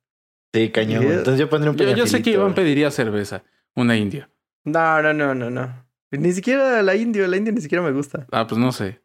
Sí, 0.51 0.71
cañón. 0.71 1.03
güey. 1.05 1.17
Entonces 1.19 1.39
yo 1.39 1.47
pondría 1.47 1.69
un 1.69 1.77
Yo, 1.77 1.83
peñafielito. 1.85 2.05
yo 2.11 2.17
sé 2.17 2.23
que 2.23 2.31
Iván 2.31 2.55
pediría 2.55 2.89
cerveza, 2.89 3.43
una 3.75 3.95
india. 3.95 4.31
No, 4.65 4.99
no, 5.03 5.13
no, 5.13 5.35
no, 5.35 5.51
no. 5.51 5.85
Ni 6.09 6.31
siquiera 6.31 6.81
la 6.81 6.95
india, 6.95 7.27
la 7.27 7.37
india 7.37 7.53
ni 7.53 7.61
siquiera 7.61 7.83
me 7.83 7.91
gusta. 7.91 8.25
Ah, 8.31 8.47
pues 8.47 8.59
no 8.59 8.71
sé. 8.71 8.99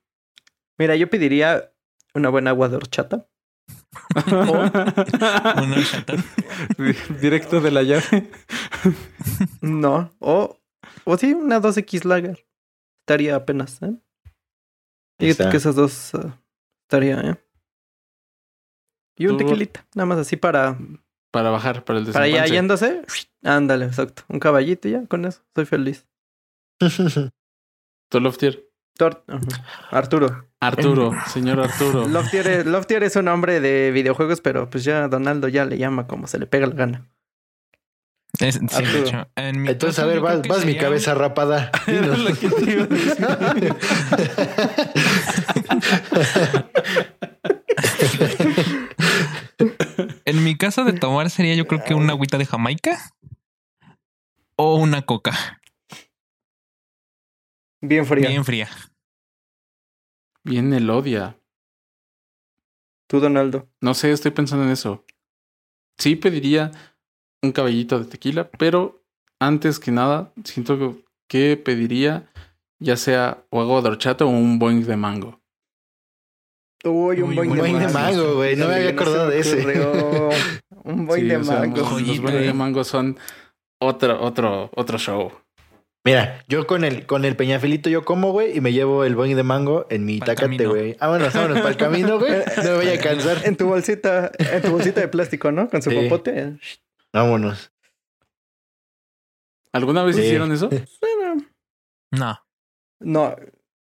Mira, 0.78 0.96
yo 0.96 1.10
pediría 1.10 1.70
una 2.14 2.30
buena 2.30 2.48
agua 2.48 2.70
de 2.70 2.76
horchata. 2.76 3.28
Directo 7.20 7.61
de 7.61 7.70
la 7.70 7.83
llave. 7.83 8.31
No. 9.61 10.11
O, 10.18 10.59
o 11.05 11.16
sí, 11.18 11.33
una 11.33 11.61
2X 11.61 12.05
Lager. 12.05 12.46
Estaría 13.03 13.37
apenas, 13.37 13.81
¿eh? 13.83 13.94
Fíjate 15.18 15.50
que 15.50 15.57
esas 15.59 15.77
dos 15.77 16.12
estaría, 16.87 17.20
¿eh? 17.20 17.37
Y 19.16 19.27
un 19.27 19.37
Tú- 19.38 19.44
tequilita, 19.44 19.87
nada 19.94 20.07
más 20.07 20.18
así 20.18 20.37
para, 20.37 20.77
Para 21.31 21.50
bajar, 21.50 21.85
para 21.85 22.00
el 22.00 22.07
para 22.11 22.27
ya 22.27 22.46
yéndose. 22.46 23.03
Ándale, 23.44 23.85
exacto. 23.87 24.24
Un 24.29 24.40
caballito 24.40 24.88
ya, 24.88 25.07
con 25.07 25.24
eso. 25.24 25.42
Soy 25.55 25.66
feliz. 25.66 26.07
Tu 28.11 28.20
Loftier. 28.20 28.64
Tor- 28.98 29.24
Ajá. 29.27 29.64
Arturo. 29.90 30.48
Arturo, 30.66 31.12
señor 31.33 31.61
Arturo. 31.61 32.09
Loftier 32.09 32.46
es, 32.48 32.66
Loftier 32.66 33.03
es 33.05 33.16
un 33.16 33.27
nombre 33.27 33.61
de 33.61 33.90
videojuegos, 33.92 34.40
pero 34.40 34.68
pues 34.70 34.85
ya 34.85 35.09
Donaldo 35.09 35.48
ya 35.48 35.64
le 35.64 35.79
llama 35.79 36.07
como 36.07 36.27
se 36.27 36.38
le 36.38 36.46
pega 36.46 36.66
la 36.66 36.74
gana. 36.74 37.09
Es- 38.40 38.57
sí, 38.57 38.66
de 38.66 38.77
Arturo. 38.77 38.98
hecho. 39.07 39.29
En 39.37 39.62
mi 39.62 39.68
Entonces, 39.70 39.96
caso, 39.96 40.09
a 40.09 40.12
ver, 40.12 40.20
vas, 40.48 40.64
mi 40.64 40.77
cabeza 40.77 41.14
rapada. 41.14 41.70
En 50.24 50.44
mi 50.44 50.57
caso 50.57 50.85
de 50.85 50.92
tomar 50.94 51.31
sería 51.31 51.55
yo 51.55 51.66
creo 51.66 51.83
que 51.85 51.94
una 51.94 52.12
agüita 52.12 52.38
de 52.38 52.46
Jamaica 52.46 52.98
o 54.57 54.77
una 54.77 55.03
coca 55.03 55.61
Bien 57.81 58.07
fría. 58.07 58.29
bien 58.31 58.44
fría. 58.44 58.68
Bien 60.44 60.72
el 60.72 60.90
odia. 60.90 61.38
Tú, 63.09 63.20
Donaldo. 63.20 63.68
No 63.80 63.94
sé, 63.94 64.12
estoy 64.12 64.30
pensando 64.30 64.64
en 64.64 64.70
eso. 64.72 65.04
Sí 65.98 66.16
pediría 66.16 66.70
un 67.42 67.52
caballito 67.52 67.98
de 67.98 68.07
tequila, 68.07 68.50
pero 68.50 69.02
antes 69.40 69.78
que 69.78 69.90
nada, 69.90 70.33
siento 70.44 70.98
que 71.28 71.57
pediría 71.57 72.30
ya 72.80 72.96
sea 72.96 73.44
o 73.50 73.61
agua 73.61 73.80
de 73.83 73.88
horchata 73.88 74.24
o 74.24 74.28
un 74.28 74.59
boing 74.59 74.85
de 74.85 74.96
mango. 74.96 75.40
Uy, 76.85 77.22
un 77.22 77.30
Uy, 77.30 77.37
boing 77.37 77.57
boing 77.57 77.78
de 77.78 77.88
mango. 77.88 78.35
güey, 78.35 78.57
no 78.57 78.68
me 78.68 78.74
había 78.74 78.90
acordado 78.90 79.30
de 79.30 79.38
ese. 79.38 79.57
un 80.85 81.07
boing 81.07 81.22
Sí, 81.22 81.28
de 81.28 81.37
o 81.37 81.44
sea, 81.44 81.61
mango. 81.61 81.76
los- 81.78 81.90
boing 81.90 82.22
de 82.42 82.52
mango 82.52 82.85
son 82.85 83.18
otro, 83.80 84.22
otro, 84.22 84.70
otro 84.74 84.98
show. 84.98 85.33
Mira, 86.06 86.44
yo 86.48 86.66
con 86.66 86.84
el, 86.84 87.06
con 87.06 87.24
el 87.24 87.34
peñafielito 87.34 87.88
yo 87.88 88.04
como, 88.04 88.30
güey, 88.32 88.56
y 88.56 88.60
me 88.60 88.72
llevo 88.74 89.04
el 89.04 89.14
boing 89.16 89.36
de 89.36 89.42
mango 89.42 89.86
en 89.88 90.04
mi 90.04 90.20
tacate, 90.20 90.66
güey. 90.66 90.96
Vámonos, 91.00 91.32
vámonos 91.32 91.58
para 91.58 91.70
el 91.70 91.76
camino, 91.78 92.18
güey. 92.18 92.32
No 92.58 92.62
me 92.62 92.74
voy 92.74 92.88
a 92.88 93.00
cansar. 93.00 93.38
En 93.44 93.56
tu 93.56 93.66
bolsita, 93.66 94.30
en 94.38 94.60
tu 94.62 94.70
bolsita 94.72 95.00
de 95.00 95.08
plástico, 95.08 95.50
¿no? 95.50 95.68
Con 95.70 95.80
su 95.80 95.90
Sí. 95.90 95.96
popote. 95.96 96.58
Vámonos. 97.12 97.72
¿Alguna 99.72 100.04
vez 100.04 100.16
Sí. 100.16 100.22
hicieron 100.22 100.52
eso? 100.52 100.68
Bueno, 100.68 101.46
No. 102.12 102.38
no, 103.00 103.36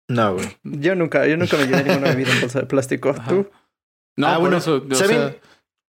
No, 0.07 0.33
güey. 0.35 0.47
yo 0.63 0.95
nunca, 0.95 1.27
yo 1.27 1.35
nunca 1.37 1.57
me 1.57 1.65
llevé 1.67 1.83
ninguna 1.83 2.09
bebida 2.09 2.31
en 2.31 2.41
bolsa 2.41 2.61
de 2.61 2.65
plástico. 2.67 3.09
Ajá. 3.09 3.27
¿Tú? 3.29 3.49
No, 4.15 4.27
Ah, 4.27 4.33
por 4.35 4.41
bueno, 4.41 4.57
eso, 4.57 4.83
o 4.89 4.95
¿saben? 4.95 5.17
sea, 5.17 5.35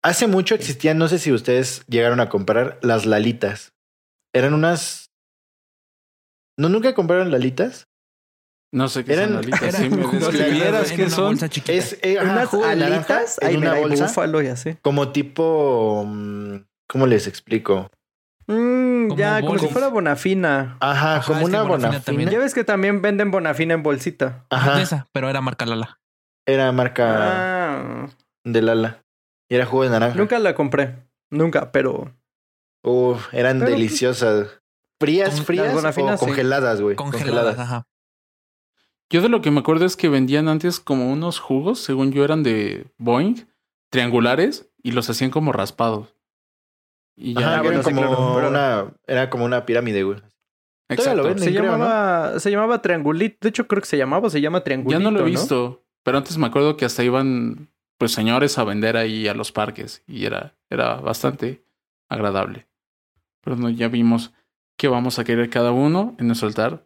Hace 0.06 0.28
mucho 0.28 0.54
existían, 0.54 0.98
no 0.98 1.08
sé 1.08 1.18
si 1.18 1.32
ustedes 1.32 1.86
llegaron 1.88 2.20
a 2.20 2.28
comprar 2.28 2.78
las 2.82 3.06
lalitas. 3.06 3.74
Eran 4.34 4.54
unas. 4.54 5.03
¿No 6.58 6.70
nunca 6.70 6.94
compraron 6.94 7.32
lalitas? 7.32 7.88
no 8.74 8.88
sé 8.88 9.06
qué 9.06 9.14
Eran- 9.14 9.30
son 9.30 9.38
alitas. 9.38 9.62
Era 9.64 9.78
Si 9.80 9.90
me 9.90 9.98
describieras 10.08 10.92
qué 10.92 11.02
una 11.04 11.10
son, 11.16 11.26
bolsa 11.26 11.50
chiquita. 11.50 11.74
Es 11.74 12.00
eh, 12.02 12.18
Unas 12.22 12.50
jugo 12.50 12.66
de 12.68 12.76
naranja 12.76 13.18
alitas, 13.18 13.38
en 13.42 13.58
una 13.58 13.72
hay 13.74 13.82
bolsa. 13.84 14.06
búfalo 14.08 14.42
y 14.42 14.48
así. 14.48 14.78
Como 14.82 15.12
tipo. 15.12 16.04
mm, 16.08 16.56
¿Cómo 16.90 17.06
les 17.08 17.28
explico? 17.28 17.90
Mm, 18.48 19.08
Como 19.10 19.18
ya, 19.20 19.42
como 19.42 19.58
si 19.60 19.68
fuera 19.68 19.88
bonafina. 19.90 20.78
Ajá, 20.80 21.18
Ajá, 21.18 21.26
como 21.34 21.46
una 21.46 21.62
Bonafina 21.62 21.88
bonafina. 21.90 22.04
también. 22.04 22.30
Ya 22.30 22.40
ves 22.40 22.54
que 22.54 22.64
también 22.64 23.02
venden 23.02 23.32
bonafina 23.32 23.74
en 23.76 23.84
bolsita. 23.84 24.46
Ajá. 24.50 24.82
Esa, 24.82 25.08
pero 25.12 25.30
era 25.30 25.40
marca 25.42 25.66
Lala. 25.66 26.00
Era 26.48 26.72
marca 26.72 28.04
Ah, 28.04 28.08
de 28.44 28.62
Lala. 28.62 29.02
Y 29.50 29.56
era 29.56 29.66
jugo 29.66 29.84
de 29.84 29.92
naranja. 29.92 30.18
nunca 30.18 30.40
la 30.40 30.56
compré. 30.56 30.96
Nunca, 31.32 31.72
pero 31.72 32.12
Uf, 32.84 33.34
eran 33.34 33.60
Pero, 33.60 33.70
pues, 33.72 33.80
deliciosas. 33.80 34.60
Frías, 35.00 35.36
Con- 35.36 35.46
frías 35.46 35.98
o 35.98 36.18
congeladas, 36.18 36.82
güey. 36.82 36.96
Congeladas, 36.96 37.60
ajá. 37.60 37.88
Yo 39.10 39.22
de 39.22 39.30
lo 39.30 39.42
que 39.42 39.52
me 39.52 39.60
acuerdo 39.60 39.86
es 39.86 39.96
que 39.96 40.10
vendían 40.10 40.48
antes 40.48 40.80
como 40.80 41.12
unos 41.12 41.40
jugos, 41.40 41.80
según 41.80 42.12
yo 42.12 42.24
eran 42.24 42.42
de 42.42 42.88
Boeing, 42.98 43.46
triangulares, 43.92 44.72
y 44.82 44.92
los 44.92 45.10
hacían 45.10 45.30
como 45.30 45.52
raspados. 45.52 46.16
Y 47.16 47.34
ya. 47.36 47.60
Ajá, 47.60 47.84
sí, 47.84 47.94
como 47.94 48.34
claro, 48.34 48.50
una, 48.50 48.94
era 49.06 49.30
como 49.30 49.46
una 49.46 49.66
pirámide, 49.66 50.04
güey. 50.04 50.20
Exacto. 50.90 51.18
lo 51.18 51.24
venden. 51.26 51.44
se 51.44 51.52
creo, 51.52 51.72
llamaba, 51.72 52.40
se 52.40 52.52
llamaba 52.52 52.82
triangulito. 52.82 53.38
De 53.42 53.50
hecho, 53.50 53.68
creo 53.68 53.82
que 53.82 53.88
se 53.88 53.98
llamaba, 53.98 54.30
se 54.30 54.42
llama 54.42 54.64
triangulito. 54.64 55.00
Ya 55.00 55.04
no 55.04 55.12
lo 55.12 55.22
he 55.22 55.30
visto, 55.30 55.84
pero 56.04 56.18
antes 56.18 56.38
me 56.38 56.48
acuerdo 56.48 56.76
que 56.78 56.86
hasta 56.86 57.04
iban 57.04 57.70
pues 57.98 58.12
señores 58.12 58.58
a 58.58 58.64
vender 58.64 58.98
ahí 58.98 59.28
a 59.28 59.34
los 59.34 59.52
parques 59.52 60.04
y 60.08 60.26
era, 60.26 60.56
era 60.70 60.96
bastante 60.96 61.64
agradable. 62.10 62.68
Pero 63.42 63.56
no, 63.56 63.70
ya 63.70 63.88
vimos 63.88 64.34
que 64.78 64.88
vamos 64.88 65.20
a 65.20 65.24
querer 65.24 65.50
cada 65.50 65.72
uno 65.72 66.16
en 66.20 66.28
nuestro 66.28 66.48
altar. 66.48 66.86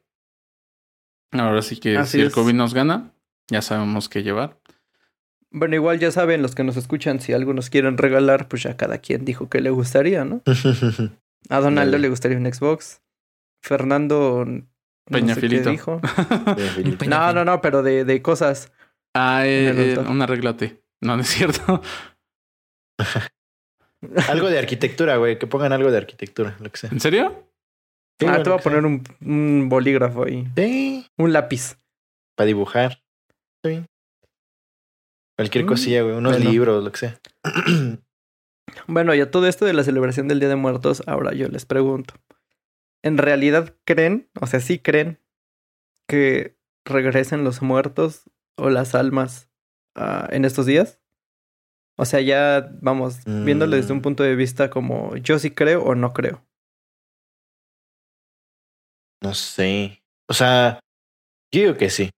Ahora 1.31 1.61
sí 1.61 1.79
que 1.79 1.97
Así 1.97 2.13
si 2.17 2.21
el 2.21 2.27
es. 2.27 2.33
COVID 2.33 2.53
nos 2.53 2.73
gana, 2.73 3.11
ya 3.49 3.61
sabemos 3.61 4.09
qué 4.09 4.23
llevar. 4.23 4.59
Bueno, 5.49 5.75
igual 5.75 5.99
ya 5.99 6.11
saben 6.11 6.41
los 6.41 6.55
que 6.55 6.63
nos 6.63 6.77
escuchan, 6.77 7.19
si 7.21 7.33
algo 7.33 7.53
nos 7.53 7.69
quieren 7.69 7.97
regalar, 7.97 8.47
pues 8.47 8.63
ya 8.63 8.75
cada 8.77 8.97
quien 8.99 9.25
dijo 9.25 9.49
que 9.49 9.61
le 9.61 9.69
gustaría, 9.69 10.25
¿no? 10.25 10.41
A 11.49 11.59
Donaldo 11.59 11.91
Dale. 11.93 11.99
le 12.01 12.09
gustaría 12.09 12.37
un 12.37 12.51
Xbox. 12.51 13.01
Fernando. 13.63 14.43
no 14.45 14.55
sé 14.57 14.63
qué 15.07 15.11
Peñafilito. 15.11 15.69
dijo. 15.69 16.01
Peña 16.99 17.07
No, 17.07 17.33
no, 17.33 17.45
no, 17.45 17.61
pero 17.61 17.81
de, 17.83 18.03
de 18.05 18.21
cosas. 18.21 18.71
ah, 19.15 19.45
eh, 19.45 19.93
eh, 19.95 20.25
regla 20.27 20.57
T. 20.57 20.81
No, 21.01 21.15
no 21.15 21.21
es 21.21 21.29
cierto. 21.29 21.81
algo 24.29 24.49
de 24.49 24.59
arquitectura, 24.59 25.17
güey. 25.17 25.39
Que 25.39 25.47
pongan 25.47 25.71
algo 25.73 25.91
de 25.91 25.97
arquitectura, 25.97 26.55
lo 26.59 26.69
que 26.71 26.77
sea. 26.77 26.89
¿En 26.91 26.99
serio? 26.99 27.46
Sí, 28.19 28.25
ah, 28.25 28.31
güey, 28.31 28.43
te 28.43 28.49
voy 28.49 28.59
a 28.59 28.61
poner 28.63 28.85
un, 28.85 29.03
un 29.21 29.69
bolígrafo 29.69 30.25
ahí. 30.25 30.47
Sí, 30.55 31.05
Un 31.17 31.33
lápiz. 31.33 31.77
para 32.35 32.47
dibujar. 32.47 33.03
Sí. 33.63 33.83
Cualquier 35.37 35.65
Mm, 35.65 35.67
cosilla, 35.67 36.01
güey. 36.01 36.15
Unos 36.15 36.33
bueno. 36.35 36.49
libros, 36.49 36.83
lo 36.83 36.91
que 36.91 36.97
sea. 36.97 37.19
Bueno, 38.85 39.13
ya 39.15 39.31
todo 39.31 39.47
esto 39.47 39.65
de 39.65 39.73
la 39.73 39.83
celebración 39.83 40.27
del 40.27 40.39
Día 40.39 40.49
de 40.49 40.55
Muertos, 40.57 41.01
ahora 41.07 41.33
yo 41.33 41.47
les 41.47 41.65
pregunto. 41.65 42.13
¿En 43.01 43.17
realidad 43.17 43.75
creen, 43.85 44.29
o 44.41 44.45
sea, 44.47 44.59
sí 44.59 44.77
creen 44.77 45.19
que 46.07 46.57
regresen 46.85 47.43
los 47.43 47.61
muertos 47.61 48.29
o 48.57 48.69
las 48.69 48.93
almas 48.93 49.49
ah, 49.95 50.27
en 50.31 50.43
estos 50.45 50.65
días? 50.65 50.99
O 51.97 52.05
sea, 52.05 52.19
ya 52.21 52.69
vamos, 52.81 53.19
viéndolo 53.25 53.75
desde 53.77 53.93
un 53.93 53.99
Mm. 53.99 54.03
punto 54.03 54.23
de 54.23 54.35
vista 54.35 54.69
como 54.69 55.15
yo 55.15 55.39
sí 55.39 55.49
creo 55.51 55.83
o 55.83 55.95
no 55.95 56.13
creo. 56.13 56.45
No 59.21 59.33
sé. 59.33 60.03
O 60.27 60.33
sea, 60.33 60.79
yo 61.51 61.61
digo 61.61 61.77
que 61.77 61.89
sí. 61.89 62.11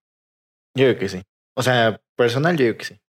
Yo 0.76 0.88
digo 0.88 1.00
que 1.00 1.10
sí. 1.10 1.22
O 1.56 1.64
sea, 1.64 2.02
personal, 2.16 2.58
yo 2.58 2.66
digo 2.66 2.78
que 2.78 2.86
sí. 2.86 3.02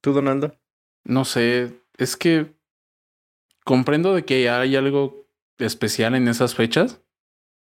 ¿Tú, 0.00 0.12
Donaldo? 0.12 0.58
No 1.04 1.24
sé. 1.24 1.80
Es 1.96 2.16
que 2.16 2.54
comprendo 3.64 4.14
de 4.14 4.24
que 4.24 4.48
hay 4.48 4.76
algo 4.76 5.28
especial 5.58 6.14
en 6.14 6.28
esas 6.28 6.54
fechas, 6.54 7.00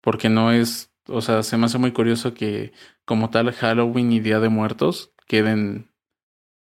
porque 0.01 0.29
no 0.29 0.51
es, 0.51 0.91
o 1.07 1.21
sea, 1.21 1.43
se 1.43 1.57
me 1.57 1.65
hace 1.65 1.77
muy 1.77 1.91
curioso 1.91 2.33
que 2.33 2.73
como 3.05 3.29
tal 3.29 3.51
Halloween 3.51 4.11
y 4.11 4.19
Día 4.19 4.39
de 4.39 4.49
Muertos 4.49 5.13
queden 5.27 5.91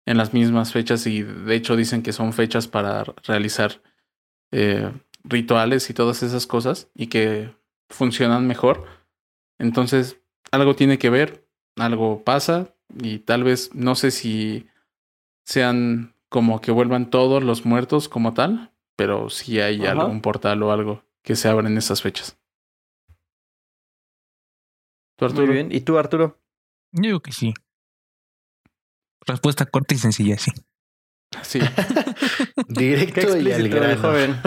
en 0.06 0.18
las 0.18 0.34
mismas 0.34 0.72
fechas 0.72 1.06
y 1.08 1.24
de 1.24 1.56
hecho 1.56 1.76
dicen 1.76 2.04
que 2.04 2.14
son 2.14 2.34
fechas 2.34 2.68
para 2.68 3.04
realizar 3.24 3.82
eh, 4.52 4.92
rituales 5.24 5.90
y 5.90 5.94
todas 5.94 6.24
esas 6.24 6.48
cosas 6.48 6.90
y 6.96 7.08
que 7.08 7.54
funcionan 7.90 8.48
mejor. 8.48 8.86
Entonces, 9.60 10.20
algo 10.52 10.76
tiene 10.76 10.98
que 10.98 11.10
ver, 11.10 11.48
algo 11.78 12.24
pasa 12.24 12.74
y 13.02 13.20
tal 13.20 13.44
vez 13.44 13.74
no 13.74 13.96
sé 13.96 14.12
si 14.12 14.68
sean 15.46 16.16
como 16.30 16.62
que 16.62 16.72
vuelvan 16.72 17.10
todos 17.10 17.44
los 17.44 17.66
muertos 17.66 18.08
como 18.10 18.34
tal, 18.34 18.72
pero 18.96 19.30
si 19.30 19.60
hay 19.60 19.86
Ajá. 19.86 19.92
algún 19.92 20.22
portal 20.22 20.64
o 20.64 20.72
algo 20.72 21.04
que 21.24 21.36
se 21.36 21.50
abra 21.50 21.68
en 21.68 21.78
esas 21.78 22.02
fechas. 22.02 22.38
¿Tú, 25.18 25.26
Muy 25.26 25.32
Arturo? 25.34 25.54
bien. 25.54 25.72
¿Y 25.72 25.82
tú, 25.82 25.98
Arturo? 25.98 26.40
Yo 26.94 27.02
digo 27.04 27.20
que 27.22 27.32
sí. 27.32 27.54
Respuesta 29.26 29.66
corta 29.66 29.94
y 29.94 29.98
sencilla, 29.98 30.38
sí. 30.38 30.52
Sí. 31.44 31.60
Directo 32.68 33.38
y 33.38 33.52
al 33.52 33.70
grano. 33.70 34.02
joven. 34.02 34.38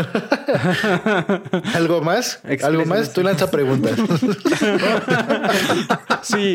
¿Algo 1.74 2.00
más? 2.02 2.40
¿Algo 2.62 2.84
más? 2.86 3.12
Tú 3.12 3.22
lanza 3.22 3.50
preguntas. 3.50 3.98
sí, 6.22 6.54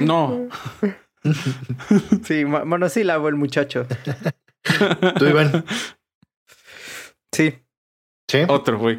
no. 0.00 0.48
sí, 2.24 2.44
mo- 2.44 2.64
monosílabo 2.64 3.28
el 3.28 3.36
muchacho. 3.36 3.86
Tú, 5.18 5.26
Iván. 5.26 5.64
Sí. 7.32 7.54
¿Sí? 8.28 8.38
Otro, 8.46 8.78
güey. 8.78 8.96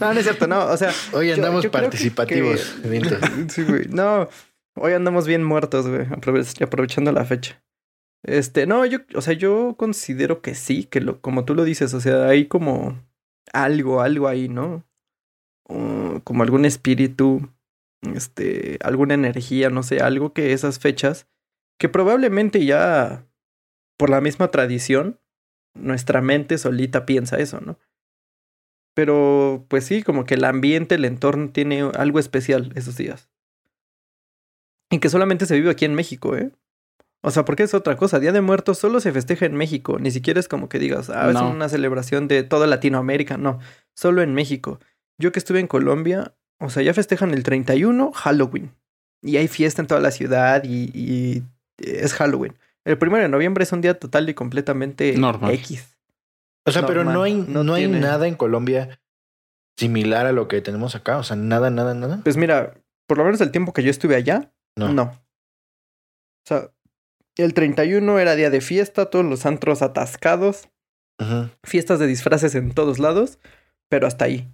No, 0.00 0.14
no 0.14 0.20
es 0.20 0.22
cierto, 0.22 0.46
no. 0.46 0.66
O 0.66 0.76
sea, 0.76 0.92
Hoy 1.12 1.32
andamos 1.32 1.64
yo 1.64 1.72
participativos. 1.72 2.60
que-. 2.82 3.18
Sí, 3.48 3.64
güey. 3.64 3.86
No, 3.88 4.28
hoy 4.76 4.92
andamos 4.92 5.26
bien 5.26 5.42
muertos, 5.42 5.88
güey. 5.88 6.06
aprove- 6.06 6.62
Aprovechando 6.64 7.10
la 7.10 7.24
fecha. 7.24 7.60
Este, 8.24 8.66
no, 8.66 8.86
yo, 8.86 9.00
o 9.14 9.20
sea, 9.20 9.34
yo 9.34 9.76
considero 9.76 10.40
que 10.40 10.54
sí, 10.54 10.84
que 10.84 11.00
lo, 11.00 11.20
como 11.20 11.44
tú 11.44 11.54
lo 11.54 11.64
dices, 11.64 11.92
o 11.92 12.00
sea, 12.00 12.26
hay 12.26 12.46
como 12.46 12.98
algo, 13.52 14.00
algo 14.00 14.28
ahí, 14.28 14.48
¿no? 14.48 14.84
Como 16.24 16.42
algún 16.42 16.64
espíritu, 16.64 17.50
este, 18.14 18.78
alguna 18.82 19.14
energía, 19.14 19.68
no 19.68 19.82
sé, 19.82 20.00
algo 20.00 20.32
que 20.32 20.52
esas 20.52 20.78
fechas, 20.78 21.28
que 21.78 21.88
probablemente 21.88 22.64
ya 22.64 23.26
por 23.98 24.08
la 24.08 24.22
misma 24.22 24.50
tradición, 24.50 25.20
nuestra 25.74 26.22
mente 26.22 26.56
solita 26.56 27.04
piensa 27.04 27.36
eso, 27.36 27.60
¿no? 27.60 27.78
Pero, 28.94 29.66
pues 29.68 29.84
sí, 29.84 30.02
como 30.02 30.24
que 30.24 30.34
el 30.34 30.44
ambiente, 30.44 30.94
el 30.94 31.04
entorno 31.04 31.50
tiene 31.50 31.82
algo 31.94 32.18
especial 32.18 32.72
esos 32.74 32.96
días. 32.96 33.28
Y 34.90 35.00
que 35.00 35.08
solamente 35.10 35.46
se 35.46 35.56
vive 35.56 35.70
aquí 35.70 35.84
en 35.84 35.94
México, 35.94 36.36
¿eh? 36.36 36.52
O 37.26 37.30
sea, 37.30 37.44
porque 37.44 37.62
es 37.62 37.72
otra 37.72 37.96
cosa. 37.96 38.20
Día 38.20 38.32
de 38.32 38.40
Muertos 38.42 38.78
solo 38.78 39.00
se 39.00 39.10
festeja 39.12 39.46
en 39.46 39.54
México. 39.54 39.98
Ni 39.98 40.10
siquiera 40.10 40.38
es 40.38 40.46
como 40.46 40.68
que 40.68 40.78
digas, 40.78 41.08
ah, 41.08 41.28
es 41.28 41.34
No. 41.34 41.50
una 41.50 41.68
celebración 41.70 42.28
de 42.28 42.42
toda 42.42 42.66
Latinoamérica. 42.66 43.38
No, 43.38 43.60
solo 43.96 44.20
en 44.22 44.34
México. 44.34 44.78
Yo 45.18 45.32
que 45.32 45.38
estuve 45.38 45.60
en 45.60 45.66
Colombia, 45.66 46.34
o 46.60 46.68
sea, 46.68 46.82
ya 46.82 46.92
festejan 46.92 47.32
el 47.32 47.42
31 47.42 48.12
Halloween. 48.12 48.74
Y 49.22 49.38
hay 49.38 49.48
fiesta 49.48 49.80
en 49.80 49.88
toda 49.88 50.00
la 50.00 50.10
ciudad 50.10 50.64
y, 50.64 50.90
y 50.92 51.42
es 51.78 52.12
Halloween. 52.12 52.54
El 52.84 52.98
primero 52.98 53.22
de 53.22 53.30
noviembre 53.30 53.64
es 53.64 53.72
un 53.72 53.80
día 53.80 53.98
total 53.98 54.28
y 54.28 54.34
completamente 54.34 55.16
Normal. 55.16 55.52
X. 55.54 55.96
O 56.66 56.72
sea, 56.72 56.84
pero 56.86 57.04
no 57.04 57.22
hay, 57.22 57.34
no 57.34 57.64
no 57.64 57.72
hay 57.74 57.84
tiene- 57.86 58.00
nada 58.00 58.26
en 58.28 58.34
Colombia 58.34 59.00
similar 59.78 60.26
a 60.26 60.32
lo 60.32 60.46
que 60.46 60.60
tenemos 60.60 60.94
acá. 60.94 61.16
O 61.16 61.22
sea, 61.22 61.36
nada, 61.36 61.70
nada, 61.70 61.94
nada. 61.94 62.20
Pues 62.22 62.36
mira, 62.36 62.74
por 63.08 63.16
lo 63.16 63.24
menos 63.24 63.40
el 63.40 63.50
tiempo 63.50 63.72
que 63.72 63.82
yo 63.82 63.90
estuve 63.90 64.14
allá, 64.14 64.52
No. 64.76 64.92
no. 64.92 65.02
O 65.04 66.46
sea, 66.46 66.70
el 67.42 67.54
31 67.54 68.18
era 68.18 68.36
día 68.36 68.50
de 68.50 68.60
fiesta, 68.60 69.06
todos 69.06 69.24
los 69.24 69.46
antros 69.46 69.82
atascados, 69.82 70.68
fiestas 71.62 71.98
de 71.98 72.06
disfraces 72.06 72.54
en 72.54 72.72
todos 72.72 72.98
lados, 72.98 73.38
pero 73.88 74.06
hasta 74.06 74.26
ahí. 74.26 74.48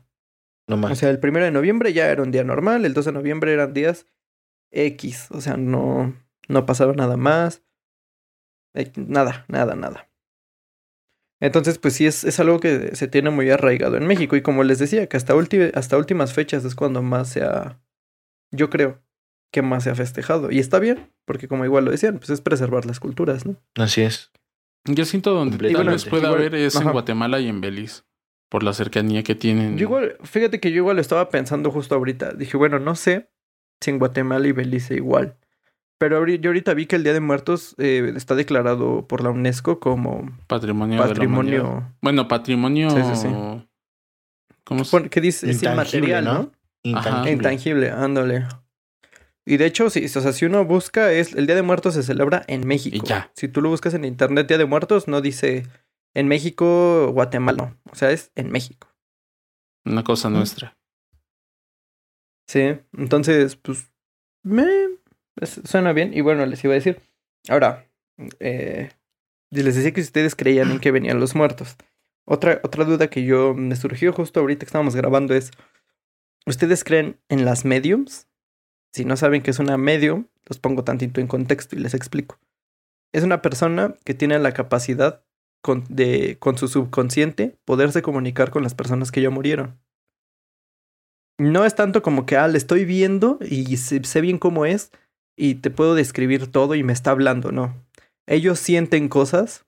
No 0.68 0.76
más. 0.76 0.92
O 0.92 0.94
sea, 0.94 1.10
el 1.10 1.18
primero 1.18 1.44
de 1.44 1.50
noviembre 1.50 1.92
ya 1.92 2.08
era 2.10 2.22
un 2.22 2.30
día 2.30 2.44
normal, 2.44 2.84
el 2.84 2.94
2 2.94 3.06
de 3.06 3.12
noviembre 3.12 3.52
eran 3.52 3.74
días 3.74 4.06
X, 4.70 5.28
o 5.30 5.40
sea, 5.40 5.56
no, 5.56 6.14
no 6.48 6.66
pasaba 6.66 6.92
nada 6.92 7.16
más. 7.16 7.62
Eh, 8.74 8.92
Nada, 8.96 9.44
nada, 9.48 9.74
nada. 9.74 10.08
Entonces, 11.40 11.78
pues 11.78 11.94
sí, 11.94 12.06
es, 12.06 12.22
es 12.24 12.38
algo 12.38 12.60
que 12.60 12.94
se 12.94 13.08
tiene 13.08 13.30
muy 13.30 13.50
arraigado 13.50 13.96
en 13.96 14.06
México. 14.06 14.36
Y 14.36 14.42
como 14.42 14.62
les 14.62 14.78
decía, 14.78 15.08
que 15.08 15.16
hasta, 15.16 15.34
hasta 15.74 15.96
últimas 15.96 16.34
fechas 16.34 16.64
es 16.64 16.74
cuando 16.74 17.02
más 17.02 17.30
se 17.30 17.42
ha, 17.42 17.80
yo 18.52 18.68
creo, 18.68 19.02
que 19.52 19.62
más 19.62 19.84
se 19.84 19.90
ha 19.90 19.94
festejado. 19.94 20.50
Y 20.50 20.58
está 20.58 20.78
bien, 20.78 21.10
porque 21.24 21.48
como 21.48 21.64
igual 21.64 21.84
lo 21.84 21.90
decían, 21.90 22.18
pues 22.18 22.30
es 22.30 22.40
preservar 22.40 22.86
las 22.86 23.00
culturas, 23.00 23.46
¿no? 23.46 23.56
Así 23.76 24.02
es. 24.02 24.30
Yo 24.84 25.04
siento 25.04 25.32
donde 25.34 25.72
tal 25.72 25.86
vez 25.88 26.04
pueda 26.06 26.28
Igual- 26.28 26.40
haber 26.40 26.54
es 26.54 26.76
ajá. 26.76 26.86
en 26.86 26.92
Guatemala 26.92 27.40
y 27.40 27.48
en 27.48 27.60
Belice. 27.60 28.02
Por 28.48 28.62
la 28.64 28.72
cercanía 28.72 29.22
que 29.22 29.34
tienen. 29.36 29.76
Yo 29.78 29.84
igual, 29.84 30.16
fíjate 30.24 30.58
que 30.58 30.70
yo 30.72 30.78
igual 30.78 30.96
lo 30.96 31.02
estaba 31.02 31.28
pensando 31.28 31.70
justo 31.70 31.94
ahorita. 31.94 32.32
Dije, 32.32 32.56
bueno, 32.56 32.80
no 32.80 32.96
sé 32.96 33.30
si 33.80 33.90
en 33.90 33.98
Guatemala 34.00 34.48
y 34.48 34.52
Belice 34.52 34.94
igual. 34.96 35.36
Pero 35.98 36.26
yo 36.26 36.48
ahorita 36.50 36.74
vi 36.74 36.86
que 36.86 36.96
el 36.96 37.04
Día 37.04 37.12
de 37.12 37.20
Muertos 37.20 37.74
eh, 37.78 38.12
está 38.16 38.34
declarado 38.34 39.06
por 39.06 39.22
la 39.22 39.30
UNESCO 39.30 39.78
como 39.78 40.30
Patrimonio, 40.48 40.94
de 40.96 40.98
la 40.98 41.04
humanidad. 41.04 41.08
patrimonio. 41.08 41.92
Bueno, 42.00 42.26
patrimonio. 42.26 42.90
Sí, 42.90 43.02
sí, 43.14 43.28
sí. 43.28 43.28
¿Cómo 44.64 44.84
se 44.84 45.08
¿Qué 45.10 45.20
dice? 45.20 45.50
Es 45.50 45.62
inmaterial, 45.62 46.24
¿no? 46.24 46.32
¿no? 46.34 46.52
Intangible. 46.82 47.32
Intangible, 47.32 47.90
ándale. 47.90 48.46
Y 49.46 49.56
de 49.56 49.66
hecho, 49.66 49.90
sí, 49.90 50.04
o 50.04 50.08
sea, 50.08 50.32
si 50.32 50.44
uno 50.44 50.64
busca, 50.64 51.12
es 51.12 51.34
el 51.34 51.46
Día 51.46 51.56
de 51.56 51.62
Muertos 51.62 51.94
se 51.94 52.02
celebra 52.02 52.44
en 52.46 52.66
México. 52.66 52.96
Y 52.96 53.00
ya. 53.06 53.30
Si 53.34 53.48
tú 53.48 53.62
lo 53.62 53.68
buscas 53.68 53.94
en 53.94 54.04
internet, 54.04 54.46
Día 54.46 54.58
de 54.58 54.66
Muertos, 54.66 55.08
no 55.08 55.20
dice 55.20 55.66
en 56.14 56.28
México, 56.28 57.10
Guatemala. 57.12 57.56
no. 57.56 57.92
O 57.92 57.94
sea, 57.94 58.10
es 58.10 58.32
en 58.34 58.50
México. 58.50 58.88
Una 59.84 60.04
cosa 60.04 60.28
nuestra. 60.28 60.76
Sí, 62.46 62.78
entonces, 62.96 63.56
pues, 63.56 63.90
me 64.42 64.66
suena 65.64 65.92
bien. 65.92 66.12
Y 66.12 66.20
bueno, 66.20 66.44
les 66.46 66.62
iba 66.64 66.74
a 66.74 66.76
decir. 66.76 67.00
Ahora, 67.48 67.86
eh, 68.40 68.90
les 69.50 69.74
decía 69.74 69.92
que 69.92 70.00
ustedes 70.00 70.36
creían 70.36 70.70
en 70.70 70.80
que 70.80 70.90
venían 70.90 71.20
los 71.20 71.34
muertos. 71.34 71.76
Otra, 72.26 72.60
otra 72.62 72.84
duda 72.84 73.08
que 73.08 73.24
yo 73.24 73.54
me 73.54 73.76
surgió 73.76 74.12
justo 74.12 74.40
ahorita 74.40 74.60
que 74.60 74.66
estábamos 74.66 74.94
grabando 74.94 75.34
es: 75.34 75.50
¿Ustedes 76.46 76.84
creen 76.84 77.18
en 77.28 77.44
las 77.44 77.64
mediums? 77.64 78.28
Si 78.92 79.04
no 79.04 79.16
saben 79.16 79.42
qué 79.42 79.50
es 79.50 79.58
una 79.58 79.76
medium, 79.76 80.26
los 80.46 80.58
pongo 80.58 80.84
tantito 80.84 81.20
en 81.20 81.26
contexto 81.26 81.76
y 81.76 81.78
les 81.80 81.94
explico. 81.94 82.38
Es 83.12 83.22
una 83.22 83.42
persona 83.42 83.94
que 84.04 84.14
tiene 84.14 84.38
la 84.38 84.52
capacidad 84.52 85.24
con, 85.62 85.84
de, 85.88 86.38
con 86.38 86.58
su 86.58 86.68
subconsciente, 86.68 87.56
poderse 87.64 88.02
comunicar 88.02 88.50
con 88.50 88.62
las 88.62 88.74
personas 88.74 89.12
que 89.12 89.22
ya 89.22 89.30
murieron. 89.30 89.78
No 91.38 91.64
es 91.64 91.74
tanto 91.74 92.02
como 92.02 92.26
que, 92.26 92.36
ah, 92.36 92.48
le 92.48 92.58
estoy 92.58 92.84
viendo 92.84 93.38
y 93.40 93.76
sé, 93.76 94.04
sé 94.04 94.20
bien 94.20 94.38
cómo 94.38 94.66
es 94.66 94.90
y 95.36 95.56
te 95.56 95.70
puedo 95.70 95.94
describir 95.94 96.48
todo 96.48 96.74
y 96.74 96.82
me 96.82 96.92
está 96.92 97.12
hablando, 97.12 97.50
no. 97.52 97.74
Ellos 98.26 98.58
sienten 98.58 99.08
cosas 99.08 99.64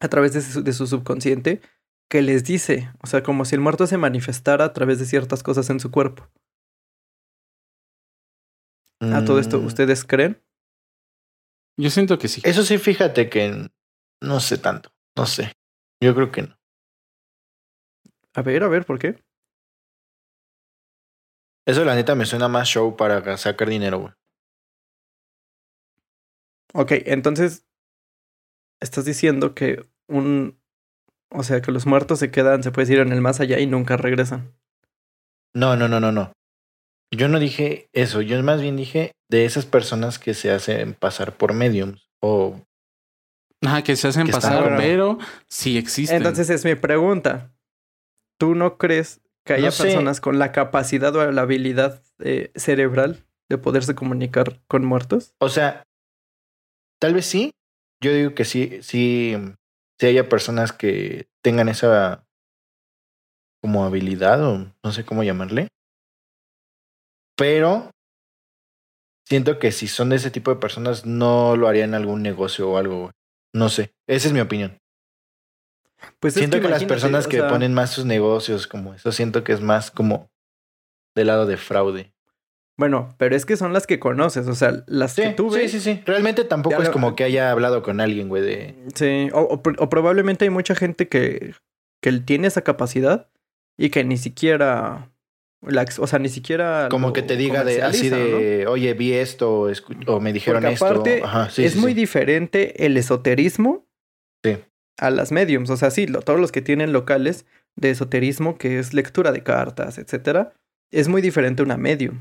a 0.00 0.08
través 0.08 0.32
de 0.32 0.42
su, 0.42 0.62
de 0.62 0.72
su 0.72 0.86
subconsciente 0.86 1.60
que 2.08 2.22
les 2.22 2.44
dice, 2.44 2.90
o 3.02 3.06
sea, 3.06 3.22
como 3.22 3.44
si 3.44 3.54
el 3.54 3.60
muerto 3.60 3.86
se 3.86 3.98
manifestara 3.98 4.64
a 4.64 4.72
través 4.72 4.98
de 4.98 5.06
ciertas 5.06 5.42
cosas 5.42 5.70
en 5.70 5.80
su 5.80 5.90
cuerpo. 5.90 6.28
A 9.00 9.24
todo 9.24 9.38
esto, 9.38 9.58
Mm, 9.60 9.66
¿ustedes 9.66 10.04
creen? 10.04 10.42
Yo 11.78 11.90
siento 11.90 12.18
que 12.18 12.28
sí. 12.28 12.40
Eso 12.44 12.62
sí, 12.62 12.78
fíjate 12.78 13.28
que 13.28 13.68
no 14.22 14.40
sé 14.40 14.58
tanto. 14.58 14.90
No 15.16 15.26
sé. 15.26 15.52
Yo 16.02 16.14
creo 16.14 16.30
que 16.32 16.42
no. 16.42 16.58
A 18.34 18.42
ver, 18.42 18.62
a 18.62 18.68
ver, 18.68 18.84
¿por 18.86 18.98
qué? 18.98 19.22
Eso 21.66 21.84
la 21.84 21.94
neta 21.94 22.14
me 22.14 22.26
suena 22.26 22.48
más 22.48 22.68
show 22.68 22.96
para 22.96 23.36
sacar 23.36 23.68
dinero, 23.68 23.98
güey. 23.98 24.12
Ok, 26.74 26.92
entonces 27.06 27.66
estás 28.80 29.04
diciendo 29.04 29.54
que 29.54 29.84
un, 30.08 30.60
o 31.30 31.42
sea, 31.42 31.60
que 31.60 31.72
los 31.72 31.86
muertos 31.86 32.18
se 32.18 32.30
quedan, 32.30 32.62
se 32.62 32.70
puede 32.70 32.86
decir, 32.86 33.00
en 33.00 33.12
el 33.12 33.20
más 33.20 33.40
allá 33.40 33.58
y 33.58 33.66
nunca 33.66 33.96
regresan. 33.96 34.54
No, 35.54 35.76
no, 35.76 35.88
no, 35.88 36.00
no, 36.00 36.12
no. 36.12 36.32
Yo 37.10 37.28
no 37.28 37.38
dije 37.38 37.88
eso. 37.92 38.20
Yo 38.22 38.42
más 38.42 38.60
bien 38.60 38.76
dije 38.76 39.12
de 39.30 39.44
esas 39.44 39.66
personas 39.66 40.18
que 40.18 40.34
se 40.34 40.50
hacen 40.50 40.94
pasar 40.94 41.36
por 41.36 41.52
mediums. 41.52 42.08
O 42.20 42.60
Ajá, 43.64 43.82
que 43.82 43.96
se 43.96 44.08
hacen 44.08 44.26
Que 44.26 44.32
pasar, 44.32 44.62
bueno. 44.62 44.76
pero 44.76 45.18
sí 45.48 45.78
existen. 45.78 46.16
Entonces 46.18 46.50
es 46.50 46.64
mi 46.64 46.74
pregunta. 46.74 47.52
¿Tú 48.38 48.54
no 48.54 48.76
crees 48.76 49.20
que 49.44 49.54
haya 49.54 49.66
No 49.66 49.70
sé. 49.72 49.84
personas 49.84 50.20
con 50.20 50.38
la 50.38 50.52
capacidad 50.52 51.14
o 51.16 51.30
la 51.32 51.42
habilidad 51.42 52.02
eh, 52.18 52.50
cerebral 52.54 53.24
de 53.48 53.58
poderse 53.58 53.94
comunicar 53.94 54.60
con 54.66 54.84
muertos? 54.84 55.34
O 55.40 55.48
sea, 55.48 55.84
tal 57.00 57.14
vez 57.14 57.26
sí. 57.26 57.52
Yo 58.02 58.12
digo 58.12 58.34
que 58.34 58.44
sí, 58.44 58.78
sí, 58.82 59.34
si 59.98 60.06
haya 60.06 60.28
personas 60.28 60.72
que 60.72 61.28
tengan 61.42 61.68
esa 61.70 62.26
como 63.62 63.84
habilidad 63.84 64.44
o 64.46 64.66
no 64.84 64.92
sé 64.92 65.04
cómo 65.04 65.22
llamarle. 65.22 65.68
Pero 67.36 67.90
siento 69.24 69.58
que 69.58 69.72
si 69.72 69.88
son 69.88 70.08
de 70.10 70.16
ese 70.16 70.30
tipo 70.30 70.50
de 70.52 70.60
personas 70.60 71.04
no 71.06 71.56
lo 71.56 71.68
harían 71.68 71.94
algún 71.94 72.22
negocio 72.22 72.70
o 72.70 72.78
algo. 72.78 72.98
güey. 73.00 73.10
No 73.54 73.68
sé, 73.68 73.92
esa 74.06 74.28
es 74.28 74.32
mi 74.34 74.40
opinión. 74.40 74.78
Pues 76.20 76.34
es 76.36 76.40
siento 76.40 76.60
que, 76.60 76.68
las 76.68 76.84
personas 76.84 77.26
o 77.26 77.28
que 77.28 77.38
sea, 77.38 77.48
ponen 77.48 77.72
más 77.74 77.90
sus 77.90 78.04
negocios 78.04 78.66
como 78.66 78.94
eso, 78.94 79.12
siento 79.12 79.44
que 79.44 79.52
es 79.52 79.60
más 79.60 79.90
como 79.90 80.28
del 81.14 81.28
lado 81.28 81.46
de 81.46 81.56
fraude. 81.56 82.12
Bueno, 82.78 83.14
pero 83.16 83.34
es 83.34 83.46
que 83.46 83.56
son 83.56 83.72
las 83.72 83.86
que 83.86 83.98
conoces, 83.98 84.46
o 84.46 84.54
sea, 84.54 84.84
las 84.86 85.12
Sí, 85.14 85.22
que 85.22 85.30
tú 85.30 85.50
sí, 85.50 85.60
ves. 85.60 85.70
sí, 85.72 85.80
sí. 85.80 86.02
Realmente 86.04 86.44
tampoco 86.44 86.76
es 86.82 86.88
lo- 86.88 86.92
como 86.92 87.16
que 87.16 87.24
haya 87.24 87.50
hablado 87.50 87.82
con 87.82 88.00
alguien, 88.02 88.28
güey, 88.28 88.42
de... 88.42 88.74
Sí, 88.94 89.30
o, 89.32 89.40
o 89.78 89.88
probablemente 89.88 90.44
hay 90.44 90.50
mucha 90.50 90.74
gente 90.74 91.08
que, 91.08 91.54
que 92.02 92.12
tiene 92.20 92.48
esa 92.48 92.60
capacidad 92.62 93.30
y 93.78 93.88
que 93.88 94.04
ni 94.04 94.18
siquiera, 94.18 95.10
la, 95.62 95.84
o 95.98 96.06
sea, 96.06 96.18
ni 96.18 96.28
siquiera... 96.28 96.88
Como 96.90 97.12
que 97.12 97.22
te 97.22 97.36
diga 97.36 97.64
de 97.64 97.82
así 97.82 98.08
de, 98.08 98.66
oye, 98.68 98.94
vi 98.94 99.12
esto 99.14 99.68
o, 100.06 100.20
me 100.20 100.32
dijeron 100.32 100.62
Porque 100.62 100.74
esto. 100.74 100.86
aparte 100.86 101.20
Ajá, 101.24 101.50
sí, 101.50 101.64
es 101.64 101.72
sí, 101.72 101.78
muy 101.78 101.92
sí. 101.92 102.00
diferente 102.00 102.84
el 102.86 102.96
esoterismo 102.96 103.86
Sí. 104.44 104.58
a 104.98 105.10
las 105.10 105.32
mediums. 105.32 105.70
O 105.70 105.76
sea, 105.76 105.90
sí, 105.90 106.06
lo- 106.06 106.22
todos 106.22 106.38
los 106.38 106.52
que 106.52 106.62
tienen 106.62 106.92
locales 106.92 107.46
de 107.74 107.90
esoterismo, 107.90 108.58
que 108.58 108.78
es 108.78 108.94
lectura 108.94 109.32
de 109.32 109.42
cartas, 109.42 109.98
etcétera, 109.98 110.52
es 110.92 111.08
muy 111.08 111.20
diferente 111.22 111.62
a 111.62 111.64
una 111.64 111.76
medium. 111.76 112.18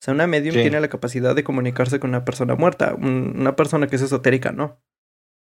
O 0.00 0.04
sea, 0.04 0.14
una 0.14 0.26
medium 0.28 0.54
tiene 0.54 0.80
la 0.80 0.88
capacidad 0.88 1.34
de 1.34 1.44
comunicarse 1.44 1.98
con 2.00 2.10
una 2.10 2.24
persona 2.24 2.54
muerta. 2.54 2.94
Un- 2.94 3.34
una 3.36 3.56
persona 3.56 3.86
que 3.88 3.96
es 3.96 4.02
esotérica, 4.02 4.52
no. 4.52 4.80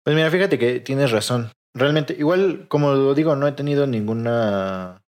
Pues 0.03 0.15
mira, 0.15 0.31
fíjate 0.31 0.57
que 0.57 0.79
tienes 0.79 1.11
razón. 1.11 1.51
Realmente, 1.75 2.15
igual, 2.17 2.67
como 2.69 2.93
lo 2.93 3.13
digo, 3.13 3.35
no 3.35 3.47
he 3.47 3.51
tenido 3.51 3.85
ninguna 3.85 5.01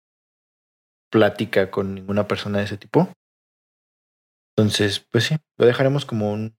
plática 1.10 1.72
con 1.72 1.96
ninguna 1.96 2.28
persona 2.28 2.60
de 2.60 2.66
ese 2.66 2.78
tipo. 2.78 3.10
Entonces, 4.58 5.00
pues 5.12 5.26
sí, 5.26 5.36
lo 5.58 5.66
dejaremos 5.66 6.06
como 6.06 6.32
un... 6.32 6.56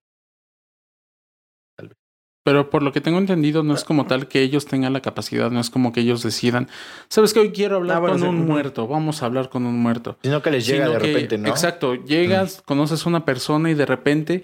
Pero 2.45 2.71
por 2.71 2.83
lo 2.83 2.93
que 2.93 3.03
tengo 3.03 3.19
entendido, 3.19 3.63
no 3.63 3.75
es 3.75 3.85
como 3.85 4.07
tal 4.07 4.27
que 4.27 4.41
ellos 4.41 4.65
tengan 4.65 4.95
la 4.95 5.03
capacidad, 5.03 5.51
no 5.51 5.61
es 5.61 5.69
como 5.69 5.93
que 5.93 6.01
ellos 6.01 6.23
decidan, 6.23 6.69
sabes 7.11 7.35
que 7.35 7.41
hoy 7.41 7.53
quiero 7.53 7.77
hablar 7.77 7.99
Ah, 7.99 8.01
bueno, 8.01 8.15
con 8.15 8.23
sí, 8.23 8.29
un 8.29 8.47
muerto, 8.47 8.87
vamos 8.89 9.23
a 9.23 9.27
hablar 9.27 9.51
con 9.51 9.67
un 9.67 9.79
muerto. 9.79 10.19
Sino 10.23 10.41
que 10.41 10.51
les 10.53 10.67
llega 10.67 10.87
Sino 10.87 10.99
de 10.99 11.05
que- 11.05 11.13
repente, 11.13 11.37
¿no? 11.37 11.49
Exacto, 11.49 11.95
llegas, 11.95 12.63
conoces 12.65 13.05
a 13.05 13.09
una 13.11 13.27
persona 13.27 13.71
y 13.71 13.75
de 13.75 13.85
repente 13.85 14.43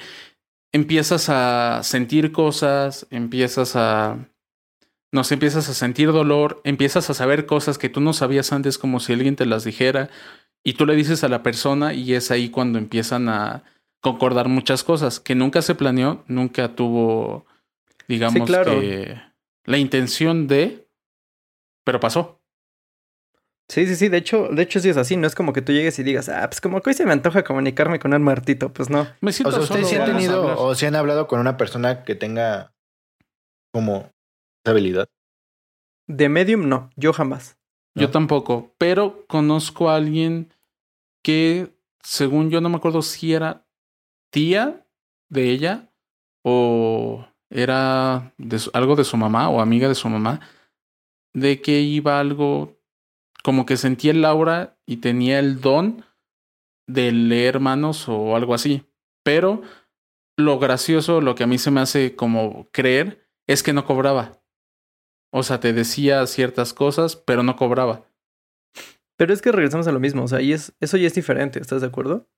empiezas 0.70 1.30
a 1.30 1.80
sentir 1.82 2.30
cosas, 2.30 3.06
empiezas 3.10 3.74
a... 3.74 4.18
No 5.14 5.22
sé, 5.22 5.34
empiezas 5.34 5.68
a 5.68 5.74
sentir 5.74 6.10
dolor, 6.10 6.60
empiezas 6.64 7.08
a 7.08 7.14
saber 7.14 7.46
cosas 7.46 7.78
que 7.78 7.88
tú 7.88 8.00
no 8.00 8.12
sabías 8.12 8.52
antes 8.52 8.78
como 8.78 8.98
si 8.98 9.12
alguien 9.12 9.36
te 9.36 9.46
las 9.46 9.62
dijera 9.62 10.10
y 10.64 10.72
tú 10.72 10.86
le 10.86 10.96
dices 10.96 11.22
a 11.22 11.28
la 11.28 11.44
persona 11.44 11.94
y 11.94 12.14
es 12.14 12.32
ahí 12.32 12.50
cuando 12.50 12.80
empiezan 12.80 13.28
a 13.28 13.62
concordar 14.00 14.48
muchas 14.48 14.82
cosas 14.82 15.20
que 15.20 15.36
nunca 15.36 15.62
se 15.62 15.76
planeó, 15.76 16.24
nunca 16.26 16.74
tuvo, 16.74 17.46
digamos, 18.08 18.44
claro. 18.44 18.80
que 18.80 19.16
la 19.64 19.78
intención 19.78 20.48
de, 20.48 20.88
pero 21.84 22.00
pasó. 22.00 22.40
Sí, 23.68 23.86
sí, 23.86 23.94
sí. 23.94 24.08
De 24.08 24.16
hecho, 24.16 24.48
de 24.48 24.62
hecho 24.62 24.80
sí 24.80 24.88
es 24.88 24.96
así. 24.96 25.16
No 25.16 25.28
es 25.28 25.36
como 25.36 25.52
que 25.52 25.62
tú 25.62 25.70
llegues 25.70 25.96
y 26.00 26.02
digas, 26.02 26.28
ah, 26.28 26.50
pues 26.50 26.60
como 26.60 26.80
que 26.80 26.90
hoy 26.90 26.94
se 26.94 27.06
me 27.06 27.12
antoja 27.12 27.44
comunicarme 27.44 28.00
con 28.00 28.12
un 28.12 28.22
muertito. 28.24 28.72
Pues 28.72 28.90
no. 28.90 29.06
Me 29.20 29.30
O 29.30 29.32
siento 29.32 29.52
sea, 29.52 29.60
solo, 29.64 29.80
ustedes 29.80 29.88
sí 29.90 29.94
han 29.94 30.06
tenido 30.06 30.58
o 30.58 30.74
si 30.74 30.86
han 30.86 30.96
hablado 30.96 31.28
con 31.28 31.38
una 31.38 31.56
persona 31.56 32.02
que 32.02 32.16
tenga 32.16 32.74
como 33.72 34.13
habilidad. 34.64 35.08
De 36.06 36.28
medium, 36.28 36.68
no. 36.68 36.90
Yo 36.96 37.12
jamás. 37.12 37.56
Yo 37.94 38.06
¿no? 38.06 38.10
tampoco, 38.10 38.74
pero 38.78 39.24
conozco 39.26 39.88
a 39.88 39.96
alguien 39.96 40.52
que, 41.22 41.74
según 42.02 42.50
yo, 42.50 42.60
no 42.60 42.68
me 42.68 42.76
acuerdo 42.76 43.02
si 43.02 43.32
era 43.32 43.66
tía 44.30 44.86
de 45.30 45.50
ella 45.50 45.92
o 46.44 47.26
era 47.50 48.34
de 48.36 48.58
su- 48.58 48.70
algo 48.74 48.96
de 48.96 49.04
su 49.04 49.16
mamá 49.16 49.48
o 49.48 49.60
amiga 49.60 49.88
de 49.88 49.94
su 49.94 50.08
mamá, 50.08 50.40
de 51.32 51.62
que 51.62 51.80
iba 51.80 52.18
algo 52.20 52.76
como 53.42 53.64
que 53.64 53.76
sentía 53.76 54.10
el 54.10 54.24
aura 54.24 54.76
y 54.86 54.96
tenía 54.98 55.38
el 55.38 55.60
don 55.60 56.04
de 56.88 57.12
leer 57.12 57.60
manos 57.60 58.08
o 58.08 58.36
algo 58.36 58.54
así. 58.54 58.84
Pero 59.22 59.62
lo 60.36 60.58
gracioso, 60.58 61.20
lo 61.20 61.34
que 61.34 61.44
a 61.44 61.46
mí 61.46 61.58
se 61.58 61.70
me 61.70 61.80
hace 61.80 62.16
como 62.16 62.68
creer, 62.72 63.30
es 63.46 63.62
que 63.62 63.72
no 63.72 63.84
cobraba. 63.86 64.40
O 65.36 65.42
sea, 65.42 65.58
te 65.58 65.72
decía 65.72 66.24
ciertas 66.26 66.72
cosas, 66.72 67.16
pero 67.16 67.42
no 67.42 67.56
cobraba. 67.56 68.04
Pero 69.16 69.32
es 69.34 69.42
que 69.42 69.50
regresamos 69.52 69.86
a 69.88 69.92
lo 69.92 69.98
mismo. 70.00 70.22
O 70.22 70.28
sea, 70.28 70.40
y 70.40 70.52
es, 70.52 70.72
eso 70.80 70.96
ya 70.96 71.06
es 71.08 71.14
diferente. 71.14 71.58
¿Estás 71.60 71.80
de 71.80 71.88
acuerdo? 71.88 72.28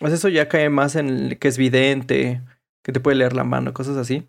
O 0.00 0.06
sea, 0.06 0.14
eso 0.14 0.28
ya 0.28 0.48
cae 0.48 0.70
más 0.70 0.96
en 0.96 1.08
el 1.08 1.38
que 1.38 1.48
es 1.48 1.58
vidente, 1.58 2.42
que 2.82 2.92
te 2.92 3.00
puede 3.00 3.16
leer 3.16 3.34
la 3.34 3.44
mano, 3.44 3.74
cosas 3.74 3.96
así. 3.96 4.26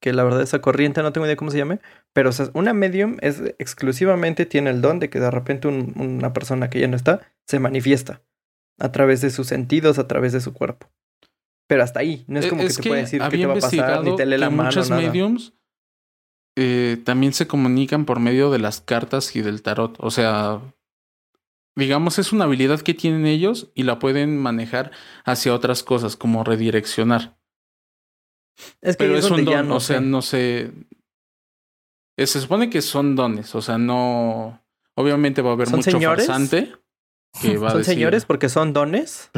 Que 0.00 0.12
la 0.12 0.24
verdad, 0.24 0.42
esa 0.42 0.60
corriente 0.60 1.02
no 1.02 1.12
tengo 1.12 1.26
idea 1.26 1.36
cómo 1.36 1.50
se 1.50 1.58
llame. 1.58 1.78
Pero, 2.12 2.30
o 2.30 2.32
sea, 2.32 2.50
una 2.54 2.72
medium 2.74 3.16
es 3.20 3.40
exclusivamente 3.58 4.46
tiene 4.46 4.70
el 4.70 4.80
don 4.80 4.98
de 4.98 5.10
que 5.10 5.20
de 5.20 5.30
repente 5.30 5.68
un- 5.68 5.92
una 5.96 6.32
persona 6.32 6.68
que 6.70 6.80
ya 6.80 6.88
no 6.88 6.96
está 6.96 7.20
se 7.46 7.58
manifiesta 7.60 8.22
a 8.78 8.90
través 8.92 9.20
de 9.20 9.30
sus 9.30 9.46
sentidos, 9.46 9.98
a 9.98 10.08
través 10.08 10.32
de 10.32 10.40
su 10.40 10.52
cuerpo. 10.52 10.88
Pero 11.68 11.82
hasta 11.84 12.00
ahí. 12.00 12.24
No 12.26 12.40
es 12.40 12.46
como 12.46 12.62
que 12.62 12.68
te 12.70 12.82
puede 12.88 13.02
decir 13.02 13.20
qué 13.30 13.38
te 13.38 13.46
va 13.46 13.52
a 13.52 13.56
pasar, 13.58 14.02
ni 14.04 14.16
te 14.16 14.26
lee 14.26 14.38
la 14.38 14.48
que 14.48 14.54
mano, 14.56 14.68
muchas 14.70 14.90
nada. 14.90 15.02
mediums 15.02 15.52
eh, 16.62 16.98
también 17.04 17.32
se 17.32 17.46
comunican 17.46 18.04
por 18.04 18.20
medio 18.20 18.50
de 18.50 18.58
las 18.58 18.82
cartas 18.82 19.34
y 19.34 19.40
del 19.40 19.62
tarot. 19.62 19.96
O 19.98 20.10
sea, 20.10 20.60
digamos, 21.74 22.18
es 22.18 22.32
una 22.32 22.44
habilidad 22.44 22.80
que 22.82 22.92
tienen 22.92 23.24
ellos 23.26 23.70
y 23.74 23.84
la 23.84 23.98
pueden 23.98 24.36
manejar 24.36 24.90
hacia 25.24 25.54
otras 25.54 25.82
cosas, 25.82 26.16
como 26.16 26.44
redireccionar. 26.44 27.38
Es 28.82 28.96
que 28.96 29.04
Pero 29.04 29.16
es 29.16 29.30
un 29.30 29.44
don, 29.44 29.68
no 29.68 29.76
o 29.76 29.80
sea, 29.80 29.98
sé. 30.00 30.04
no 30.04 30.20
sé. 30.22 30.72
eh, 32.18 32.26
Se 32.26 32.40
supone 32.40 32.68
que 32.68 32.82
son 32.82 33.16
dones, 33.16 33.54
o 33.54 33.62
sea, 33.62 33.78
no. 33.78 34.62
Obviamente 34.96 35.40
va 35.40 35.50
a 35.50 35.52
haber 35.54 35.68
¿Son 35.68 35.78
mucho 35.78 35.92
señores? 35.92 36.26
farsante 36.26 36.74
que 37.40 37.56
va 37.58 37.68
a 37.68 37.70
¿Son 37.70 37.78
decir, 37.78 37.94
señores 37.94 38.24
porque 38.26 38.48
son 38.50 38.72
dones? 38.74 39.30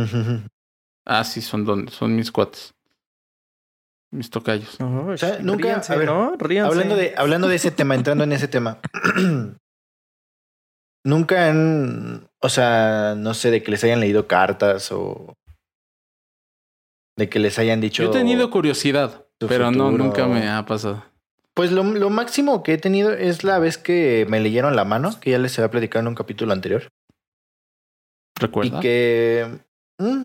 Ah, 1.07 1.23
sí, 1.25 1.41
son 1.41 1.65
dones, 1.65 1.95
son 1.95 2.17
mis 2.17 2.33
cuates. 2.33 2.75
Mis 4.13 4.29
tocayos. 4.29 4.79
No, 4.79 5.17
sea, 5.17 5.39
nunca- 5.41 5.65
ríanse, 5.65 5.93
a 5.93 5.97
ver, 5.97 6.07
¿no? 6.09 6.37
Ríanse. 6.37 6.71
hablando, 6.71 6.97
de, 6.97 7.15
hablando 7.17 7.49
de 7.49 7.57
ese 7.57 7.71
tema, 7.71 7.95
entrando 7.95 8.25
en 8.25 8.33
ese 8.33 8.47
tema. 8.47 8.79
Nunca 11.05 11.49
han, 11.49 12.29
o 12.41 12.49
sea, 12.49 13.15
no 13.17 13.35
sé, 13.35 13.51
de 13.51 13.63
que 13.63 13.73
les 13.73 13.83
hayan 13.83 13.99
leído 14.01 14.29
cartas 14.29 14.93
o 14.93 15.35
de 17.17 17.29
que 17.29 17.41
les 17.41 17.59
hayan 17.59 17.81
dicho... 17.81 18.05
Yo 18.05 18.11
he 18.11 18.13
tenido 18.13 18.51
curiosidad, 18.51 19.27
pero 19.39 19.73
no, 19.73 19.91
nunca 19.91 20.29
me 20.29 20.49
ha 20.49 20.65
pasado. 20.65 21.05
Pues 21.55 21.73
lo, 21.73 21.83
lo 21.83 22.09
máximo 22.09 22.63
que 22.63 22.75
he 22.75 22.79
tenido 22.79 23.13
es 23.13 23.43
la 23.43 23.59
vez 23.59 23.79
que 23.79 24.27
me 24.29 24.39
leyeron 24.39 24.77
la 24.77 24.85
mano, 24.85 25.19
que 25.19 25.33
ya 25.33 25.39
les 25.39 25.59
había 25.59 25.71
platicado 25.73 26.03
en 26.03 26.09
un 26.09 26.15
capítulo 26.15 26.53
anterior. 26.53 26.89
¿Recuerda? 28.39 28.79
Y 28.79 28.81
que... 28.81 29.59
mm, 29.99 30.23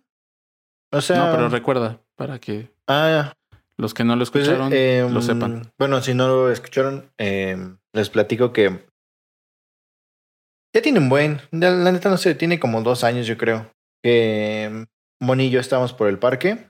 o 0.92 1.02
sea... 1.02 1.26
No, 1.26 1.32
pero 1.36 1.50
recuerda, 1.50 2.02
para 2.16 2.38
que 2.40 2.70
ah, 2.88 3.34
los 3.78 3.94
que 3.94 4.04
no 4.04 4.16
lo 4.16 4.26
pues, 4.26 4.48
escucharon 4.48 4.74
em, 4.74 5.14
lo 5.14 5.22
sepan. 5.22 5.72
Bueno, 5.78 6.02
si 6.02 6.14
no 6.14 6.28
lo 6.28 6.52
escucharon, 6.52 7.12
em, 7.18 7.78
les 7.94 8.10
platico 8.10 8.52
que... 8.54 8.86
Ya 10.76 10.82
tiene 10.82 11.00
un 11.00 11.10
buen, 11.10 11.42
la, 11.52 11.72
la 11.72 11.92
neta 11.92 12.10
no 12.10 12.18
sé, 12.18 12.36
tiene 12.36 12.60
como 12.60 12.82
dos 12.82 13.04
años 13.04 13.26
yo 13.26 13.38
creo. 13.38 13.72
Que 14.04 14.66
em, 14.66 14.86
Moni 15.22 15.46
y 15.46 15.50
yo 15.50 15.60
estábamos 15.60 15.94
por 15.94 16.08
el 16.08 16.20
parque 16.20 16.70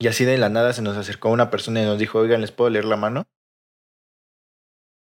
y 0.00 0.08
así 0.08 0.24
de 0.24 0.38
la 0.38 0.48
nada 0.48 0.72
se 0.72 0.82
nos 0.82 0.96
acercó 0.96 1.30
una 1.30 1.50
persona 1.50 1.82
y 1.82 1.84
nos 1.84 1.98
dijo, 1.98 2.18
oigan, 2.18 2.40
¿les 2.40 2.52
puedo 2.52 2.70
leer 2.70 2.84
la 2.84 2.96
mano? 2.96 3.26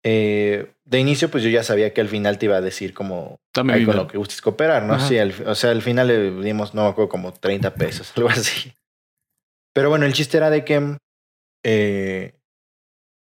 Eh, 0.03 0.73
de 0.85 0.99
inicio, 0.99 1.29
pues 1.29 1.43
yo 1.43 1.49
ya 1.49 1.63
sabía 1.63 1.93
que 1.93 2.01
al 2.01 2.07
final 2.07 2.37
te 2.37 2.45
iba 2.45 2.55
a 2.55 2.61
decir 2.61 2.93
como, 2.93 3.39
Ahí 3.69 3.85
con 3.85 3.95
lo 3.95 4.07
que 4.07 4.17
gustes 4.17 4.41
cooperar, 4.41 4.83
¿no? 4.83 4.93
Ajá. 4.93 5.07
Sí, 5.07 5.17
al, 5.17 5.33
o 5.45 5.55
sea, 5.55 5.71
al 5.71 5.81
final 5.81 6.07
le 6.07 6.31
dimos, 6.41 6.73
no 6.73 6.83
me 6.83 6.89
acuerdo, 6.89 7.09
como 7.09 7.33
30 7.33 7.73
pesos, 7.75 8.13
algo 8.15 8.29
así. 8.29 8.73
Pero 9.77 9.89
bueno, 9.89 10.07
el 10.07 10.13
chiste 10.13 10.37
era 10.37 10.49
de 10.49 10.65
que, 10.65 10.97
eh, 11.63 12.33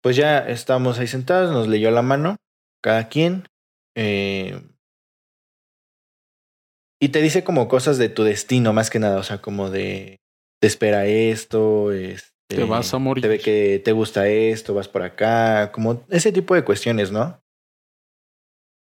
pues 0.03 0.17
ya 0.17 0.39
estábamos 0.39 0.99
ahí 0.99 1.07
sentados, 1.07 1.49
nos 1.49 1.69
leyó 1.69 1.91
la 1.91 2.01
mano, 2.01 2.35
cada 2.83 3.07
quien, 3.07 3.47
eh, 3.95 4.61
y 7.01 7.07
te 7.07 7.21
dice 7.21 7.45
como 7.45 7.69
cosas 7.69 7.97
de 7.97 8.09
tu 8.09 8.23
destino, 8.23 8.73
más 8.73 8.89
que 8.89 8.99
nada, 8.99 9.17
o 9.17 9.23
sea, 9.23 9.41
como 9.41 9.69
de, 9.69 10.17
te 10.59 10.67
espera 10.67 11.05
esto, 11.05 11.93
este, 11.93 12.27
Te 12.49 12.65
vas 12.65 12.93
a 12.93 12.97
morir. 12.97 13.21
Te 13.21 13.29
ve 13.29 13.39
que 13.39 13.81
te 13.81 13.93
gusta 13.93 14.27
esto, 14.27 14.73
vas 14.73 14.89
por 14.89 15.03
acá, 15.03 15.71
como 15.71 16.03
ese 16.09 16.33
tipo 16.33 16.53
de 16.53 16.65
cuestiones, 16.65 17.13
¿no? 17.13 17.39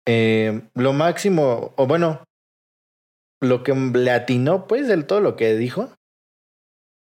Eh, 0.06 0.64
lo 0.74 0.92
máximo, 0.92 1.74
o 1.78 1.88
bueno, 1.88 2.26
lo 3.42 3.64
que 3.64 3.74
le 3.74 4.12
atinó, 4.12 4.68
pues, 4.68 4.90
del 4.90 5.08
todo 5.08 5.22
lo 5.22 5.38
que 5.38 5.56
dijo, 5.56 5.96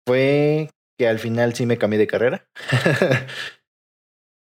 fue 0.06 0.70
que 0.98 1.08
al 1.08 1.18
final 1.18 1.54
sí 1.54 1.66
me 1.66 1.78
cambié 1.78 1.98
de 1.98 2.06
carrera. 2.06 2.46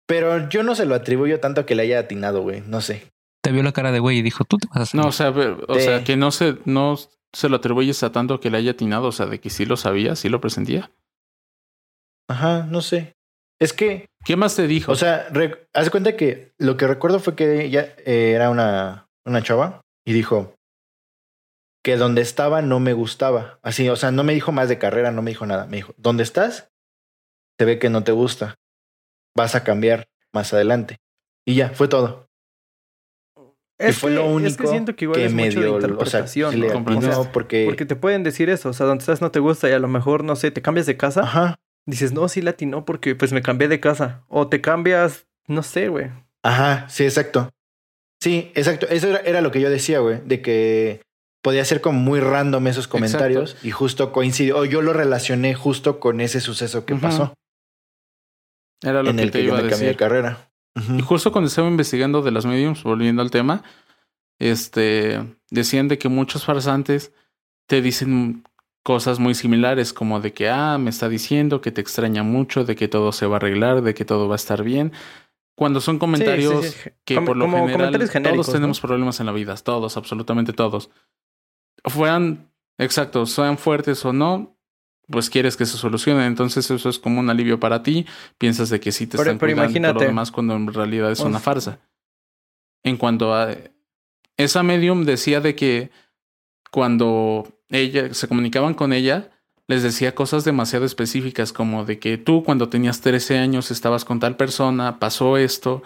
Pero 0.06 0.48
yo 0.48 0.62
no 0.62 0.74
se 0.74 0.84
lo 0.84 0.94
atribuyo 0.94 1.40
tanto 1.40 1.62
a 1.62 1.66
que 1.66 1.74
le 1.74 1.82
haya 1.82 2.00
atinado, 2.00 2.42
güey. 2.42 2.60
No 2.60 2.80
sé. 2.80 3.10
Te 3.42 3.52
vio 3.52 3.62
la 3.62 3.72
cara 3.72 3.92
de 3.92 4.00
güey 4.00 4.18
y 4.18 4.22
dijo, 4.22 4.44
tú 4.44 4.58
te 4.58 4.68
vas 4.68 4.78
a 4.78 4.82
hacer. 4.82 5.00
No, 5.00 5.08
o 5.08 5.12
sea, 5.12 5.30
o 5.30 5.78
sea, 5.78 6.04
que 6.04 6.16
no 6.16 6.30
se, 6.30 6.56
no 6.64 6.96
se 7.32 7.48
lo 7.48 7.56
atribuyes 7.56 8.02
a 8.02 8.12
tanto 8.12 8.40
que 8.40 8.50
le 8.50 8.58
haya 8.58 8.72
atinado, 8.72 9.08
o 9.08 9.12
sea, 9.12 9.26
de 9.26 9.40
que 9.40 9.50
sí 9.50 9.66
lo 9.66 9.76
sabía, 9.76 10.16
sí 10.16 10.28
lo 10.28 10.40
presentía. 10.40 10.90
Ajá, 12.28 12.66
no 12.70 12.80
sé. 12.80 13.14
Es 13.60 13.72
que, 13.72 14.06
¿Qué 14.24 14.36
más 14.36 14.56
te 14.56 14.66
dijo? 14.66 14.92
o 14.92 14.96
sea, 14.96 15.28
haz 15.74 15.84
de 15.84 15.90
cuenta 15.90 16.16
que 16.16 16.52
lo 16.58 16.76
que 16.76 16.86
recuerdo 16.86 17.20
fue 17.20 17.36
que 17.36 17.64
ella 17.64 17.94
eh, 18.04 18.32
era 18.34 18.50
una, 18.50 19.06
una 19.26 19.42
chava 19.42 19.80
y 20.04 20.12
dijo 20.12 20.54
que 21.84 21.96
donde 21.98 22.22
estaba 22.22 22.62
no 22.62 22.80
me 22.80 22.94
gustaba. 22.94 23.60
Así, 23.62 23.88
o 23.90 23.96
sea, 23.96 24.10
no 24.10 24.24
me 24.24 24.32
dijo 24.32 24.50
más 24.52 24.68
de 24.70 24.78
carrera, 24.78 25.10
no 25.10 25.20
me 25.20 25.30
dijo 25.30 25.44
nada. 25.44 25.66
Me 25.66 25.76
dijo, 25.76 25.94
¿dónde 25.98 26.22
estás? 26.22 26.72
Se 27.58 27.66
ve 27.66 27.78
que 27.78 27.90
no 27.90 28.02
te 28.02 28.10
gusta. 28.10 28.56
Vas 29.36 29.54
a 29.54 29.64
cambiar 29.64 30.08
más 30.32 30.54
adelante. 30.54 30.96
Y 31.46 31.56
ya, 31.56 31.68
fue 31.68 31.86
todo. 31.86 32.26
Es 33.78 33.96
y 33.96 34.00
fue 34.00 34.10
que, 34.10 34.16
lo 34.16 34.26
único 34.26 34.48
es 34.48 34.56
que 34.56 34.66
siento 34.66 34.96
que 34.96 35.04
igual 35.04 35.20
que 35.20 35.26
es 35.26 35.34
me 35.34 35.44
mucho 35.44 35.60
de 35.60 35.66
dio, 35.66 35.98
o 35.98 36.06
sea, 36.06 36.24
¿no? 36.52 37.32
porque, 37.32 37.64
porque 37.66 37.84
te 37.84 37.96
pueden 37.96 38.22
decir 38.22 38.48
eso, 38.48 38.68
o 38.68 38.72
sea, 38.72 38.86
donde 38.86 39.02
estás 39.02 39.20
no 39.20 39.32
te 39.32 39.40
gusta 39.40 39.68
y 39.68 39.72
a 39.72 39.80
lo 39.80 39.88
mejor, 39.88 40.22
no 40.22 40.36
sé, 40.36 40.52
te 40.52 40.62
cambias 40.62 40.86
de 40.86 40.96
casa, 40.96 41.22
ajá, 41.22 41.56
dices, 41.84 42.12
no, 42.12 42.28
sí 42.28 42.40
latinó 42.40 42.84
porque 42.84 43.16
pues 43.16 43.32
me 43.32 43.42
cambié 43.42 43.68
de 43.68 43.80
casa. 43.80 44.24
O 44.28 44.48
te 44.48 44.60
cambias, 44.60 45.26
no 45.48 45.62
sé, 45.62 45.88
güey. 45.88 46.10
Ajá, 46.42 46.88
sí, 46.88 47.04
exacto. 47.04 47.50
Sí, 48.22 48.52
exacto. 48.54 48.86
Eso 48.88 49.08
era, 49.08 49.18
era 49.18 49.40
lo 49.42 49.50
que 49.50 49.60
yo 49.60 49.68
decía, 49.68 49.98
güey, 49.98 50.20
de 50.24 50.40
que 50.40 51.02
podía 51.44 51.62
ser 51.66 51.82
como 51.82 52.00
muy 52.00 52.20
random 52.20 52.66
esos 52.68 52.88
comentarios 52.88 53.54
y 53.62 53.70
justo 53.70 54.12
coincidió, 54.12 54.56
o 54.56 54.64
yo 54.64 54.80
lo 54.80 54.94
relacioné 54.94 55.54
justo 55.54 56.00
con 56.00 56.22
ese 56.22 56.40
suceso 56.40 56.86
que 56.86 56.94
pasó 56.94 57.34
Era 58.82 59.02
lo 59.02 59.10
en 59.10 59.16
que 59.16 59.22
el 59.24 59.30
te 59.30 59.40
que 59.40 59.44
yo 59.44 59.50
iba 59.50 59.58
a 59.58 59.62
me 59.62 59.68
cambié 59.68 59.88
de 59.88 59.92
decir. 59.92 59.98
carrera. 59.98 60.50
Y 60.98 61.02
justo 61.02 61.32
cuando 61.32 61.48
estaba 61.48 61.68
investigando 61.68 62.22
de 62.22 62.30
las 62.30 62.46
mediums, 62.46 62.82
volviendo 62.82 63.20
al 63.20 63.30
tema, 63.30 63.62
este, 64.40 65.20
decían 65.50 65.86
de 65.86 65.98
que 65.98 66.08
muchos 66.08 66.46
farsantes 66.46 67.12
te 67.68 67.82
dicen 67.82 68.42
cosas 68.82 69.18
muy 69.18 69.34
similares, 69.34 69.92
como 69.92 70.20
de 70.20 70.32
que, 70.32 70.48
ah, 70.48 70.78
me 70.78 70.88
está 70.88 71.10
diciendo 71.10 71.60
que 71.60 71.72
te 71.72 71.82
extraña 71.82 72.22
mucho, 72.22 72.64
de 72.64 72.74
que 72.74 72.88
todo 72.88 73.12
se 73.12 73.26
va 73.26 73.34
a 73.34 73.36
arreglar, 73.36 73.82
de 73.82 73.92
que 73.92 74.06
todo 74.06 74.28
va 74.28 74.34
a 74.34 74.36
estar 74.36 74.62
bien. 74.62 74.92
Cuando 75.56 75.80
son 75.82 75.98
comentarios 75.98 76.64
Sí, 76.64 76.70
sí, 76.72 76.80
sí. 76.84 76.90
que 77.04 77.20
por 77.20 77.36
lo 77.36 77.48
general 77.50 77.92
todos 77.92 78.50
tenemos 78.50 78.78
¿no? 78.82 78.88
problemas 78.88 79.20
en 79.20 79.26
la 79.26 79.32
vida, 79.32 79.54
todos, 79.56 79.98
absolutamente 79.98 80.54
todos. 80.54 80.90
Fueran, 81.84 82.50
exacto, 82.78 83.26
sean 83.26 83.58
fuertes 83.58 84.04
o 84.04 84.12
no, 84.12 84.56
pues 85.08 85.28
quieres 85.28 85.56
que 85.56 85.66
se 85.66 85.76
solucione. 85.76 86.26
Entonces 86.26 86.70
eso 86.70 86.88
es 86.88 86.98
como 86.98 87.20
un 87.20 87.28
alivio 87.30 87.60
para 87.60 87.82
ti. 87.82 88.06
Piensas 88.38 88.70
de 88.70 88.80
que 88.80 88.90
sí 88.92 89.06
te 89.06 89.18
Pero- 89.18 89.32
están 89.32 89.38
pero 89.38 89.54
cuidando 89.54 89.88
todo 89.92 90.00
lo 90.02 90.08
demás 90.08 90.30
cuando 90.30 90.54
en 90.54 90.72
realidad 90.72 91.10
es 91.12 91.20
una 91.20 91.40
farsa. 91.40 91.78
En 92.82 92.96
cuanto 92.96 93.34
a 93.34 93.54
esa 94.36 94.62
medium 94.62 95.04
decía 95.04 95.40
de 95.40 95.54
que 95.54 95.90
cuando 96.70 97.46
ella 97.68 98.12
se 98.14 98.28
comunicaban 98.28 98.74
con 98.74 98.92
ella, 98.92 99.30
les 99.66 99.82
decía 99.82 100.14
cosas 100.14 100.44
demasiado 100.44 100.84
específicas, 100.84 101.52
como 101.52 101.84
de 101.84 101.98
que 101.98 102.18
tú 102.18 102.42
cuando 102.44 102.68
tenías 102.68 103.00
13 103.00 103.38
años 103.38 103.70
estabas 103.70 104.04
con 104.04 104.20
tal 104.20 104.36
persona, 104.36 104.98
pasó 104.98 105.38
esto, 105.38 105.82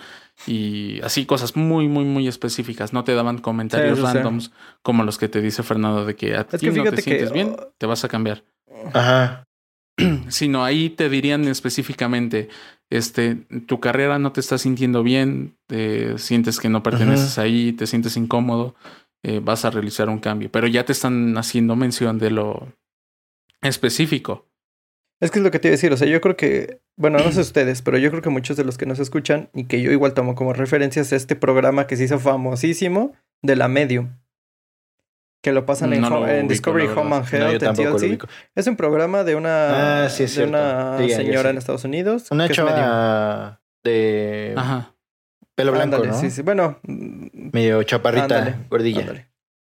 y 0.46 1.00
así 1.02 1.26
cosas 1.26 1.56
muy, 1.56 1.88
muy, 1.88 2.04
muy 2.04 2.28
específicas. 2.28 2.92
No 2.92 3.04
te 3.04 3.14
daban 3.14 3.38
comentarios 3.38 3.98
Sí, 3.98 4.04
randoms 4.04 4.52
como 4.82 5.02
los 5.04 5.18
que 5.18 5.28
te 5.28 5.40
dice 5.40 5.62
Fernando 5.62 6.04
de 6.04 6.16
que 6.16 6.36
a 6.36 6.44
ti 6.44 6.58
que 6.58 6.70
no 6.70 6.84
te 6.84 6.96
que, 6.96 7.02
sientes 7.02 7.32
bien, 7.32 7.56
te 7.78 7.86
vas 7.86 8.04
a 8.04 8.08
cambiar. 8.08 8.44
Ajá. 8.92 9.44
Sino 10.28 10.64
ahí 10.64 10.90
te 10.90 11.08
dirían 11.08 11.46
específicamente, 11.48 12.48
este, 12.90 13.34
tu 13.66 13.80
carrera 13.80 14.18
no 14.18 14.32
te 14.32 14.40
está 14.40 14.58
sintiendo 14.58 15.02
bien, 15.02 15.56
eh, 15.68 16.14
sientes 16.18 16.60
que 16.60 16.68
no 16.68 16.82
perteneces 16.82 17.38
ahí, 17.38 17.72
te 17.72 17.86
sientes 17.86 18.16
incómodo, 18.16 18.74
eh, 19.22 19.40
vas 19.42 19.64
a 19.64 19.70
realizar 19.70 20.08
un 20.08 20.20
cambio. 20.20 20.50
Pero 20.50 20.68
ya 20.68 20.84
te 20.84 20.92
están 20.92 21.36
haciendo 21.36 21.74
mención 21.74 22.18
de 22.18 22.30
lo 22.30 22.72
específico. 23.60 24.47
Es 25.20 25.30
que 25.32 25.38
es 25.40 25.44
lo 25.44 25.50
que 25.50 25.58
te 25.58 25.68
iba 25.68 25.72
a 25.72 25.76
decir, 25.76 25.92
o 25.92 25.96
sea, 25.96 26.06
yo 26.06 26.20
creo 26.20 26.36
que, 26.36 26.80
bueno, 26.96 27.18
no 27.18 27.32
sé 27.32 27.40
ustedes, 27.42 27.82
pero 27.82 27.98
yo 27.98 28.10
creo 28.10 28.22
que 28.22 28.30
muchos 28.30 28.56
de 28.56 28.64
los 28.64 28.78
que 28.78 28.86
nos 28.86 28.98
escuchan 29.00 29.50
y 29.54 29.64
que 29.64 29.80
yo 29.82 29.90
igual 29.90 30.14
tomo 30.14 30.34
como 30.34 30.52
referencias 30.52 31.12
este 31.12 31.34
programa 31.36 31.86
que 31.86 31.96
se 31.96 32.04
hizo 32.04 32.18
famosísimo 32.18 33.12
de 33.42 33.56
la 33.56 33.68
Medium. 33.68 34.16
Que 35.40 35.52
lo 35.52 35.64
pasan 35.66 35.92
en, 35.92 36.00
No 36.00 36.10
lo 36.10 36.20
Ho- 36.22 36.26
en 36.28 36.38
ubico, 36.40 36.48
Discovery. 36.50 36.86
Home 36.88 37.14
and 37.16 37.24
No, 37.24 37.30
yo 37.30 37.36
Health 37.50 37.62
en 37.62 37.74
TLC. 37.74 38.28
Es 38.56 38.66
un 38.66 38.74
programa 38.76 39.22
de 39.22 39.36
una, 39.36 40.04
Ah, 40.04 40.08
sí, 40.08 40.24
es 40.24 40.34
de 40.34 40.44
una 40.44 40.98
Sí, 40.98 41.10
señora 41.10 41.50
en 41.50 41.58
Estados 41.58 41.84
Unidos. 41.84 42.26
Una 42.32 42.46
es 42.46 42.52
chava 42.52 43.60
de 43.84 44.52
Ajá. 44.56 44.94
pelo 45.54 45.70
blanco, 45.70 45.96
Ándale, 45.96 46.08
¿no? 46.12 46.20
sí, 46.20 46.30
sí. 46.30 46.42
Bueno, 46.42 46.80
Medio 46.82 47.82
chaparrita, 47.84 48.24
Ándale, 48.24 48.56
gordilla. 48.68 49.00
ándale. 49.00 49.28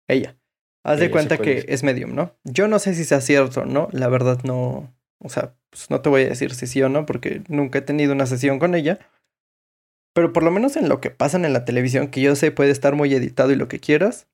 Ella. 0.08 0.38
Haz 0.86 0.96
Ella 0.98 1.04
de 1.08 1.12
cuenta 1.12 1.38
que 1.38 1.58
es. 1.60 1.66
es 1.68 1.84
medium, 1.84 2.16
¿no? 2.16 2.34
Yo 2.46 2.70
no 2.70 2.80
sé 2.80 2.94
si 2.94 3.04
sea 3.04 3.20
cierto, 3.20 3.66
¿no? 3.66 3.90
La 3.92 4.08
verdad 4.08 4.40
no. 4.44 4.94
O 5.20 5.30
sea, 5.30 5.53
pues 5.70 5.89
no 5.89 6.01
te 6.01 6.09
voy 6.09 6.24
a 6.24 6.30
decir 6.30 6.53
si 6.53 6.65
sí 6.67 6.82
o 6.82 6.89
no, 6.89 7.05
porque 7.05 7.41
nunca 7.47 7.80
he 7.80 7.82
tenido 7.82 8.13
una 8.13 8.26
sesión 8.26 8.57
con 8.59 8.74
ella. 8.76 8.99
Pero 10.13 10.34
por 10.34 10.43
lo 10.43 10.51
menos 10.51 10.76
en 10.76 10.89
lo 10.89 11.01
que 11.01 11.11
pasan 11.11 11.45
en 11.45 11.53
la 11.53 11.65
televisión, 11.65 12.07
que 12.07 12.22
yo 12.22 12.36
sé 12.36 12.51
puede 12.51 12.72
estar 12.72 12.95
muy 12.95 13.13
editado 13.13 13.51
y 13.51 13.55
lo 13.55 13.67
que 13.67 13.80
quieras. 13.80 14.28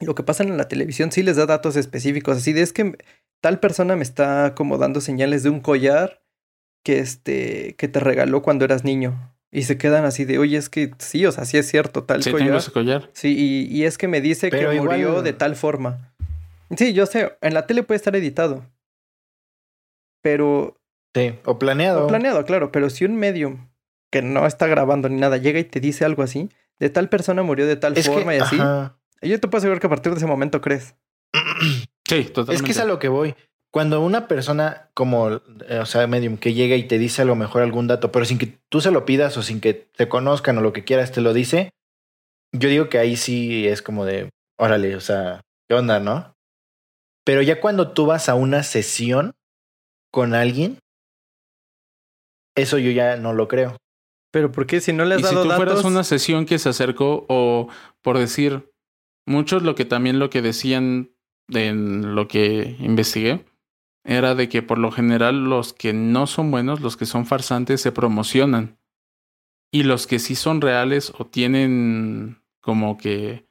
Lo 0.00 0.14
que 0.14 0.22
pasan 0.22 0.48
en 0.48 0.56
la 0.56 0.68
televisión 0.68 1.12
sí 1.12 1.22
les 1.22 1.36
da 1.36 1.46
datos 1.46 1.76
específicos. 1.76 2.38
Así 2.38 2.52
de 2.52 2.62
es 2.62 2.72
que 2.72 2.96
tal 3.42 3.60
persona 3.60 3.96
me 3.96 4.02
está 4.02 4.54
como 4.54 4.78
dando 4.78 5.00
señales 5.00 5.42
de 5.42 5.50
un 5.50 5.60
collar 5.60 6.22
que 6.82 6.98
este 7.00 7.74
que 7.76 7.88
te 7.88 8.00
regaló 8.00 8.40
cuando 8.42 8.64
eras 8.64 8.84
niño. 8.84 9.34
Y 9.52 9.64
se 9.64 9.76
quedan 9.76 10.04
así 10.04 10.24
de, 10.24 10.38
oye, 10.38 10.56
es 10.56 10.68
que 10.70 10.92
sí, 10.98 11.26
o 11.26 11.32
sea, 11.32 11.44
sí 11.44 11.58
es 11.58 11.68
cierto, 11.68 12.04
tal 12.04 12.22
Sí, 12.22 12.30
collar. 12.30 12.46
tengo 12.46 12.58
ese 12.58 12.70
collar. 12.70 13.10
Sí, 13.12 13.34
y, 13.36 13.64
y 13.76 13.84
es 13.84 13.98
que 13.98 14.06
me 14.06 14.20
dice 14.20 14.48
Pero 14.48 14.70
que 14.70 14.76
igual- 14.76 14.90
murió 15.00 15.22
de 15.22 15.32
tal 15.32 15.56
forma. 15.56 16.14
Sí, 16.76 16.92
yo 16.94 17.04
sé, 17.06 17.32
en 17.40 17.52
la 17.54 17.66
tele 17.66 17.82
puede 17.82 17.96
estar 17.96 18.14
editado. 18.14 18.64
Pero, 20.22 20.76
Sí, 21.14 21.34
o 21.44 21.58
planeado. 21.58 22.04
o 22.04 22.06
planeado, 22.06 22.44
claro, 22.44 22.70
pero 22.70 22.88
si 22.90 23.04
un 23.04 23.16
medium 23.16 23.68
que 24.12 24.22
no 24.22 24.46
está 24.46 24.66
grabando 24.66 25.08
ni 25.08 25.20
nada 25.20 25.36
llega 25.38 25.58
y 25.58 25.64
te 25.64 25.80
dice 25.80 26.04
algo 26.04 26.22
así, 26.22 26.50
de 26.78 26.90
tal 26.90 27.08
persona 27.08 27.42
murió 27.42 27.66
de 27.66 27.76
tal 27.76 27.96
Es 27.96 28.08
que, 28.08 28.14
forma 28.14 28.34
y 28.34 28.38
así, 28.38 28.56
ajá. 28.56 28.96
yo 29.22 29.38
te 29.40 29.48
puedo 29.48 29.58
asegurar 29.58 29.80
que 29.80 29.86
a 29.86 29.90
partir 29.90 30.12
de 30.12 30.18
ese 30.18 30.26
momento 30.26 30.60
crees. 30.60 30.94
Sí, 32.08 32.24
totalmente. 32.24 32.54
Es 32.54 32.62
que 32.62 32.72
es 32.72 32.78
a 32.78 32.84
lo 32.84 32.98
que 32.98 33.08
voy. 33.08 33.34
Cuando 33.72 34.00
una 34.00 34.26
persona 34.26 34.90
como, 34.94 35.30
eh, 35.68 35.78
o 35.80 35.86
sea, 35.86 36.06
medium, 36.08 36.36
que 36.38 36.54
llega 36.54 36.74
y 36.74 36.88
te 36.88 36.98
dice 36.98 37.22
a 37.22 37.24
lo 37.24 37.36
mejor 37.36 37.62
algún 37.62 37.86
dato, 37.86 38.10
pero 38.10 38.24
sin 38.24 38.38
que 38.38 38.58
tú 38.68 38.80
se 38.80 38.90
lo 38.90 39.04
pidas 39.04 39.36
o 39.36 39.42
sin 39.42 39.60
que 39.60 39.74
te 39.74 40.08
conozcan 40.08 40.58
o 40.58 40.60
lo 40.60 40.72
que 40.72 40.82
quieras, 40.84 41.12
te 41.12 41.20
lo 41.20 41.32
dice, 41.32 41.70
yo 42.52 42.68
digo 42.68 42.88
que 42.88 42.98
ahí 42.98 43.16
sí 43.16 43.68
es 43.68 43.80
como 43.80 44.04
de, 44.04 44.28
órale, 44.58 44.96
o 44.96 45.00
sea, 45.00 45.42
¿qué 45.68 45.76
onda, 45.76 46.00
no? 46.00 46.34
Pero 47.24 47.42
ya 47.42 47.60
cuando 47.60 47.92
tú 47.92 48.06
vas 48.06 48.28
a 48.28 48.34
una 48.34 48.64
sesión 48.64 49.34
con 50.10 50.34
alguien, 50.34 50.78
eso 52.56 52.78
yo 52.78 52.90
ya 52.90 53.16
no 53.16 53.32
lo 53.32 53.48
creo. 53.48 53.76
Pero 54.32 54.52
¿por 54.52 54.66
qué 54.66 54.80
si 54.80 54.92
no 54.92 55.04
le 55.04 55.16
has 55.16 55.22
Y 55.22 55.24
si 55.24 55.34
dado 55.34 55.44
tú 55.44 55.50
fueras 55.50 55.76
datos? 55.76 55.90
una 55.90 56.04
sesión 56.04 56.46
que 56.46 56.58
se 56.58 56.68
acercó, 56.68 57.26
o 57.28 57.68
por 58.02 58.18
decir, 58.18 58.70
muchos 59.26 59.62
lo 59.62 59.74
que 59.74 59.84
también 59.84 60.18
lo 60.18 60.30
que 60.30 60.42
decían 60.42 61.10
en 61.48 62.14
lo 62.14 62.28
que 62.28 62.76
investigué, 62.78 63.44
era 64.04 64.34
de 64.34 64.48
que 64.48 64.62
por 64.62 64.78
lo 64.78 64.92
general 64.92 65.44
los 65.44 65.72
que 65.72 65.92
no 65.92 66.26
son 66.26 66.50
buenos, 66.50 66.80
los 66.80 66.96
que 66.96 67.06
son 67.06 67.26
farsantes, 67.26 67.80
se 67.80 67.92
promocionan. 67.92 68.78
Y 69.72 69.82
los 69.84 70.06
que 70.06 70.18
sí 70.18 70.34
son 70.34 70.60
reales 70.60 71.12
o 71.18 71.26
tienen 71.26 72.42
como 72.60 72.98
que 72.98 73.46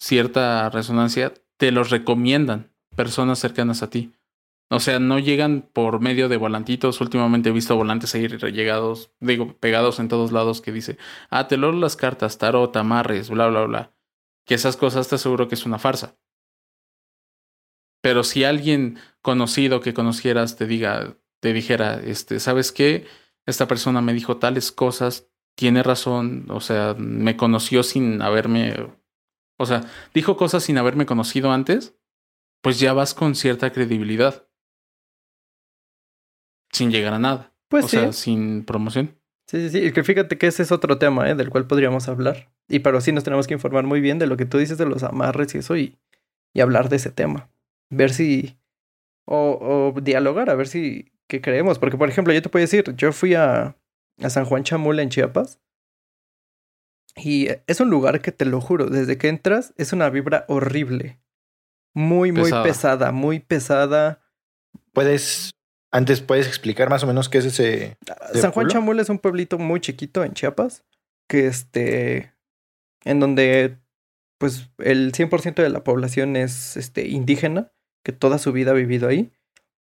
cierta 0.00 0.68
resonancia, 0.70 1.34
te 1.56 1.70
los 1.70 1.90
recomiendan 1.90 2.72
personas 2.96 3.38
cercanas 3.38 3.82
a 3.82 3.90
ti. 3.90 4.12
O 4.74 4.80
sea, 4.80 4.98
no 4.98 5.18
llegan 5.18 5.68
por 5.70 6.00
medio 6.00 6.30
de 6.30 6.38
volantitos. 6.38 7.02
Últimamente 7.02 7.50
he 7.50 7.52
visto 7.52 7.76
volantes 7.76 8.14
ahí 8.14 8.26
llegados, 8.26 9.12
digo, 9.20 9.54
pegados 9.58 10.00
en 10.00 10.08
todos 10.08 10.32
lados 10.32 10.62
que 10.62 10.72
dice, 10.72 10.96
ah, 11.28 11.46
te 11.46 11.58
leo 11.58 11.72
las 11.72 11.94
cartas, 11.94 12.38
tarot, 12.38 12.74
amarres, 12.74 13.28
bla, 13.28 13.48
bla, 13.48 13.66
bla. 13.66 13.94
Que 14.46 14.54
esas 14.54 14.78
cosas 14.78 15.08
te 15.08 15.16
aseguro 15.16 15.46
que 15.46 15.56
es 15.56 15.66
una 15.66 15.78
farsa. 15.78 16.16
Pero 18.00 18.24
si 18.24 18.44
alguien 18.44 18.98
conocido 19.20 19.82
que 19.82 19.92
conocieras 19.92 20.56
te 20.56 20.66
diga, 20.66 21.18
te 21.40 21.52
dijera, 21.52 22.00
este, 22.02 22.40
¿sabes 22.40 22.72
qué? 22.72 23.06
Esta 23.44 23.68
persona 23.68 24.00
me 24.00 24.14
dijo 24.14 24.38
tales 24.38 24.72
cosas, 24.72 25.28
tiene 25.54 25.82
razón, 25.82 26.46
o 26.48 26.62
sea, 26.62 26.94
me 26.96 27.36
conoció 27.36 27.82
sin 27.82 28.22
haberme, 28.22 28.74
o 29.58 29.66
sea, 29.66 29.82
dijo 30.14 30.38
cosas 30.38 30.62
sin 30.62 30.78
haberme 30.78 31.04
conocido 31.04 31.52
antes, 31.52 31.94
pues 32.62 32.80
ya 32.80 32.94
vas 32.94 33.12
con 33.12 33.34
cierta 33.34 33.70
credibilidad. 33.70 34.48
Sin 36.72 36.90
llegar 36.90 37.14
a 37.14 37.18
nada. 37.18 37.52
Pues 37.68 37.84
o 37.84 37.88
sí. 37.88 37.96
sea, 37.98 38.12
sin 38.12 38.64
promoción. 38.64 39.16
Sí, 39.46 39.60
sí, 39.60 39.70
sí. 39.70 39.86
Y 39.86 39.92
que 39.92 40.02
fíjate 40.02 40.38
que 40.38 40.46
ese 40.46 40.62
es 40.62 40.72
otro 40.72 40.98
tema, 40.98 41.28
¿eh? 41.28 41.34
Del 41.34 41.50
cual 41.50 41.66
podríamos 41.66 42.08
hablar. 42.08 42.50
Y 42.68 42.78
pero 42.78 43.00
sí 43.00 43.12
nos 43.12 43.24
tenemos 43.24 43.46
que 43.46 43.54
informar 43.54 43.84
muy 43.84 44.00
bien 44.00 44.18
de 44.18 44.26
lo 44.26 44.36
que 44.36 44.46
tú 44.46 44.58
dices 44.58 44.78
de 44.78 44.86
los 44.86 45.02
amarres 45.02 45.54
y 45.54 45.58
eso 45.58 45.76
y, 45.76 45.98
y 46.54 46.60
hablar 46.60 46.88
de 46.88 46.96
ese 46.96 47.10
tema. 47.10 47.50
Ver 47.90 48.12
si... 48.12 48.58
O, 49.24 49.92
o 49.94 50.00
dialogar, 50.00 50.50
a 50.50 50.54
ver 50.54 50.68
si... 50.68 51.12
¿Qué 51.28 51.40
creemos? 51.40 51.78
Porque, 51.78 51.96
por 51.96 52.08
ejemplo, 52.08 52.32
yo 52.32 52.42
te 52.42 52.48
puedo 52.48 52.62
decir, 52.62 52.94
yo 52.96 53.12
fui 53.12 53.34
a... 53.34 53.76
a 54.22 54.30
San 54.30 54.44
Juan 54.44 54.64
Chamula 54.64 55.02
en 55.02 55.10
Chiapas. 55.10 55.60
Y 57.16 57.48
es 57.66 57.80
un 57.80 57.90
lugar 57.90 58.22
que 58.22 58.32
te 58.32 58.46
lo 58.46 58.60
juro, 58.62 58.86
desde 58.86 59.18
que 59.18 59.28
entras 59.28 59.74
es 59.76 59.92
una 59.92 60.08
vibra 60.08 60.46
horrible. 60.48 61.20
Muy, 61.94 62.32
muy 62.32 62.44
Pesada. 62.44 62.62
pesada, 62.62 63.12
muy 63.12 63.38
pesada. 63.38 64.22
¿Puedes, 64.94 65.50
antes 65.92 66.22
puedes 66.22 66.46
explicar 66.46 66.90
más 66.90 67.04
o 67.04 67.06
menos 67.06 67.28
qué 67.28 67.38
es 67.38 67.44
ese? 67.44 67.96
¿De 68.32 68.40
San 68.40 68.50
Juan 68.50 68.52
pueblo? 68.52 68.70
Chamula 68.70 69.02
es 69.02 69.10
un 69.10 69.18
pueblito 69.18 69.58
muy 69.58 69.80
chiquito 69.80 70.24
en 70.24 70.32
Chiapas, 70.32 70.84
que 71.28 71.46
este, 71.46 72.32
en 73.04 73.20
donde 73.20 73.76
pues 74.38 74.70
el 74.78 75.12
100% 75.12 75.62
de 75.62 75.68
la 75.68 75.84
población 75.84 76.34
es 76.34 76.76
este, 76.76 77.06
indígena, 77.06 77.70
que 78.02 78.10
toda 78.10 78.38
su 78.38 78.52
vida 78.52 78.72
ha 78.72 78.74
vivido 78.74 79.06
ahí. 79.06 79.30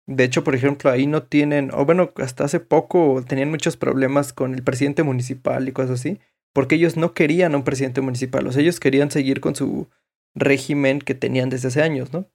De 0.05 0.23
hecho, 0.23 0.43
por 0.43 0.53
ejemplo, 0.53 0.91
ahí 0.91 1.07
no 1.07 1.23
tienen, 1.23 1.71
o 1.73 1.85
bueno, 1.85 2.11
hasta 2.17 2.43
hace 2.43 2.59
poco 2.59 3.23
tenían 3.27 3.49
muchos 3.49 3.77
problemas 3.77 4.33
con 4.33 4.53
el 4.53 4.63
presidente 4.63 5.01
municipal 5.01 5.67
y 5.67 5.71
cosas 5.71 5.99
así, 5.99 6.19
porque 6.53 6.75
ellos 6.75 6.97
no 6.97 7.13
querían 7.13 7.53
a 7.53 7.57
un 7.57 7.63
presidente 7.63 8.01
municipal, 8.01 8.45
o 8.45 8.51
sea, 8.51 8.61
ellos 8.61 8.79
querían 8.79 9.09
seguir 9.09 9.39
con 9.39 9.55
su 9.55 9.87
régimen 10.35 10.99
que 10.99 11.15
tenían 11.15 11.49
desde 11.49 11.69
hace 11.69 11.81
años, 11.81 12.11
¿no? 12.13 12.29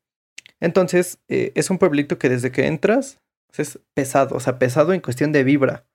Entonces, 0.58 1.18
eh, 1.28 1.52
es 1.54 1.70
un 1.70 1.78
pueblito 1.78 2.18
que 2.18 2.28
desde 2.28 2.50
que 2.50 2.66
entras 2.66 3.20
es 3.56 3.80
pesado, 3.94 4.36
o 4.36 4.40
sea, 4.40 4.58
pesado 4.58 4.92
en 4.92 5.00
cuestión 5.00 5.32
de 5.32 5.44
vibra. 5.44 5.86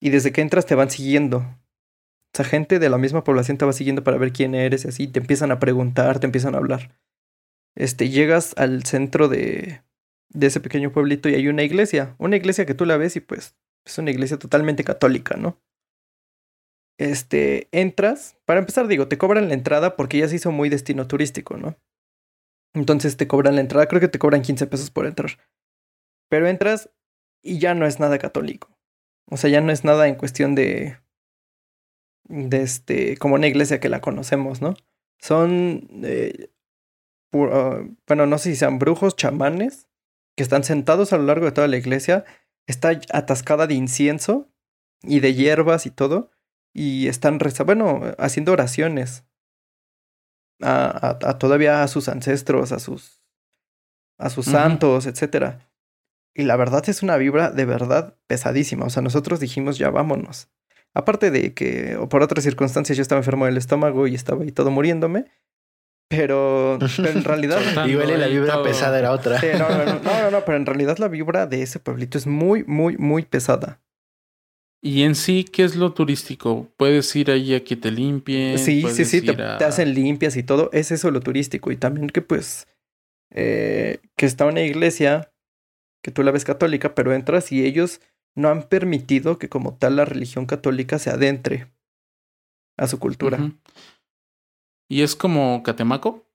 Y 0.00 0.10
desde 0.10 0.32
que 0.32 0.40
entras 0.40 0.66
te 0.66 0.74
van 0.74 0.90
siguiendo. 0.90 1.38
O 1.38 2.34
sea, 2.34 2.44
gente 2.44 2.78
de 2.78 2.88
la 2.88 2.98
misma 2.98 3.24
población 3.24 3.58
te 3.58 3.64
va 3.64 3.72
siguiendo 3.72 4.04
para 4.04 4.18
ver 4.18 4.32
quién 4.32 4.54
eres 4.54 4.84
y 4.84 4.88
así, 4.88 5.08
te 5.08 5.20
empiezan 5.20 5.52
a 5.52 5.58
preguntar, 5.58 6.18
te 6.18 6.26
empiezan 6.26 6.54
a 6.54 6.58
hablar. 6.58 6.96
Este, 7.74 8.08
llegas 8.08 8.54
al 8.56 8.84
centro 8.84 9.28
de, 9.28 9.82
de 10.30 10.46
ese 10.46 10.60
pequeño 10.60 10.92
pueblito 10.92 11.28
y 11.28 11.34
hay 11.34 11.48
una 11.48 11.62
iglesia, 11.62 12.14
una 12.18 12.36
iglesia 12.36 12.66
que 12.66 12.74
tú 12.74 12.84
la 12.84 12.96
ves 12.96 13.16
y 13.16 13.20
pues 13.20 13.54
es 13.84 13.98
una 13.98 14.10
iglesia 14.10 14.38
totalmente 14.38 14.84
católica, 14.84 15.36
¿no? 15.36 15.60
Este, 16.98 17.68
entras, 17.72 18.36
para 18.44 18.60
empezar 18.60 18.86
digo, 18.86 19.08
te 19.08 19.18
cobran 19.18 19.48
la 19.48 19.54
entrada 19.54 19.96
porque 19.96 20.18
ya 20.18 20.28
se 20.28 20.36
hizo 20.36 20.52
muy 20.52 20.68
destino 20.68 21.06
turístico, 21.06 21.56
¿no? 21.56 21.76
Entonces 22.74 23.16
te 23.16 23.26
cobran 23.26 23.56
la 23.56 23.60
entrada, 23.60 23.86
creo 23.86 24.00
que 24.00 24.08
te 24.08 24.18
cobran 24.18 24.42
15 24.42 24.66
pesos 24.66 24.90
por 24.90 25.06
entrar. 25.06 25.38
Pero 26.32 26.48
entras 26.48 26.88
y 27.42 27.58
ya 27.58 27.74
no 27.74 27.84
es 27.84 28.00
nada 28.00 28.18
católico. 28.18 28.74
O 29.30 29.36
sea, 29.36 29.50
ya 29.50 29.60
no 29.60 29.70
es 29.70 29.84
nada 29.84 30.08
en 30.08 30.14
cuestión 30.14 30.54
de. 30.54 30.96
de 32.24 32.62
este. 32.62 33.18
como 33.18 33.34
una 33.34 33.48
iglesia 33.48 33.80
que 33.80 33.90
la 33.90 34.00
conocemos, 34.00 34.62
¿no? 34.62 34.72
Son. 35.20 35.86
eh, 36.02 36.48
ah, 37.34 37.82
bueno, 38.06 38.24
no 38.24 38.38
sé 38.38 38.48
si 38.52 38.56
sean 38.56 38.78
brujos, 38.78 39.14
chamanes, 39.14 39.88
que 40.34 40.42
están 40.42 40.64
sentados 40.64 41.12
a 41.12 41.18
lo 41.18 41.24
largo 41.24 41.44
de 41.44 41.52
toda 41.52 41.68
la 41.68 41.76
iglesia. 41.76 42.24
Está 42.66 42.98
atascada 43.12 43.66
de 43.66 43.74
incienso 43.74 44.48
y 45.02 45.20
de 45.20 45.34
hierbas 45.34 45.84
y 45.84 45.90
todo. 45.90 46.30
Y 46.72 47.08
están 47.08 47.40
reza 47.40 47.64
bueno, 47.64 48.00
haciendo 48.16 48.52
oraciones. 48.52 49.26
A, 50.62 50.86
a- 51.08 51.28
a 51.30 51.38
todavía 51.38 51.82
a 51.82 51.88
sus 51.88 52.08
ancestros, 52.08 52.72
a 52.72 52.78
sus. 52.78 53.20
a 54.18 54.30
sus 54.30 54.46
santos, 54.46 55.04
etcétera. 55.04 55.68
Y 56.34 56.44
la 56.44 56.56
verdad 56.56 56.88
es 56.88 57.02
una 57.02 57.16
vibra 57.16 57.50
de 57.50 57.64
verdad 57.64 58.16
pesadísima. 58.26 58.86
O 58.86 58.90
sea, 58.90 59.02
nosotros 59.02 59.38
dijimos 59.40 59.78
ya 59.78 59.90
vámonos. 59.90 60.48
Aparte 60.94 61.30
de 61.30 61.54
que, 61.54 61.96
o 61.96 62.08
por 62.08 62.22
otras 62.22 62.44
circunstancias, 62.44 62.96
yo 62.96 63.02
estaba 63.02 63.18
enfermo 63.20 63.46
del 63.46 63.56
estómago 63.56 64.06
y 64.06 64.14
estaba 64.14 64.42
ahí 64.42 64.52
todo 64.52 64.70
muriéndome. 64.70 65.26
Pero, 66.08 66.78
pero 66.98 67.10
en 67.10 67.24
realidad. 67.24 67.58
Y 67.88 67.96
huele 67.96 68.18
la 68.18 68.26
vibra 68.26 68.54
todo. 68.54 68.64
pesada 68.64 68.98
era 68.98 69.12
otra. 69.12 69.40
Sí, 69.40 69.46
no, 69.58 69.68
no, 69.68 69.84
no, 69.84 69.94
no, 70.00 70.00
no, 70.22 70.30
no, 70.30 70.44
pero 70.44 70.56
en 70.58 70.66
realidad 70.66 70.98
la 70.98 71.08
vibra 71.08 71.46
de 71.46 71.62
ese 71.62 71.78
pueblito 71.80 72.18
es 72.18 72.26
muy, 72.26 72.64
muy, 72.64 72.96
muy 72.98 73.22
pesada. 73.22 73.80
Y 74.84 75.04
en 75.04 75.14
sí, 75.14 75.44
¿qué 75.44 75.64
es 75.64 75.76
lo 75.76 75.92
turístico? 75.94 76.68
Puedes 76.76 77.14
ir 77.14 77.30
ahí 77.30 77.54
a 77.54 77.62
que 77.64 77.76
te 77.76 77.90
limpien. 77.90 78.58
Sí, 78.58 78.82
sí, 78.90 79.04
sí, 79.04 79.20
te, 79.22 79.32
ir 79.32 79.42
a- 79.42 79.56
te 79.56 79.64
hacen 79.64 79.94
limpias 79.94 80.36
y 80.36 80.42
todo. 80.42 80.70
Es 80.72 80.90
eso 80.90 81.10
lo 81.10 81.20
turístico. 81.20 81.70
Y 81.70 81.76
también 81.76 82.08
que 82.08 82.20
pues, 82.20 82.66
eh, 83.30 84.00
que 84.16 84.26
está 84.26 84.44
una 84.44 84.60
iglesia 84.62 85.32
que 86.02 86.10
tú 86.10 86.22
la 86.22 86.30
ves 86.32 86.44
católica, 86.44 86.94
pero 86.94 87.12
entras 87.14 87.52
y 87.52 87.64
ellos 87.64 88.00
no 88.34 88.48
han 88.48 88.62
permitido 88.64 89.38
que 89.38 89.48
como 89.48 89.74
tal 89.76 89.96
la 89.96 90.04
religión 90.04 90.46
católica 90.46 90.98
se 90.98 91.10
adentre 91.10 91.68
a 92.78 92.86
su 92.88 92.98
cultura. 92.98 93.38
¿Y 94.88 95.02
es 95.02 95.14
como 95.16 95.62
Catemaco? 95.62 96.26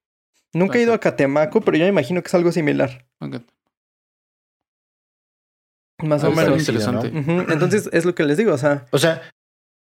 Nunca 0.54 0.78
he 0.80 0.84
ido 0.84 0.94
a 0.94 1.00
Catemaco, 1.00 1.62
pero 1.62 1.78
yo 1.78 1.84
me 1.84 1.90
imagino 1.90 2.22
que 2.22 2.28
es 2.28 2.34
algo 2.36 2.52
similar. 2.52 3.06
Más 6.04 6.24
Ah, 6.24 6.30
o 6.30 6.32
menos. 6.32 6.60
interesante. 6.60 7.08
Entonces 7.08 7.90
es 7.92 8.06
lo 8.06 8.14
que 8.16 8.24
les 8.24 8.38
digo, 8.38 8.54
o 8.54 8.58
sea, 8.58 8.86
O 8.92 9.00
sea, 9.00 9.22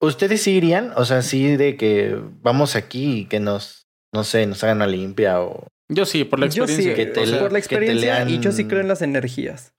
¿ustedes 0.01 0.41
sí 0.43 0.51
irían? 0.51 0.91
O 0.97 1.05
sea, 1.05 1.21
sí 1.21 1.55
de 1.55 1.77
que 1.77 2.19
vamos 2.41 2.75
aquí 2.75 3.19
y 3.19 3.25
que 3.25 3.39
nos, 3.39 3.87
no 4.13 4.23
sé, 4.23 4.45
nos 4.45 4.63
hagan 4.63 4.77
una 4.77 4.87
limpia 4.87 5.41
o... 5.41 5.67
Yo 5.89 6.05
sí, 6.05 6.23
por 6.23 6.39
la 6.39 6.47
yo 6.47 6.65
sí, 6.67 6.73
experiencia. 6.89 6.95
que 6.95 7.05
te 7.11 7.19
o 7.21 7.25
sea, 7.25 7.39
por 7.39 7.51
la 7.51 7.61
que 7.61 7.67
te 7.67 7.75
experiencia 7.75 8.29
y 8.29 8.39
yo 8.39 8.51
sí 8.51 8.65
creo 8.67 8.81
en 8.81 8.87
las 8.87 9.01
energías. 9.01 9.73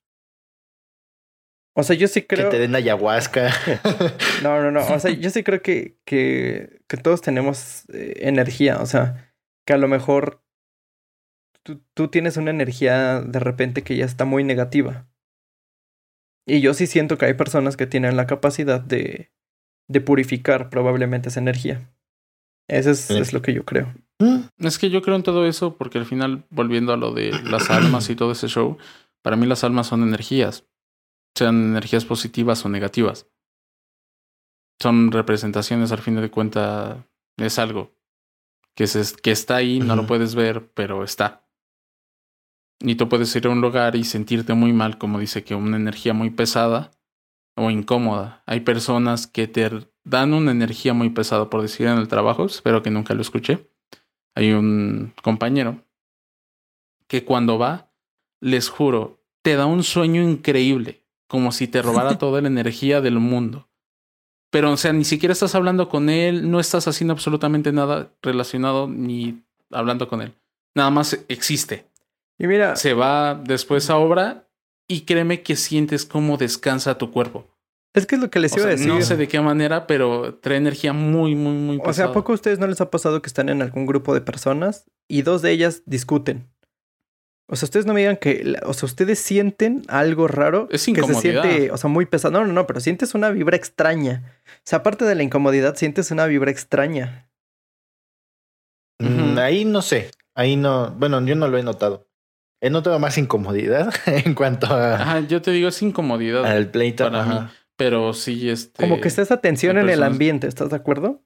O 1.77 1.83
sea, 1.83 1.97
yo 1.97 2.07
sí 2.07 2.23
creo... 2.23 2.51
Que 2.51 2.57
te 2.57 2.61
den 2.61 2.75
ayahuasca. 2.75 3.51
No, 4.43 4.63
no, 4.63 4.71
no. 4.71 4.87
O 4.87 4.99
sea, 5.01 5.11
yo 5.11 5.31
sí 5.31 5.43
creo 5.43 5.61
que, 5.63 5.99
que, 6.05 6.81
que 6.89 6.97
todos 6.97 7.21
tenemos 7.21 7.85
eh, 7.93 8.15
energía. 8.29 8.81
O 8.81 8.87
sea, 8.87 9.35
que 9.67 9.73
a 9.73 9.79
lo 9.79 9.89
mejor 9.89 10.45
tú, 11.65 11.83
tú 11.95 12.09
tienes 12.09 12.37
una 12.37 12.51
energía 12.51 13.21
de 13.23 13.41
repente 13.41 13.83
que 13.83 13.97
ya 13.97 14.05
está 14.05 14.25
muy 14.25 14.45
negativa. 14.45 15.09
Y 16.47 16.61
yo 16.61 16.75
sí 16.75 16.87
siento 16.87 17.17
que 17.19 17.25
hay 17.27 17.35
personas 17.35 17.77
que 17.77 17.87
tienen 17.87 18.17
la 18.17 18.27
capacidad 18.27 18.81
de, 18.81 19.33
de 19.89 20.01
purificar 20.01 20.69
probablemente 20.71 21.31
esa 21.31 21.41
energía. 21.41 21.91
Eso 22.69 22.91
es, 22.91 23.01
Sí. 23.01 23.19
es 23.19 23.33
lo 23.33 23.43
que 23.43 23.53
yo 23.55 23.65
creo. 23.65 23.95
Mm, 24.21 24.49
Es 24.59 24.79
que 24.79 24.91
yo 24.91 25.03
creo 25.03 25.17
en 25.17 25.23
todo 25.23 25.47
eso 25.47 25.77
porque 25.77 25.99
al 25.99 26.07
final, 26.07 26.47
volviendo 26.51 26.93
a 26.93 26.97
lo 26.97 27.13
de 27.13 27.33
las 27.43 27.71
almas 27.71 28.09
y 28.11 28.17
todo 28.17 28.33
ese 28.33 28.49
show, 28.49 28.79
para 29.23 29.37
mí 29.37 29.47
las 29.47 29.65
almas 29.65 29.87
son 29.89 30.03
energías, 30.03 30.67
sean 31.37 31.57
energías 31.71 32.05
positivas 32.05 32.65
o 32.65 32.69
negativas. 32.69 33.29
Son 34.81 35.13
representaciones, 35.13 35.93
al 35.93 35.99
fin 35.99 36.17
de 36.17 36.31
cuentas, 36.31 36.99
es 37.39 37.59
algo 37.59 37.95
que, 38.77 38.87
se, 38.87 39.17
que 39.17 39.31
está 39.31 39.57
ahí, 39.57 39.81
no 39.81 39.97
lo 39.97 40.07
puedes 40.07 40.35
ver, 40.35 40.71
pero 40.75 41.05
está. 41.05 41.49
Y 42.81 42.97
tú 42.97 43.09
puedes 43.09 43.35
ir 43.35 43.47
a 43.47 43.51
un 43.51 43.61
lugar 43.61 43.97
y 43.97 44.05
sentirte 44.05 44.53
muy 44.55 44.73
mal, 44.73 44.99
como 44.99 45.19
dice 45.19 45.45
que 45.45 45.55
una 45.55 45.77
energía 45.77 46.13
muy 46.13 46.31
pesada 46.31 46.91
o 47.57 47.71
incómoda. 47.71 48.43
Hay 48.47 48.61
personas 48.61 49.27
que 49.27 49.47
te 49.47 49.71
dan 50.05 50.35
una 50.35 50.51
energía 50.51 50.93
muy 50.93 51.11
pesada, 51.11 51.49
por 51.49 51.63
decir 51.63 51.87
en 51.87 51.99
el 51.99 52.09
trabajo, 52.09 52.45
espero 52.45 52.83
que 52.83 52.91
nunca 52.91 53.15
lo 53.15 53.23
escuché 53.23 53.71
hay 54.35 54.53
un 54.53 55.13
compañero 55.23 55.83
que 57.07 57.25
cuando 57.25 57.59
va, 57.59 57.91
les 58.41 58.69
juro, 58.69 59.21
te 59.43 59.57
da 59.57 59.67
un 59.67 59.83
sueño 59.83 60.23
increíble, 60.23 61.03
como 61.27 61.53
si 61.53 61.69
te 61.69 61.83
robara 61.83 62.19
toda 62.19 62.41
la 62.41 62.49
energía 62.49 63.01
del 63.01 63.19
mundo. 63.19 63.69
Pero, 64.51 64.73
o 64.73 64.77
sea, 64.77 64.93
ni 64.93 65.05
siquiera 65.05 65.33
estás 65.33 65.55
hablando 65.55 65.89
con 65.89 66.09
él, 66.09 66.51
no 66.51 66.61
estás 66.61 66.87
haciendo 66.87 67.13
absolutamente 67.13 67.73
nada 67.73 68.13
relacionado 68.23 68.89
ni 68.89 69.43
hablando 69.71 70.09
con 70.09 70.23
él. 70.23 70.33
Nada 70.75 70.91
más 70.91 71.25
existe. 71.29 71.87
Y 72.39 72.47
mira, 72.47 72.77
Se 72.77 72.95
va 72.95 73.35
después 73.35 73.91
a 73.91 73.97
obra 73.97 74.49
y 74.89 75.03
créeme 75.03 75.43
que 75.43 75.57
sientes 75.57 76.05
cómo 76.05 76.37
descansa 76.37 76.99
tu 76.99 77.11
cuerpo. 77.11 77.47
Es 77.95 78.07
que 78.07 78.17
es 78.17 78.21
lo 78.21 78.29
que 78.31 78.41
les 78.41 78.53
O 78.53 78.57
iba 78.59 78.67
a 78.67 78.71
decir. 78.71 78.89
no 78.89 79.01
sé 79.03 79.17
de 79.17 79.29
qué 79.29 79.41
manera, 79.41 79.87
pero 79.87 80.35
trae 80.37 80.57
energía 80.59 80.93
muy, 80.93 81.35
muy, 81.35 81.53
muy 81.55 81.77
pesada. 81.79 81.91
O 81.91 81.95
sea, 81.95 82.05
¿a 82.07 82.13
poco 82.13 82.33
a 82.33 82.35
ustedes 82.35 82.59
no 82.59 82.67
les 82.67 82.81
ha 82.81 82.91
pasado 82.91 83.23
que 83.23 83.29
están 83.29 83.49
en 83.49 83.63
algún 83.63 83.87
grupo 83.87 84.13
de 84.15 84.21
personas 84.21 84.85
y 85.09 85.23
dos 85.23 85.43
de 85.43 85.51
ellas 85.53 85.83
discuten? 85.87 86.49
O 87.47 87.57
sea, 87.57 87.67
ustedes 87.67 87.85
no 87.87 87.93
me 87.93 88.01
digan 88.01 88.17
que, 88.17 88.57
o 88.65 88.73
sea, 88.73 88.87
ustedes 88.87 89.19
sienten 89.19 89.83
algo 89.89 90.27
raro 90.29 90.67
Es 90.71 90.81
que 90.81 90.85
se 90.87 90.91
incomodidad. 90.93 91.43
siente, 91.43 91.71
o 91.71 91.77
sea, 91.77 91.91
muy 91.91 92.07
pesado. 92.07 92.33
No, 92.33 92.47
no, 92.47 92.53
no, 92.55 92.67
pero 92.67 92.81
sientes 92.81 93.15
una 93.15 93.31
vibra 93.31 93.55
extraña. 93.57 94.23
O 94.47 94.63
sea, 94.65 94.79
aparte 94.79 95.05
de 95.05 95.15
la 95.15 95.23
incomodidad, 95.23 95.77
sientes 95.77 96.11
una 96.11 96.25
vibra 96.27 96.51
extraña. 96.51 97.29
mm. 98.99 99.39
Ahí 99.39 99.65
no 99.65 99.83
sé. 99.83 100.11
Ahí 100.35 100.57
no. 100.57 100.91
Bueno, 100.93 101.25
yo 101.25 101.35
no 101.37 101.49
lo 101.49 101.59
he 101.59 101.63
notado. 101.63 102.09
He 102.63 102.71
notado 102.71 102.99
más 102.99 103.19
incomodidad 103.19 103.93
en 104.07 104.35
cuanto 104.35 104.67
a- 104.67 104.95
Ajá, 104.95 105.21
yo 105.21 105.43
te 105.43 105.51
digo, 105.51 105.69
es 105.69 105.83
incomodidad. 105.83 106.45
al 106.47 106.71
pleito. 106.71 107.05
para 107.05 107.21
ajá. 107.23 107.41
mí. 107.43 107.49
Pero 107.77 108.13
sí, 108.13 108.51
este. 108.51 108.83
Como 108.83 109.01
que 109.01 109.09
está 109.09 109.23
esa 109.23 109.41
tensión 109.41 109.79
en 109.79 109.89
el 109.89 110.03
ambiente, 110.03 110.47
¿estás 110.47 110.71
de 110.71 110.77
acuerdo? 110.77 111.23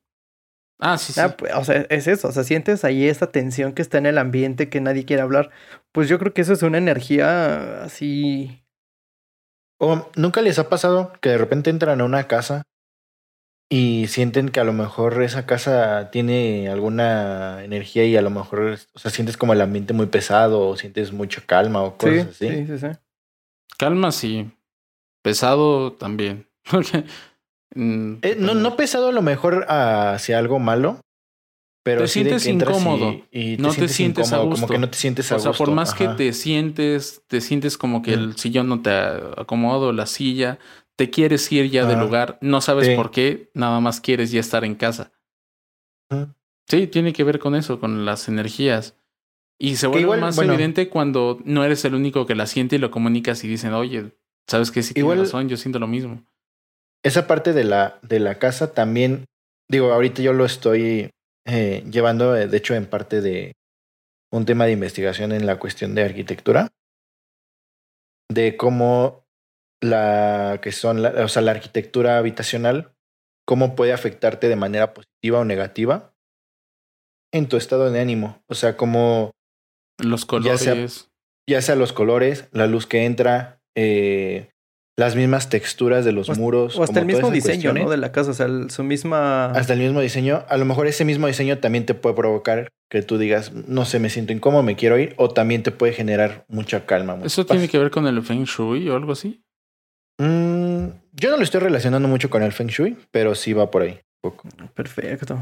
Ah, 0.81 0.97
sí, 0.97 1.13
sí. 1.13 1.21
Ah, 1.21 1.37
pues, 1.37 1.53
o 1.55 1.65
sea, 1.65 1.87
es 1.91 2.07
eso, 2.07 2.29
o 2.29 2.33
sea, 2.33 2.45
sientes 2.45 2.85
ahí 2.85 3.09
esa 3.09 3.33
tensión 3.33 3.73
que 3.73 3.83
está 3.83 3.99
en 3.99 4.07
el 4.07 4.17
ambiente 4.17 4.69
que 4.69 4.81
nadie 4.81 5.05
quiere 5.05 5.23
hablar. 5.23 5.51
Pues 5.93 6.09
yo 6.09 6.19
creo 6.19 6.33
que 6.33 6.43
eso 6.43 6.53
es 6.53 6.63
una 6.63 6.79
energía 6.79 7.83
así. 7.83 8.65
O 9.81 10.09
nunca 10.17 10.41
les 10.41 10.59
ha 10.59 10.69
pasado 10.69 11.13
que 11.21 11.31
de 11.31 11.39
repente 11.39 11.71
entran 11.71 12.01
a 12.01 12.05
una 12.05 12.29
casa 12.29 12.63
y 13.71 14.07
sienten 14.07 14.49
que 14.49 14.61
a 14.61 14.65
lo 14.65 14.73
mejor 14.73 15.23
esa 15.23 15.47
casa 15.47 16.11
tiene 16.11 16.69
alguna 16.69 17.63
energía 17.65 18.05
y 18.05 18.17
a 18.17 18.23
lo 18.23 18.31
mejor, 18.31 18.79
o 18.95 18.99
sea, 18.99 19.11
sientes 19.11 19.37
como 19.37 19.53
el 19.53 19.61
ambiente 19.61 19.93
muy 19.93 20.07
pesado 20.07 20.67
o 20.69 20.77
sientes 20.77 21.13
mucha 21.13 21.43
calma 21.43 21.83
o 21.83 21.91
Sí, 21.91 21.97
cosas 21.99 22.29
así. 22.29 22.49
sí, 22.49 22.67
sí, 22.67 22.79
sí. 22.79 22.87
Calma, 23.79 24.11
sí. 24.11 24.51
Pesado 25.29 25.93
también. 25.93 26.47
Mm, 27.75 28.21
Eh, 28.23 28.35
no, 28.39 28.55
no 28.55 28.77
pesado 28.77 29.09
a 29.09 29.13
lo 29.13 29.21
mejor 29.21 29.67
hacia 29.69 30.39
algo 30.39 30.59
malo, 30.59 31.03
pero 31.85 32.01
Te 32.01 32.09
sí 32.09 32.23
de 32.23 32.41
sientes 32.41 32.71
y- 32.71 32.73
incómodo. 32.73 33.21
y, 33.31 33.57
No 33.59 33.75
te 33.75 33.89
sientes 33.89 34.33
a 34.33 34.39
gusto. 34.39 34.63
Como 34.63 34.69
que 34.73 34.79
no 34.79 34.89
te 34.89 34.97
sientes 34.97 35.31
a 35.31 35.37
O 35.37 35.39
sea, 35.39 35.51
gusto. 35.51 35.65
por 35.67 35.75
más 35.75 35.93
que 35.93 36.09
te 36.09 36.33
sientes, 36.33 37.23
te 37.27 37.43
sientes 37.43 37.77
como 37.77 38.01
que 38.01 38.17
Mm. 38.17 38.21
el 38.21 38.37
sillón 38.39 38.69
no 38.71 38.81
te 38.81 38.91
acomodo, 38.91 39.93
la 39.93 40.07
silla, 40.07 40.59
te 40.97 41.11
quieres 41.11 41.53
ir 41.53 41.71
ya 41.71 41.85
del 41.85 41.99
Ah, 41.99 42.03
lugar, 42.05 42.39
no 42.41 42.63
sabes 42.63 42.87
sí. 42.87 42.97
por 42.97 43.11
qué, 43.11 43.51
nada 43.53 43.81
más 43.81 44.01
quieres 44.01 44.31
ya 44.31 44.41
estar 44.41 44.65
en 44.65 44.75
casa. 44.75 45.13
Sí, 46.69 46.87
tiene 46.87 47.13
que 47.13 47.23
ver 47.23 47.39
con 47.39 47.55
eso, 47.55 47.79
con 47.81 48.07
las 48.07 48.29
energías. 48.29 48.97
Y 49.61 49.77
se 49.77 49.89
vuelve 49.89 50.03
igual, 50.03 50.21
más 50.21 50.37
bueno. 50.37 50.55
evidente 50.55 50.89
cuando 50.89 51.39
no 51.45 51.65
eres 51.65 51.85
el 51.85 51.95
único 51.95 52.25
que 52.27 52.35
la 52.35 52.47
siente 52.47 52.77
y 52.77 52.79
lo 52.79 52.91
comunicas 52.91 53.45
y 53.45 53.49
dicen, 53.49 53.75
oye, 53.75 54.13
¿sabes 54.49 54.71
qué? 54.71 54.83
Sí, 54.83 54.95
Igual- 54.97 55.21
razón, 55.21 55.49
yo 55.49 55.57
siento 55.57 55.79
lo 55.79 55.87
mismo. 55.87 56.25
Esa 57.05 57.27
parte 57.27 57.53
de 57.53 57.65
la, 57.65 57.99
de 58.03 58.19
la 58.21 58.39
casa 58.39 58.73
también, 58.73 59.25
digo, 59.71 59.93
ahorita 59.93 60.23
yo 60.23 60.33
lo 60.33 60.45
estoy 60.45 61.11
eh, 61.47 61.85
llevando, 61.91 62.37
eh, 62.37 62.49
de 62.49 62.57
hecho, 62.57 62.75
en 62.75 62.87
parte 62.87 63.21
de 63.21 63.53
un 64.33 64.45
tema 64.45 64.67
de 64.67 64.73
investigación 64.73 65.33
en 65.33 65.47
la 65.47 65.59
cuestión 65.59 65.95
de 65.95 66.03
arquitectura, 66.05 66.69
de 68.31 68.57
cómo 68.57 69.25
la 69.83 70.59
que 70.63 70.73
son, 70.73 71.03
la, 71.03 71.11
o 71.25 71.29
sea, 71.29 71.41
la 71.43 71.53
arquitectura 71.53 72.19
habitacional, 72.19 72.93
cómo 73.47 73.77
puede 73.77 73.93
afectarte 73.93 74.49
de 74.49 74.57
manera 74.57 74.93
positiva 74.93 75.39
o 75.39 75.45
negativa 75.45 76.13
en 77.33 77.49
tu 77.49 77.57
estado 77.57 77.91
de 77.91 78.01
ánimo. 78.01 78.43
O 78.49 78.55
sea, 78.55 78.77
como 78.77 79.31
Los 80.01 80.23
Ya 80.23 80.27
colores. 80.27 80.61
sea- 80.61 80.87
ya 81.49 81.63
sea 81.63 81.75
los 81.77 81.93
colores, 81.93 82.49
la 82.53 82.67
luz 82.67 82.87
que 82.87 83.05
entra, 83.07 83.58
eh, 83.77 84.49
las 84.97 85.15
mismas 85.15 85.49
texturas 85.49 86.05
de 86.05 86.13
los 86.13 86.29
O 86.29 86.35
muros. 86.35 86.77
O 86.77 86.83
hasta 86.83 87.01
como 87.01 87.11
el 87.11 87.15
mismo 87.17 87.31
diseño, 87.31 87.73
¿no? 87.73 87.81
cuestiones. 87.81 87.91
De 87.91 87.97
la 87.99 88.13
casa, 88.13 88.31
o 88.33 88.35
sea, 88.35 88.47
el- 88.47 88.71
su 88.71 88.83
misma... 88.83 89.47
Hasta 89.53 89.73
el 89.75 89.79
mismo 89.81 90.01
diseño. 90.01 90.45
A 90.49 90.57
lo 90.57 90.65
mejor 90.65 90.87
ese 90.89 91.05
mismo 91.05 91.27
diseño 91.29 91.59
también 91.59 91.87
te 91.87 91.95
puede 91.95 92.17
provocar 92.17 92.69
que 92.91 93.03
tú 93.03 93.17
digas, 93.19 93.53
no 93.53 93.85
sé, 93.85 94.01
me 94.01 94.11
siento 94.11 94.33
incómodo, 94.33 94.63
me 94.65 94.75
quiero 94.75 94.99
ir. 94.99 95.15
O 95.17 95.29
también 95.31 95.63
te 95.63 95.71
puede 95.71 95.93
generar 95.93 96.45
mucha 96.49 96.85
calma. 96.87 97.15
mucha 97.15 97.27
¿Eso 97.29 97.47
paz. 97.47 97.57
tiene 97.57 97.69
que 97.71 97.79
ver 97.79 97.91
con 97.93 98.07
el 98.09 98.23
Feng 98.23 98.45
Shui 98.45 98.89
o 98.89 98.97
algo 98.97 99.13
así? 99.13 99.41
Mm, 100.19 100.87
yo 101.13 101.31
no 101.31 101.37
lo 101.37 101.43
estoy 101.45 101.61
relacionando 101.61 102.09
mucho 102.09 102.29
con 102.31 102.43
el 102.43 102.53
Feng 102.53 102.69
Shui, 102.69 102.97
pero 103.13 103.35
sí 103.37 103.53
va 103.53 103.71
por 103.71 103.83
ahí. 103.83 104.01
un 104.23 104.31
poco. 104.33 104.49
Perfecto. 104.75 105.39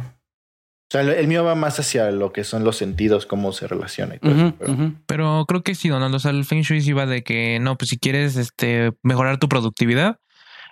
O 0.89 0.93
sea, 0.93 1.01
el- 1.01 1.27
mío 1.27 1.43
va 1.45 1.55
más 1.57 1.81
hacia 1.81 2.11
lo 2.13 2.33
que 2.33 2.45
son 2.45 2.63
los 2.63 2.77
sentidos, 2.77 3.27
cómo 3.27 3.53
se 3.53 3.67
relaciona 3.67 4.15
y 4.15 4.19
todo 4.21 4.33
eso, 4.33 4.93
pero- 5.07 5.45
creo 5.49 5.63
que 5.65 5.75
sí, 5.75 5.89
Donaldo. 5.89 6.19
O 6.19 6.21
sea, 6.21 6.31
el 6.31 6.45
Feng 6.45 6.63
Shui 6.63 6.81
sí 6.81 6.93
va 6.93 7.07
de 7.07 7.23
que 7.25 7.59
no, 7.61 7.77
pues 7.77 7.89
si 7.91 7.99
quieres 7.99 8.37
este, 8.37 8.93
mejorar 9.03 9.39
tu 9.39 9.49
productividad, 9.49 10.19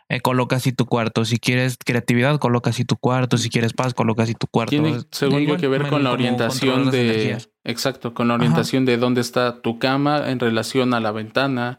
eh, 0.09 0.21
coloca 0.21 0.57
así 0.57 0.71
tu 0.73 0.87
cuarto. 0.87 1.25
Si 1.25 1.39
quieres 1.39 1.77
creatividad, 1.85 2.39
coloca 2.39 2.71
así 2.71 2.85
tu 2.85 2.97
cuarto. 2.97 3.39
Si 3.39 3.49
quieres 3.51 3.73
paz, 3.73 3.93
coloca 3.95 4.23
así 4.23 4.35
tu 4.35 4.47
cuarto. 4.47 4.71
Tiene, 4.71 5.01
según 5.11 5.47
yo, 5.47 5.57
que 5.57 5.67
ver 5.67 5.89
con 5.89 6.05
la 6.05 6.13
orientación 6.13 6.91
de... 6.91 7.11
energías. 7.11 7.49
Exacto, 7.65 8.15
con 8.15 8.29
la 8.29 8.35
orientación 8.35 8.85
de 8.85 8.99
dónde 8.99 9.21
está 9.23 9.63
tu 9.63 9.79
cama 9.79 10.31
en 10.31 10.39
relación 10.39 10.93
a 10.95 11.01
la 11.01 11.11
ventana, 11.11 11.79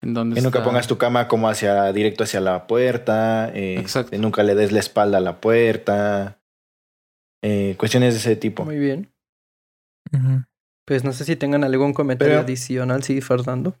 en 0.00 0.14
dónde 0.14 0.36
Que 0.36 0.40
nunca 0.42 0.60
está... 0.60 0.68
pongas 0.70 0.86
tu 0.86 0.96
cama 0.98 1.26
como 1.28 1.48
hacia 1.48 1.92
directo 1.92 2.22
hacia 2.24 2.40
la 2.40 2.66
puerta. 2.68 3.50
eh, 3.52 3.76
Exacto. 3.78 4.12
que 4.12 4.18
nunca 4.18 4.42
le 4.44 4.54
des 4.54 4.70
la 4.72 4.78
espalda 4.80 5.18
a 5.18 5.20
la 5.20 5.40
puerta. 5.40 6.38
Eh, 7.46 7.74
cuestiones 7.78 8.14
de 8.14 8.20
ese 8.20 8.36
tipo. 8.36 8.64
Muy 8.64 8.78
bien. 8.78 9.12
Pues 10.86 11.02
no 11.04 11.12
sé 11.12 11.24
si 11.24 11.36
tengan 11.36 11.64
algún 11.64 11.92
comentario 11.92 12.34
Pero- 12.34 12.44
adicional, 12.44 13.02
sí, 13.02 13.20
Fernando. 13.20 13.76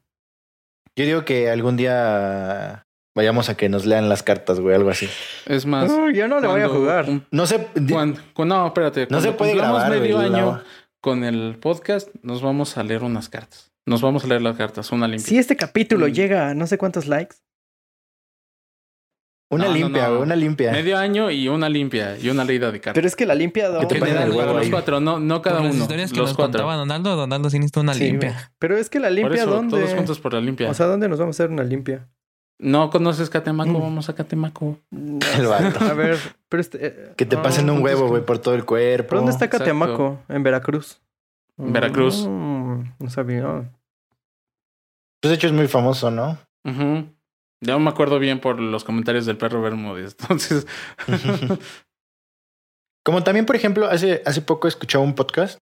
Yo 0.96 1.04
digo 1.04 1.24
que 1.24 1.50
algún 1.50 1.76
día 1.76 2.86
vayamos 3.16 3.48
a 3.48 3.56
que 3.56 3.68
nos 3.68 3.84
lean 3.84 4.08
las 4.08 4.22
cartas, 4.22 4.60
güey, 4.60 4.74
algo 4.74 4.90
así. 4.90 5.08
Es 5.46 5.66
más... 5.66 5.88
No, 5.90 6.10
yo 6.10 6.28
no 6.28 6.40
le 6.40 6.46
voy 6.48 6.60
a 6.62 6.68
jugar. 6.68 7.08
un- 7.10 7.26
No 7.30 7.46
sé. 7.46 7.68
cuando- 7.90 8.20
cu- 8.32 8.44
no, 8.44 8.66
espérate. 8.68 9.06
no 9.10 9.20
se 9.20 9.32
puede 9.32 9.54
grabar, 9.54 9.90
medio 9.90 10.16
güey, 10.16 10.26
año 10.28 10.52
la- 10.52 10.64
con 11.00 11.24
el 11.24 11.56
podcast, 11.60 12.08
nos 12.22 12.42
vamos 12.42 12.76
a 12.78 12.82
leer 12.82 13.02
unas 13.02 13.28
cartas. 13.28 13.70
Nos 13.86 14.00
vamos 14.00 14.24
a 14.24 14.28
leer 14.28 14.40
las 14.42 14.56
cartas, 14.56 14.90
una 14.92 15.06
limpia. 15.06 15.26
Si 15.26 15.36
este 15.38 15.56
capítulo 15.56 16.08
Mm. 16.08 16.12
llega 16.12 16.48
a 16.50 16.54
no 16.54 16.66
sé 16.66 16.78
cuántos 16.78 17.06
likes, 17.06 17.36
Una 19.50 19.64
No, 19.64 19.70
no, 19.70 19.76
limpia, 19.76 20.02
no. 20.04 20.10
güey, 20.10 20.22
una 20.22 20.36
limpia. 20.36 20.72
Medio 20.72 20.96
año 20.98 21.30
y 21.30 21.48
una 21.48 21.68
limpia 21.68 22.16
y 22.18 22.28
una 22.30 22.44
leída 22.44 22.72
de 22.72 22.80
cartas. 22.80 22.94
pero 22.94 23.06
es 23.06 23.14
que 23.14 23.26
la 23.26 23.34
limpia... 23.34 23.70
¿Qué 23.80 23.86
te 23.86 23.94
pasa 24.00 24.12
en 24.12 24.18
general, 24.18 24.28
el 24.30 24.34
para 24.36 24.46
huevo 24.48 24.58
los 24.58 24.68
cuatro, 24.70 25.00
no, 25.00 25.20
no 25.20 25.42
cada 25.42 25.56
Por 25.58 25.66
las 25.66 25.74
uno. 25.74 25.82
historias 25.84 26.10
que 26.12 26.18
los 26.18 26.30
nos 26.30 26.36
cuatro. 26.36 26.52
contaba 26.60 26.76
Donaldo, 26.76 27.14
Donaldo 27.14 27.50
sí 27.50 27.58
necesita 27.58 27.80
una 27.80 27.94
Sí, 27.94 28.04
limpia. 28.04 28.52
Pero 28.58 28.76
es 28.76 28.88
que 28.90 28.98
la 29.00 29.08
Por 29.08 29.16
limpia, 29.16 29.42
eso, 29.42 29.50
¿dónde? 29.50 29.76
todos 29.78 29.94
juntos 29.94 30.18
por 30.18 30.32
la 30.32 30.40
limpia. 30.40 30.70
O 30.70 30.74
sea, 30.74 30.86
¿dónde 30.86 31.08
nos 31.08 31.18
vamos 31.18 31.38
a 31.38 31.42
hacer 31.44 31.50
una 31.52 31.62
limpia? 31.62 32.08
no 32.58 32.88
conoces 32.88 33.28
Catemaco, 33.30 33.70
Mm. 33.72 33.82
vamos 33.82 34.08
a 34.08 34.14
Catemaco. 34.14 34.78
El 34.90 35.46
vato. 35.46 35.84
A 35.84 35.92
ver, 35.92 36.18
pero 36.48 36.60
este... 36.60 36.86
eh, 36.86 37.12
Que 37.16 37.26
te 37.26 37.36
pasen 37.36 37.68
un 37.68 37.82
huevo, 37.82 38.08
güey, 38.08 38.24
por 38.24 38.38
todo 38.38 38.54
el 38.54 38.64
cuerpo. 38.64 39.08
¿Pero 39.10 39.18
dónde 39.20 39.32
está 39.32 39.44
Exacto. 39.44 39.64
Catemaco? 39.64 40.20
En 40.28 40.42
Veracruz. 40.42 41.00
En 41.58 41.72
Veracruz. 41.72 42.26
Mm, 42.26 42.82
no 42.98 43.10
sabía. 43.10 43.70
Pues 45.20 45.30
de 45.30 45.34
hecho 45.34 45.46
es 45.48 45.52
muy 45.52 45.68
famoso, 45.68 46.10
¿no? 46.10 46.38
Ujú. 46.64 47.06
Ya 47.66 47.78
me 47.78 47.90
acuerdo 47.90 48.18
bien 48.18 48.40
por 48.40 48.60
los 48.60 48.84
comentarios 48.84 49.26
del 49.26 49.36
perro 49.38 49.62
Bermúdez. 49.62 50.16
Entonces, 50.20 50.66
Como 53.04 53.22
también, 53.22 53.46
por 53.46 53.56
ejemplo, 53.56 53.86
hace, 53.86 54.22
hace 54.24 54.40
poco 54.40 54.66
escuchaba 54.66 55.04
un 55.04 55.14
podcast 55.14 55.58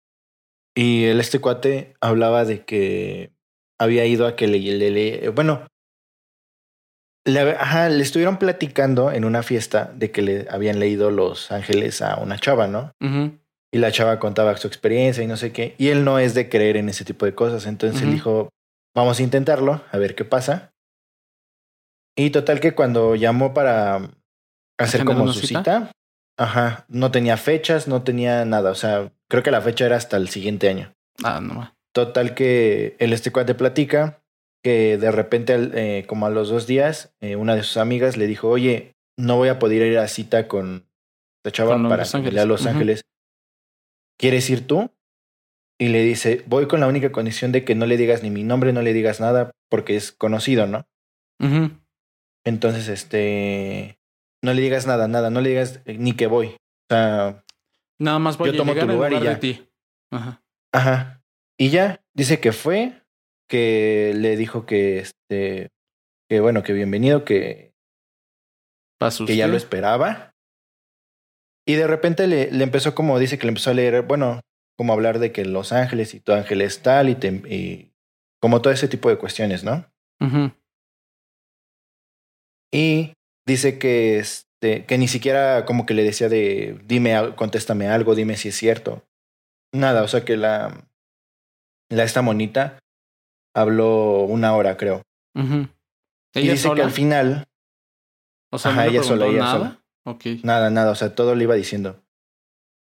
y 0.76 1.06
el 1.06 1.20
este 1.20 1.39
cuate 1.39 1.95
hablaba 2.02 2.45
de 2.45 2.66
que 2.66 3.32
había 3.80 4.06
ido 4.06 4.26
a 4.26 4.36
que 4.36 4.48
le, 4.48 4.60
le, 4.60 4.89
le- 4.91 5.30
bueno, 5.30 5.68
le, 7.26 7.41
ajá, 7.52 7.89
le 7.89 8.02
estuvieron 8.02 8.38
platicando 8.38 9.12
en 9.12 9.24
una 9.26 9.43
fiesta 9.43 9.91
de 9.95 10.12
que 10.12 10.22
le 10.24 10.48
habían 10.50 10.80
leído 10.80 11.12
Los 11.12 11.52
Ángeles 11.52 12.02
a 12.02 12.16
una 12.18 12.39
chava, 12.39 12.68
¿no? 12.68 12.91
ujú. 13.02 13.38
Y 13.74 13.80
la 13.80 13.91
chava 13.91 14.18
contaba 14.18 14.56
su 14.58 14.68
experiencia 14.68 15.22
y 15.24 15.28
no 15.28 15.36
sé 15.36 15.52
qué. 15.52 15.76
Y 15.78 15.89
él 15.89 16.06
no 16.06 16.20
es 16.20 16.34
de 16.34 16.48
creer 16.48 16.78
en 16.78 16.88
ese 16.88 17.04
tipo 17.04 17.26
de 17.26 17.36
cosas. 17.36 17.66
Entonces 17.68 18.02
él 18.02 18.12
dijo, 18.14 18.48
vamos 18.95 19.20
a 19.20 19.24
intentarlo, 19.24 19.84
a 19.91 19.98
ver 19.98 20.16
qué 20.16 20.24
pasa. 20.24 20.72
Y 22.18 22.32
total 22.32 22.59
que 22.59 22.74
cuando 22.74 23.15
llamó 23.15 23.53
para 23.53 23.95
hacer 24.78 25.01
¿Agendar 25.01 25.05
como 25.18 25.32
su 25.34 25.45
cita? 25.45 25.59
cita, 25.59 25.91
ajá, 26.38 26.86
no 26.89 27.11
tenía 27.11 27.38
fechas, 27.38 27.88
no 27.88 28.03
tenía 28.03 28.43
nada. 28.43 28.72
O 28.72 28.76
sea, 28.76 29.13
creo 29.30 29.43
que 29.43 29.51
la 29.51 29.61
fecha 29.61 29.86
era 29.86 29.95
hasta 29.95 30.18
el 30.18 30.28
siguiente 30.28 30.68
año. 30.68 30.93
ah, 31.24 31.39
no. 31.41 31.74
Total 31.93 32.36
que 32.36 32.95
el 32.99 33.13
este 33.13 33.32
cuate 33.32 33.55
platica 33.55 34.22
que 34.63 34.97
de 34.97 35.11
repente, 35.11 35.55
eh, 35.74 36.05
como 36.07 36.26
a 36.26 36.30
los 36.30 36.49
dos 36.49 36.68
días, 36.68 37.15
eh, 37.22 37.36
una 37.36 37.55
de 37.55 37.63
sus 37.63 37.78
amigas 37.78 38.18
le 38.18 38.28
dijo, 38.28 38.49
oye, 38.49 38.93
no 39.18 39.38
voy 39.38 39.49
a 39.49 39.57
poder 39.59 39.84
ir 39.84 39.97
a 39.97 40.07
cita 40.07 40.47
con 40.47 40.86
esta 41.39 41.51
chava 41.55 41.74
Con 41.76 41.88
para 41.89 42.03
Ángeles. 42.03 42.34
lea 42.34 42.45
Los. 42.45 42.65
Ángeles. 42.68 43.01
¿Quieres 44.20 44.49
ir 44.49 44.65
tú? 44.68 44.91
Y 45.80 45.89
le 45.89 46.01
dice, 46.03 46.43
voy 46.47 46.68
con 46.68 46.80
la 46.80 46.88
única 46.88 47.11
condición 47.11 47.51
de 47.51 47.63
que 47.63 47.76
no 47.76 47.86
le 47.86 47.97
digas 47.97 48.24
ni 48.24 48.32
mi 48.32 48.43
nombre, 48.43 48.74
no 48.74 48.82
le 48.82 48.93
digas 48.93 49.20
nada, 49.20 49.51
porque 49.70 49.95
es 49.95 50.11
conocido, 50.11 50.65
¿no? 50.65 50.88
Ujú. 51.39 51.72
Entonces, 52.48 52.88
este, 52.88 54.00
no 54.41 54.54
le 54.54 54.62
digas 54.62 54.88
nada, 54.88 55.10
nada, 55.10 55.30
no 55.30 55.41
le 55.41 55.50
digas 55.50 55.82
eh, 55.86 55.98
ni 55.98 56.14
que 56.14 56.28
voy. 56.28 56.48
O 56.48 56.88
sea, 56.89 57.43
Nada 58.00 58.20
más 58.20 58.38
voy 58.38 58.50
Yo 58.50 58.54
a 58.54 58.58
tomo 58.58 58.74
tu 58.74 58.88
lugar 58.88 59.12
y 59.12 59.22
ya. 59.22 59.32
de 59.32 59.36
ti. 59.36 59.68
Ajá. 60.12 60.41
Ajá. 60.72 61.22
Y 61.60 61.70
ya, 61.72 62.02
dice 62.14 62.39
que 62.39 62.54
fue, 62.54 63.02
que 63.50 64.14
le 64.16 64.38
dijo 64.38 64.66
que 64.66 65.00
este, 65.00 65.70
que 66.30 66.39
bueno, 66.39 66.64
que 66.64 66.72
bienvenido, 66.72 67.26
que, 67.26 67.74
que 69.26 69.36
ya 69.36 69.48
lo 69.48 69.58
esperaba. 69.58 70.34
Y 71.68 71.74
de 71.74 71.88
repente 71.88 72.28
le, 72.28 72.50
le 72.50 72.64
empezó 72.64 72.95
como, 72.95 73.20
dice 73.20 73.38
que 73.38 73.45
le 73.45 73.50
empezó 73.50 73.72
a 73.72 73.74
leer, 73.74 74.04
bueno, 74.04 74.39
como 74.78 74.93
hablar 74.93 75.20
de 75.20 75.34
que 75.34 75.43
Los 75.43 75.74
Ángeles 75.74 76.14
y 76.14 76.22
tu 76.22 76.32
ángel 76.32 76.62
es 76.62 76.82
tal 76.82 77.10
y, 77.10 77.16
te, 77.16 77.28
y 77.28 77.91
como 78.39 78.62
todo 78.62 78.72
ese 78.72 78.88
tipo 78.88 79.10
de 79.10 79.18
cuestiones, 79.18 79.66
¿no? 79.66 79.86
Ujú. 80.22 80.52
Y 82.72 83.13
dice 83.45 83.80
que, 83.80 84.20
este, 84.20 84.86
que 84.86 84.97
ni 84.97 85.07
siquiera 85.07 85.65
como 85.65 85.86
que 85.86 85.93
le 85.93 86.03
decía 86.03 86.30
de, 86.30 86.80
dime, 86.86 87.36
contéstame 87.36 87.88
algo, 87.88 88.15
dime 88.15 88.38
si 88.38 88.49
es 88.49 88.55
cierto. 88.57 89.03
Nada, 89.74 90.03
o 90.03 90.07
sea 90.07 90.24
que 90.26 90.38
la, 90.38 90.86
la 91.89 92.03
esta 92.03 92.22
monita 92.22 92.80
habló 93.55 94.22
una 94.24 94.55
hora, 94.55 94.78
creo. 94.78 95.01
Y 95.36 95.39
¿Ella 96.39 96.51
dice 96.53 96.63
sola? 96.63 96.76
que 96.76 96.82
al 96.84 96.91
final, 96.91 97.45
O 98.51 98.57
sea, 98.57 98.72
Ajá, 98.72 98.86
¿no 98.86 98.91
le 98.91 98.97
ella 98.97 99.03
sola, 99.03 99.26
ella 99.28 99.39
nada? 99.39 99.57
sola. 99.57 99.80
Ok. 100.05 100.26
nada, 100.43 100.70
nada, 100.70 100.91
o 100.91 100.95
sea, 100.95 101.13
todo 101.15 101.36
le 101.36 101.43
iba 101.43 101.55
diciendo. 101.55 102.01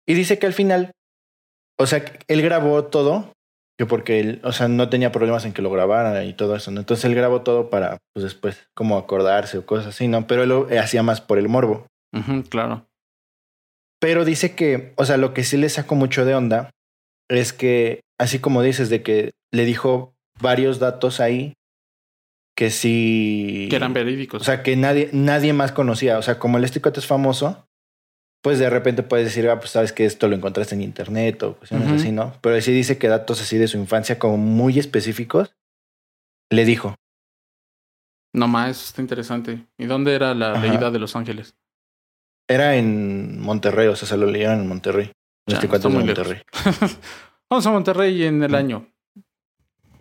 Y 0.06 0.14
dice 0.14 0.38
que 0.40 0.46
al 0.46 0.54
final, 0.54 0.92
o 1.80 1.86
sea, 1.88 2.04
él 2.28 2.42
grabó 2.42 2.86
todo, 2.86 3.32
que 3.84 3.90
porque 3.90 4.20
él, 4.20 4.42
o 4.44 4.52
sea, 4.52 4.68
no 4.68 4.90
tenía 4.90 5.12
problemas 5.12 5.46
en 5.46 5.54
que 5.54 5.62
lo 5.62 5.70
grabara 5.70 6.24
y 6.24 6.34
todo 6.34 6.56
eso, 6.56 6.72
¿no? 6.72 6.80
Entonces 6.80 7.06
él 7.06 7.16
grabó 7.16 7.42
todo 7.42 7.70
para, 7.70 7.98
pues 8.14 8.24
después, 8.24 8.68
como 8.74 8.98
acordarse 8.98 9.58
o 9.58 9.66
cosas 9.66 9.88
así, 9.88 10.08
¿no? 10.08 10.26
Pero 10.26 10.44
él 10.44 10.50
lo 10.50 10.68
hacía 10.80 11.04
más 11.04 11.22
por 11.22 11.38
el 11.38 11.50
morbo. 11.50 11.88
Claro. 12.50 12.86
Pero 14.00 14.26
dice 14.26 14.56
que, 14.56 14.94
o 14.96 15.06
sea, 15.06 15.18
lo 15.18 15.34
que 15.34 15.44
sí 15.44 15.58
le 15.58 15.70
sacó 15.70 15.96
mucho 15.96 16.26
de 16.26 16.36
onda 16.36 16.70
es 17.30 17.52
que, 17.54 18.02
así 18.20 18.40
como 18.40 18.62
dices, 18.62 18.90
de 18.90 19.02
que 19.04 19.32
le 19.52 19.66
dijo 19.66 20.14
varios 20.40 20.80
datos 20.80 21.20
ahí 21.20 21.54
que 22.56 22.70
sí. 22.70 23.68
Que 23.70 23.76
eran 23.76 23.94
verídicos. 23.94 24.42
O 24.42 24.46
sea, 24.46 24.64
que 24.64 24.76
nadie, 24.76 25.10
nadie 25.12 25.54
más 25.54 25.72
conocía. 25.72 26.18
O 26.18 26.22
sea, 26.22 26.40
como 26.40 26.58
el 26.58 26.64
Esticote 26.64 27.00
es 27.00 27.08
famoso, 27.08 27.66
pues 28.44 28.60
de 28.60 28.70
repente 28.70 29.02
puedes 29.02 29.26
decir, 29.26 29.50
ah, 29.50 29.58
pues 29.60 29.72
sabes 29.72 29.92
que 29.94 30.06
esto 30.06 30.28
lo 30.28 30.36
encontraste 30.36 30.76
en 30.76 30.82
internet 30.84 31.42
o 31.44 31.56
cuestiones 31.56 31.90
así, 31.90 32.12
¿no? 32.12 32.34
Pero 32.42 32.60
sí 32.62 32.72
dice 32.74 32.98
que 33.00 33.08
datos 33.08 33.42
así 33.42 33.58
de 33.58 33.68
su 33.68 33.78
infancia 33.78 34.20
como 34.20 34.38
muy 34.38 34.78
específicos, 34.78 35.56
le 36.52 36.66
dijo. 36.66 36.94
no 38.36 38.48
más, 38.48 38.72
eso 38.72 38.86
está 38.90 39.02
interesante. 39.02 39.66
¿Y 39.78 39.86
dónde 39.86 40.14
era 40.14 40.34
la 40.36 40.52
Ajá. 40.54 40.62
leída 40.68 40.92
de 40.92 41.00
Los 41.00 41.16
Ángeles? 41.16 41.56
Era 42.48 42.76
en 42.76 43.40
Monterrey, 43.40 43.88
o 43.88 43.96
sea, 43.96 44.08
se 44.08 44.18
lo 44.18 44.26
leyeron 44.28 44.60
en 44.60 44.68
Monterrey. 44.68 45.06
El 45.48 45.54
Ya, 45.54 45.56
Esticote 45.56 45.78
está 45.78 45.88
es 45.88 45.94
de 45.94 46.00
muy 46.00 46.08
lejos. 46.08 46.28
Monterrey. 46.28 46.96
Vamos 47.50 47.66
a 47.66 47.72
Monterrey 47.72 48.24
en 48.24 48.44
el 48.44 48.54
año. 48.56 48.88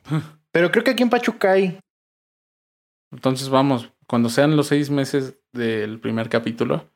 Pero 0.51 0.71
creo 0.71 0.83
que 0.85 0.91
aquí 0.91 1.03
en 1.05 1.11
Pachuca 1.11 1.53
hay. 1.53 1.79
Entonces 3.13 3.49
vamos, 3.51 3.91
cuando 4.07 4.29
sean 4.31 4.57
los 4.57 4.67
seis 4.69 4.89
meses 4.91 5.39
del 5.53 6.01
primer 6.01 6.29
capítulo, 6.31 6.91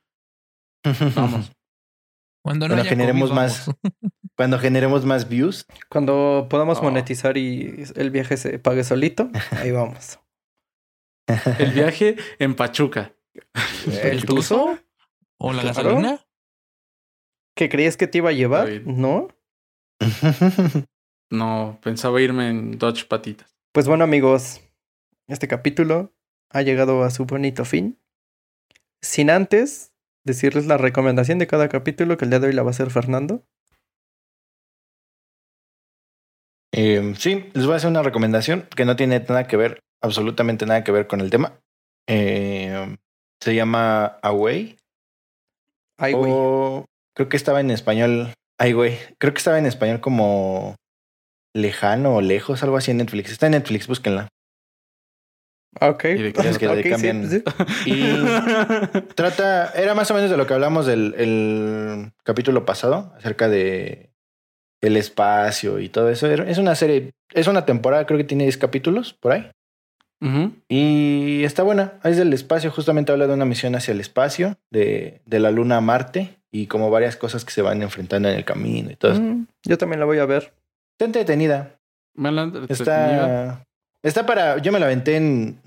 vamos. 1.14 1.52
Cuando 2.44 2.68
no 2.68 2.74
haya 2.74 2.84
generemos 2.84 3.30
COVID, 3.30 3.36
más. 3.40 3.66
vamos. 3.66 3.80
Cuando 4.36 4.58
generemos 4.58 5.04
más 5.04 5.28
views. 5.28 5.66
Cuando 5.88 6.46
podamos 6.50 6.78
Oh. 6.78 6.82
monetizar 6.84 7.36
y 7.36 7.84
el 7.96 8.10
viaje 8.10 8.36
se 8.36 8.58
pague 8.58 8.84
solito, 8.84 9.30
ahí 9.52 9.70
vamos. 9.72 10.20
El 11.58 11.72
viaje 11.72 12.16
en 12.38 12.54
Pachuca. 12.54 13.12
¿El 14.02 14.24
tuzo? 14.24 14.78
O 15.38 15.52
la 15.52 15.62
Claro. 15.62 15.76
gasolina. 15.90 16.20
¿Que 17.56 17.68
creías 17.68 17.96
que 17.96 18.06
te 18.06 18.18
iba 18.18 18.30
a 18.30 18.34
llevar? 18.34 18.68
¿No? 18.84 19.28
No, 21.30 21.78
pensaba 21.82 22.20
irme 22.20 22.48
en 22.50 22.78
Dodge 22.78 23.06
Patitas. 23.08 23.56
Pues 23.72 23.88
bueno, 23.88 24.04
amigos, 24.04 24.60
este 25.26 25.48
capítulo 25.48 26.12
ha 26.50 26.62
llegado 26.62 27.02
a 27.02 27.10
su 27.10 27.24
bonito 27.26 27.64
fin. 27.64 27.98
Sin 29.02 29.30
antes 29.30 29.92
decirles 30.26 30.66
la 30.66 30.76
recomendación 30.76 31.38
de 31.38 31.46
cada 31.46 31.68
capítulo, 31.68 32.18
que 32.18 32.24
el 32.24 32.30
día 32.30 32.40
de 32.40 32.48
hoy 32.48 32.52
la 32.52 32.62
va 32.62 32.70
a 32.70 32.72
hacer 32.72 32.90
Fernando. 32.90 33.44
Eh, 36.72 37.14
sí, 37.16 37.48
les 37.54 37.64
voy 37.64 37.72
a 37.72 37.76
hacer 37.76 37.88
una 37.88 38.02
recomendación 38.02 38.68
que 38.76 38.84
no 38.84 38.96
tiene 38.96 39.20
nada 39.20 39.46
que 39.46 39.56
ver, 39.56 39.80
absolutamente 40.02 40.66
nada 40.66 40.84
que 40.84 40.92
ver 40.92 41.06
con 41.06 41.20
el 41.20 41.30
tema. 41.30 41.58
Eh, 42.06 42.96
se 43.40 43.54
llama 43.54 44.18
Away. 44.22 44.76
Ay, 45.98 46.12
o 46.14 46.84
creo 47.14 47.28
que 47.28 47.36
estaba 47.36 47.60
en 47.60 47.70
español. 47.70 48.34
Ay, 48.58 48.72
güey. 48.72 48.98
Creo 49.18 49.32
que 49.32 49.38
estaba 49.38 49.58
en 49.58 49.66
español 49.66 50.00
como 50.00 50.76
lejano 51.54 52.16
o 52.16 52.20
lejos, 52.20 52.62
algo 52.62 52.76
así 52.76 52.90
en 52.90 52.98
Netflix. 52.98 53.30
Está 53.30 53.46
en 53.46 53.52
Netflix, 53.52 53.86
búsquenla. 53.86 54.28
Ok. 55.80 56.04
¿Y 56.04 56.32
que 56.32 56.42
le 56.42 56.50
Ok, 56.72 56.82
sí, 56.82 56.88
cambian- 56.90 57.28
sí. 57.30 57.42
Y 57.86 59.04
trata, 59.14 59.72
era 59.74 59.94
más 59.94 60.10
o 60.10 60.14
menos 60.14 60.30
de 60.30 60.36
lo 60.36 60.46
que 60.46 60.54
hablamos 60.54 60.86
del 60.86 61.14
el 61.18 62.12
capítulo 62.22 62.64
pasado, 62.64 63.12
acerca 63.18 63.48
de 63.48 64.10
el 64.82 64.96
espacio 64.96 65.78
y 65.80 65.88
todo 65.88 66.08
eso. 66.10 66.26
Es 66.30 66.58
una 66.58 66.74
serie, 66.74 67.12
es 67.32 67.46
una 67.46 67.64
temporada, 67.64 68.06
creo 68.06 68.18
que 68.18 68.24
tiene 68.24 68.44
10 68.44 68.58
capítulos 68.58 69.14
por 69.14 69.32
ahí. 69.32 69.50
Y 70.68 71.44
está 71.44 71.62
buena, 71.62 71.94
es 72.02 72.16
del 72.16 72.32
espacio, 72.32 72.70
justamente 72.70 73.12
habla 73.12 73.26
de 73.26 73.34
una 73.34 73.44
misión 73.44 73.74
hacia 73.74 73.92
el 73.92 74.00
espacio, 74.00 74.56
de, 74.70 75.20
de 75.26 75.40
la 75.40 75.50
luna 75.50 75.76
a 75.76 75.80
Marte 75.82 76.38
y 76.50 76.66
como 76.68 76.90
varias 76.90 77.16
cosas 77.16 77.44
que 77.44 77.52
se 77.52 77.60
van 77.62 77.82
enfrentando 77.82 78.28
en 78.30 78.36
el 78.36 78.44
camino 78.44 78.90
y 78.90 78.96
todo 78.96 79.12
eso. 79.12 79.20
Mm, 79.20 79.46
yo 79.64 79.76
también 79.78 80.00
la 80.00 80.06
voy 80.06 80.18
a 80.18 80.24
ver. 80.26 80.54
Está 80.94 81.04
entretenida. 81.04 81.78
Me 82.14 82.32
la 82.32 82.44
entretenida. 82.44 82.72
Está, 82.72 83.66
está 84.02 84.26
para, 84.26 84.58
yo 84.58 84.72
me 84.72 84.80
la 84.80 84.86
aventé 84.86 85.16
en 85.16 85.60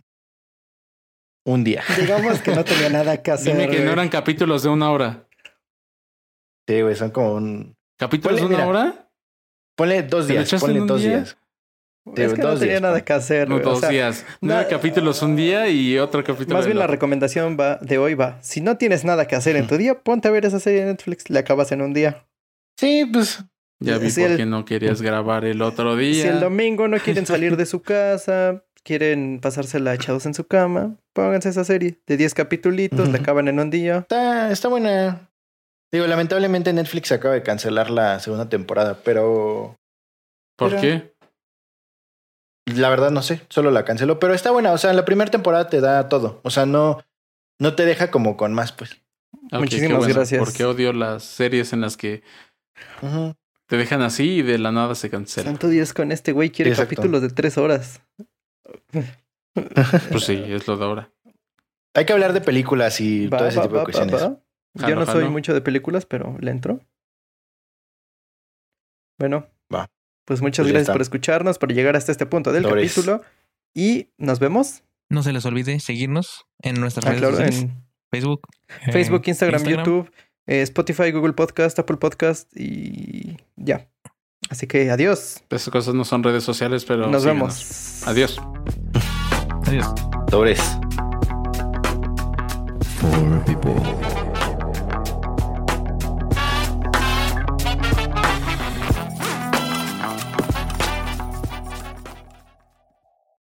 un 1.46 1.64
día. 1.64 1.84
Digamos 2.00 2.42
que 2.42 2.54
no 2.56 2.64
tenía 2.64 2.90
nada 2.90 3.22
que 3.22 3.32
hacer. 3.32 3.56
Dime 3.58 3.70
que 3.70 3.84
no 3.84 3.92
eran 3.92 4.10
capítulos 4.10 4.64
de 4.64 4.70
una 4.70 4.92
hora. 4.92 5.28
Sí, 6.68 6.82
güey, 6.82 6.96
son 6.96 7.10
como 7.12 7.34
un... 7.34 7.76
¿Capítulos 7.98 8.40
Ponle, 8.40 8.56
de 8.56 8.64
una 8.64 8.66
mira, 8.72 8.84
hora? 8.84 9.10
Ponle 9.76 10.04
dos 10.04 10.28
¿Te 10.28 10.34
lo 10.36 10.40
días, 10.44 10.62
ponle 10.62 10.76
en 10.76 10.82
un 10.84 10.88
dos 10.88 11.02
día? 11.02 11.10
días. 11.18 11.38
Es 12.16 12.34
que 12.34 12.42
no 12.42 12.54
tenía 12.54 12.68
días, 12.74 12.82
nada 12.82 13.02
que 13.04 13.14
hacer. 13.14 13.50
No. 13.50 13.56
O 13.58 13.60
dos 13.60 13.80
sea, 13.82 13.90
días. 13.90 14.26
no- 14.42 14.54
Nueve 14.54 14.68
capítulos 14.70 15.22
un 15.22 15.36
día 15.36 15.68
y 15.70 15.98
otro 16.00 16.24
capítulo. 16.24 16.56
Más 16.58 16.66
bien 16.66 16.78
la 16.80 16.88
recomendación 16.88 17.58
va 17.60 17.76
de 17.78 17.98
hoy 17.98 18.14
va. 18.16 18.42
Si 18.42 18.62
no 18.62 18.78
tienes 18.78 19.04
nada 19.04 19.28
que 19.28 19.36
hacer 19.36 19.56
en 19.56 19.68
tu 19.68 19.78
día, 19.78 20.00
ponte 20.02 20.28
a 20.28 20.32
ver 20.32 20.46
esa 20.46 20.60
serie 20.60 20.82
de 20.82 20.86
Netflix. 20.88 21.30
La 21.30 21.42
acabas 21.42 21.72
en 21.72 21.82
un 21.82 21.94
día. 21.94 22.26
Sí, 22.80 23.06
pues 23.12 23.44
Ya 23.80 23.98
vi 23.98 24.10
Si 24.12 24.22
por 24.22 24.32
el- 24.32 24.38
qué 24.38 24.46
no 24.46 24.66
querías 24.66 25.02
grabar 25.02 25.44
el 25.46 25.62
otro 25.62 25.96
día. 25.96 26.24
Si 26.24 26.28
el 26.30 26.40
domingo 26.40 26.88
no 26.88 26.98
quieren 27.00 27.26
salir 27.26 27.58
de 27.58 27.66
su 27.66 27.82
casa, 27.84 28.64
quieren 28.84 29.40
pasársela 29.42 29.94
echados 29.94 30.26
en 30.26 30.34
su 30.34 30.46
cama, 30.46 30.96
pónganse 31.14 31.50
esa 31.50 31.64
serie 31.64 32.00
de 32.08 32.18
10 32.18 32.34
capitulitos, 32.34 33.10
la 33.10 33.20
acaban 33.20 33.48
en 33.48 33.60
un 33.60 33.70
día. 33.70 34.00
está, 34.00 34.52
está 34.52 34.68
buena. 34.68 35.30
Digo, 35.92 36.06
lamentablemente 36.08 36.72
Netflix 36.72 37.12
acaba 37.12 37.34
de 37.34 37.44
cancelar 37.44 37.90
la 37.90 38.20
segunda 38.20 38.48
temporada, 38.48 39.00
pero 39.04 39.76
¿Por 40.56 40.80
qué? 40.80 41.14
la 42.66 42.90
verdad 42.90 43.12
no 43.12 43.22
sé, 43.22 43.42
solo 43.50 43.72
la 43.72 43.86
canceló. 43.86 44.20
Pero 44.20 44.34
está 44.34 44.52
buena, 44.52 44.72
o 44.72 44.78
sea, 44.78 44.92
en 44.92 44.96
la 44.96 45.06
primera 45.06 45.32
temporada 45.32 45.70
te 45.70 45.82
da 45.82 46.10
todo. 46.10 46.40
O 46.44 46.50
sea, 46.50 46.66
no, 46.66 47.04
no 47.60 47.76
te 47.76 47.86
deja 47.86 48.12
como 48.12 48.38
con 48.38 48.54
más, 48.54 48.72
pues. 48.72 49.02
Muchísimas 49.52 50.08
gracias. 50.08 50.40
Porque 50.40 50.66
odio 50.66 50.94
las 50.94 51.24
series 51.24 51.74
en 51.74 51.82
las 51.82 51.98
que 51.98 52.24
te 53.68 53.78
dejan 53.78 54.02
así 54.02 54.38
y 54.38 54.42
de 54.42 54.58
la 54.58 54.72
nada 54.72 54.96
se 54.96 55.10
cancelan. 55.10 55.54
Santo 55.54 55.68
Dios 55.68 55.94
con 55.94 56.12
este 56.12 56.32
güey 56.32 56.50
quiere 56.50 56.72
Exacto. 56.72 56.96
capítulos 56.96 57.22
de 57.22 57.30
3 57.30 57.58
horas. 57.58 58.02
Pues 59.54 60.24
sí, 60.24 60.42
es 60.48 60.68
lo 60.68 60.78
de 60.78 60.86
ahora. 60.86 61.12
Hay 61.96 62.06
que 62.06 62.14
hablar 62.14 62.34
de 62.34 62.42
películas 62.42 63.02
y 63.02 63.28
Va, 63.28 63.38
todo 63.40 63.48
ese 63.48 63.58
va, 63.58 63.64
tipo 63.64 63.74
de 63.76 63.80
va, 63.80 63.84
cuestiones. 63.86 64.16
va. 64.16 64.40
Yo 64.76 64.82
Jalo, 64.84 64.96
no 64.98 65.06
soy 65.08 65.16
jalo. 65.22 65.32
mucho 65.32 65.54
de 65.54 65.62
películas, 65.62 66.06
pero 66.06 66.38
le 66.40 66.52
entro. 66.52 66.80
Bueno. 69.18 69.48
Va. 69.74 69.90
Pues 70.26 70.42
muchas 70.42 70.64
Pues 70.66 70.72
gracias 70.74 70.82
está. 70.84 70.94
por 70.94 71.02
escucharnos, 71.02 71.58
por 71.58 71.74
llegar 71.74 71.96
hasta 71.96 72.12
este 72.12 72.26
punto 72.26 72.52
del 72.52 72.64
capítulo. 72.68 73.22
Y 73.74 74.10
nos 74.18 74.40
vemos. 74.40 74.84
No 75.10 75.24
se 75.24 75.34
les 75.34 75.46
olvide 75.46 75.80
seguirnos 75.80 76.46
en 76.62 76.80
nuestras 76.80 77.06
Ah, 77.06 77.10
redes 77.10 77.22
claro, 77.22 77.36
sociales. 77.36 77.62
en 77.64 77.84
Facebook. 78.12 78.42
eh, 78.88 78.92
Facebook, 78.92 79.24
Instagram, 79.26 79.64
YouTube, 79.64 80.12
eh, 80.46 80.62
Spotify, 80.62 81.12
Google 81.12 81.34
Podcast, 81.34 81.80
Apple 81.80 81.98
Podcast 81.98 82.52
y 82.56 83.38
ya. 83.56 83.88
Así 84.50 84.66
que 84.68 84.90
adiós. 84.90 85.44
Esas 85.50 85.70
cosas 85.70 85.94
no 85.94 86.04
son 86.04 86.24
redes 86.24 86.44
sociales, 86.44 86.84
pero. 86.86 87.08
Nos 87.08 87.22
síganos. 87.22 88.02
vemos. 88.04 88.08
Adiós. 88.08 88.42
Adiós. 89.68 89.88
Sobres. 90.30 90.60
Four 93.00 93.44
people. 93.46 94.09